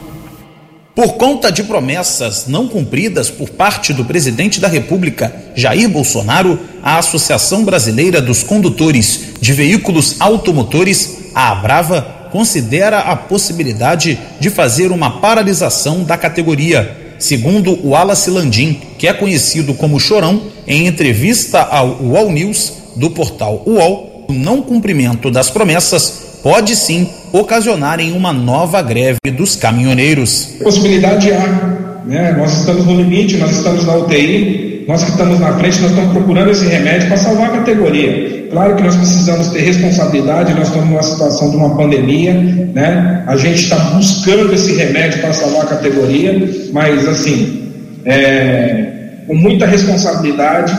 Por 0.95 1.15
conta 1.15 1.51
de 1.51 1.63
promessas 1.63 2.47
não 2.47 2.69
cumpridas 2.69 3.31
por 3.31 3.49
parte 3.49 3.95
do 3.95 4.05
presidente 4.05 4.61
da 4.61 4.69
República, 4.69 5.35
Jair 5.57 5.89
Bolsonaro, 5.89 6.59
a 6.83 6.99
Associação 6.99 7.65
Brasileira 7.65 8.21
dos 8.21 8.43
Condutores 8.43 9.29
de 9.41 9.55
Veículos 9.55 10.17
Automotores, 10.21 11.31
a 11.35 11.53
Abrava, 11.53 12.20
considera 12.31 13.01
a 13.01 13.17
possibilidade 13.17 14.19
de 14.39 14.51
fazer 14.51 14.93
uma 14.93 15.21
paralisação 15.21 16.05
da 16.05 16.17
categoria. 16.17 17.15
Segundo 17.19 17.73
o 17.73 17.91
Wallace 17.91 18.31
Landim, 18.31 18.81
que 18.99 19.07
é 19.07 19.13
conhecido 19.13 19.75
como 19.75 20.01
Chorão, 20.01 20.43
em 20.67 20.87
entrevista 20.87 21.61
ao 21.61 22.01
UOL 22.01 22.33
News 22.33 22.73
do 22.97 23.11
portal 23.11 23.63
UOL, 23.67 24.27
o 24.29 24.33
não 24.33 24.63
cumprimento 24.63 25.31
das 25.31 25.51
promessas 25.51 26.41
pode 26.43 26.75
sim 26.75 27.09
ocasionar 27.33 28.01
em 28.01 28.13
uma 28.13 28.33
nova 28.33 28.81
greve 28.81 29.19
dos 29.37 29.57
caminhoneiros. 29.57 30.55
Possibilidade 30.63 31.31
há, 31.33 32.03
né? 32.07 32.33
Nós 32.33 32.61
estamos 32.61 32.87
no 32.87 32.95
limite, 32.95 33.37
nós 33.37 33.57
estamos 33.57 33.85
na 33.85 33.97
UTI, 33.97 34.70
nós 34.91 35.05
que 35.05 35.11
estamos 35.13 35.39
na 35.39 35.53
frente, 35.53 35.81
nós 35.83 35.91
estamos 35.93 36.13
procurando 36.13 36.51
esse 36.51 36.67
remédio 36.67 37.07
para 37.07 37.17
salvar 37.17 37.51
a 37.51 37.59
categoria. 37.59 38.49
Claro 38.51 38.75
que 38.75 38.83
nós 38.83 38.97
precisamos 38.97 39.47
ter 39.51 39.61
responsabilidade, 39.61 40.53
nós 40.53 40.67
estamos 40.67 40.89
numa 40.89 41.03
situação 41.05 41.49
de 41.49 41.57
uma 41.57 41.77
pandemia, 41.77 42.35
né? 42.35 43.23
A 43.29 43.37
gente 43.37 43.63
está 43.63 43.77
buscando 43.77 44.53
esse 44.53 44.75
remédio 44.75 45.21
para 45.21 45.33
salvar 45.33 45.63
a 45.63 45.67
categoria, 45.67 46.37
mas 46.73 47.07
assim, 47.07 47.71
é, 48.05 48.87
com 49.29 49.37
muita 49.37 49.65
responsabilidade, 49.65 50.77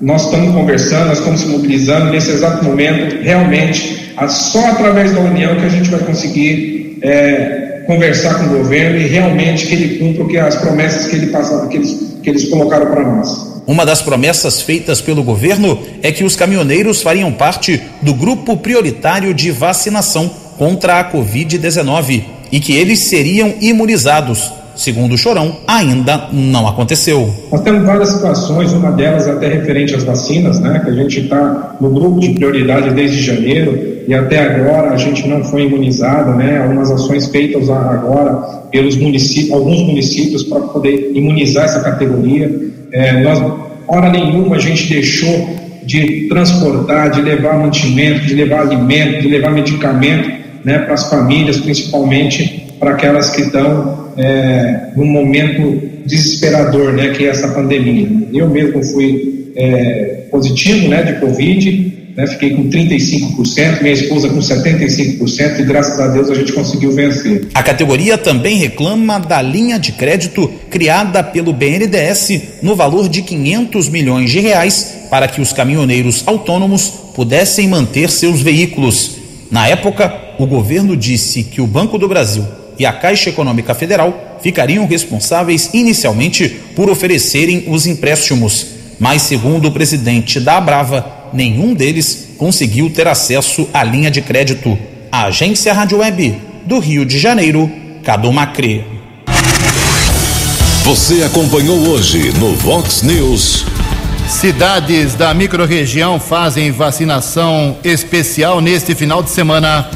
nós 0.00 0.24
estamos 0.24 0.54
conversando, 0.54 1.08
nós 1.08 1.18
estamos 1.18 1.40
se 1.42 1.48
mobilizando 1.48 2.10
nesse 2.10 2.30
exato 2.30 2.64
momento, 2.64 3.22
realmente 3.22 4.14
só 4.30 4.66
através 4.70 5.12
da 5.12 5.20
união 5.20 5.56
que 5.56 5.66
a 5.66 5.68
gente 5.68 5.90
vai 5.90 6.00
conseguir 6.00 6.98
é, 7.02 7.69
conversar 7.90 8.38
com 8.38 8.44
o 8.44 8.58
governo 8.58 8.96
e 8.98 9.08
realmente 9.08 9.66
que 9.66 9.74
ele 9.74 9.98
cumpra 9.98 10.24
que 10.26 10.38
as 10.38 10.54
promessas 10.54 11.10
que, 11.10 11.16
ele 11.16 11.26
passaram, 11.26 11.68
que, 11.68 11.76
eles, 11.76 12.18
que 12.22 12.30
eles 12.30 12.48
colocaram 12.48 12.86
para 12.86 13.02
nós. 13.02 13.50
Uma 13.66 13.84
das 13.84 14.00
promessas 14.00 14.62
feitas 14.62 15.00
pelo 15.00 15.24
governo 15.24 15.76
é 16.00 16.12
que 16.12 16.22
os 16.22 16.36
caminhoneiros 16.36 17.02
fariam 17.02 17.32
parte 17.32 17.82
do 18.00 18.14
grupo 18.14 18.56
prioritário 18.56 19.34
de 19.34 19.50
vacinação 19.50 20.30
contra 20.56 21.00
a 21.00 21.12
Covid-19 21.12 22.22
e 22.52 22.60
que 22.60 22.76
eles 22.76 23.00
seriam 23.00 23.54
imunizados 23.60 24.52
segundo 24.80 25.12
o 25.12 25.18
Chorão, 25.18 25.58
ainda 25.66 26.28
não 26.32 26.66
aconteceu. 26.66 27.32
Nós 27.52 27.60
temos 27.60 27.84
várias 27.84 28.08
situações, 28.08 28.72
uma 28.72 28.90
delas 28.90 29.26
é 29.26 29.32
até 29.32 29.48
referente 29.48 29.94
às 29.94 30.04
vacinas, 30.04 30.58
né, 30.58 30.80
que 30.82 30.90
a 30.90 30.94
gente 30.94 31.20
está 31.20 31.76
no 31.78 31.90
grupo 31.90 32.18
de 32.18 32.30
prioridade 32.30 32.90
desde 32.94 33.22
janeiro 33.22 33.78
e 34.08 34.14
até 34.14 34.38
agora 34.38 34.90
a 34.90 34.96
gente 34.96 35.28
não 35.28 35.44
foi 35.44 35.64
imunizado, 35.64 36.34
né, 36.34 36.62
algumas 36.62 36.90
ações 36.90 37.26
feitas 37.26 37.68
agora 37.68 38.36
pelos 38.70 38.96
municípios, 38.96 39.52
alguns 39.52 39.82
municípios 39.82 40.42
para 40.44 40.60
poder 40.60 41.12
imunizar 41.14 41.66
essa 41.66 41.80
categoria. 41.80 42.50
É, 42.90 43.22
nós, 43.22 43.38
hora 43.86 44.08
nenhuma 44.08 44.56
a 44.56 44.58
gente 44.58 44.88
deixou 44.88 45.60
de 45.84 46.26
transportar, 46.28 47.10
de 47.10 47.20
levar 47.20 47.58
mantimento, 47.58 48.24
de 48.24 48.34
levar 48.34 48.62
alimento, 48.62 49.20
de 49.20 49.28
levar 49.28 49.50
medicamento 49.50 50.30
né, 50.64 50.78
para 50.78 50.94
as 50.94 51.10
famílias, 51.10 51.58
principalmente 51.58 52.66
para 52.78 52.92
aquelas 52.92 53.28
que 53.30 53.42
estão 53.42 53.99
é, 54.16 54.90
momento 54.96 55.90
desesperador, 56.06 56.92
né, 56.92 57.10
que 57.10 57.24
é 57.24 57.28
essa 57.28 57.48
pandemia. 57.48 58.08
Eu 58.32 58.48
mesmo 58.48 58.82
fui 58.82 59.52
é, 59.56 60.24
positivo, 60.30 60.88
né, 60.88 61.02
de 61.02 61.20
Covid, 61.20 62.00
né, 62.16 62.26
fiquei 62.26 62.50
com 62.50 62.68
35%, 62.68 63.82
minha 63.82 63.94
esposa 63.94 64.28
com 64.28 64.38
75% 64.38 65.60
e 65.60 65.62
graças 65.64 65.98
a 66.00 66.08
Deus 66.08 66.30
a 66.30 66.34
gente 66.34 66.52
conseguiu 66.52 66.92
vencer. 66.92 67.48
A 67.54 67.62
categoria 67.62 68.18
também 68.18 68.56
reclama 68.56 69.18
da 69.18 69.40
linha 69.40 69.78
de 69.78 69.92
crédito 69.92 70.50
criada 70.68 71.22
pelo 71.22 71.52
BNDES 71.52 72.42
no 72.62 72.74
valor 72.74 73.08
de 73.08 73.22
500 73.22 73.88
milhões 73.88 74.30
de 74.30 74.40
reais 74.40 75.06
para 75.10 75.28
que 75.28 75.40
os 75.40 75.52
caminhoneiros 75.52 76.22
autônomos 76.26 76.88
pudessem 77.14 77.68
manter 77.68 78.10
seus 78.10 78.40
veículos. 78.40 79.18
Na 79.50 79.66
época, 79.68 80.12
o 80.38 80.46
governo 80.46 80.96
disse 80.96 81.42
que 81.42 81.60
o 81.60 81.66
Banco 81.66 81.98
do 81.98 82.08
Brasil 82.08 82.44
e 82.80 82.86
a 82.86 82.94
Caixa 82.94 83.28
Econômica 83.28 83.74
Federal 83.74 84.38
ficariam 84.40 84.86
responsáveis 84.86 85.68
inicialmente 85.74 86.48
por 86.74 86.88
oferecerem 86.88 87.64
os 87.66 87.86
empréstimos. 87.86 88.68
Mas, 88.98 89.20
segundo 89.20 89.68
o 89.68 89.70
presidente 89.70 90.40
da 90.40 90.56
Abrava, 90.56 91.28
nenhum 91.30 91.74
deles 91.74 92.28
conseguiu 92.38 92.88
ter 92.88 93.06
acesso 93.06 93.68
à 93.74 93.84
linha 93.84 94.10
de 94.10 94.22
crédito. 94.22 94.78
A 95.12 95.24
agência 95.24 95.74
Rádio 95.74 95.98
Web 95.98 96.34
do 96.64 96.78
Rio 96.78 97.04
de 97.04 97.18
Janeiro, 97.18 97.70
Cadu 98.02 98.32
Macri. 98.32 98.82
Você 100.82 101.22
acompanhou 101.22 101.86
hoje 101.86 102.32
no 102.38 102.54
Vox 102.54 103.02
News. 103.02 103.66
Cidades 104.26 105.14
da 105.14 105.34
microrregião 105.34 106.18
fazem 106.18 106.70
vacinação 106.70 107.76
especial 107.84 108.62
neste 108.62 108.94
final 108.94 109.22
de 109.22 109.28
semana. 109.28 109.90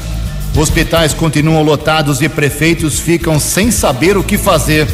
Hospitais 0.57 1.13
continuam 1.13 1.63
lotados 1.63 2.21
e 2.21 2.29
prefeitos 2.29 2.97
ficam 2.97 3.39
sem 3.41 3.69
saber 3.71 4.15
o 4.15 4.23
que 4.23 4.37
fazer. 4.37 4.87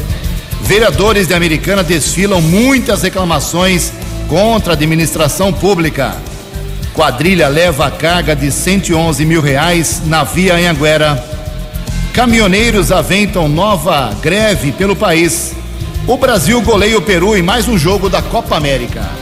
Vereadores 0.62 1.28
de 1.28 1.34
Americana 1.34 1.84
desfilam 1.84 2.40
muitas 2.40 3.02
reclamações 3.02 3.92
contra 4.28 4.72
a 4.72 4.74
administração 4.74 5.52
pública. 5.52 6.16
Quadrilha 6.94 7.46
leva 7.46 7.88
carga 7.92 8.34
de 8.34 8.50
111 8.50 9.24
mil 9.24 9.40
reais 9.40 10.02
na 10.04 10.24
via 10.24 10.56
Anhanguera. 10.56 11.24
Caminhoneiros 12.12 12.90
aventam 12.90 13.48
nova 13.48 14.12
greve 14.20 14.72
pelo 14.72 14.96
país. 14.96 15.52
O 16.08 16.16
Brasil 16.16 16.60
goleia 16.60 16.98
o 16.98 17.02
Peru 17.02 17.36
em 17.36 17.42
mais 17.42 17.68
um 17.68 17.78
jogo 17.78 18.10
da 18.10 18.20
Copa 18.20 18.56
América. 18.56 19.21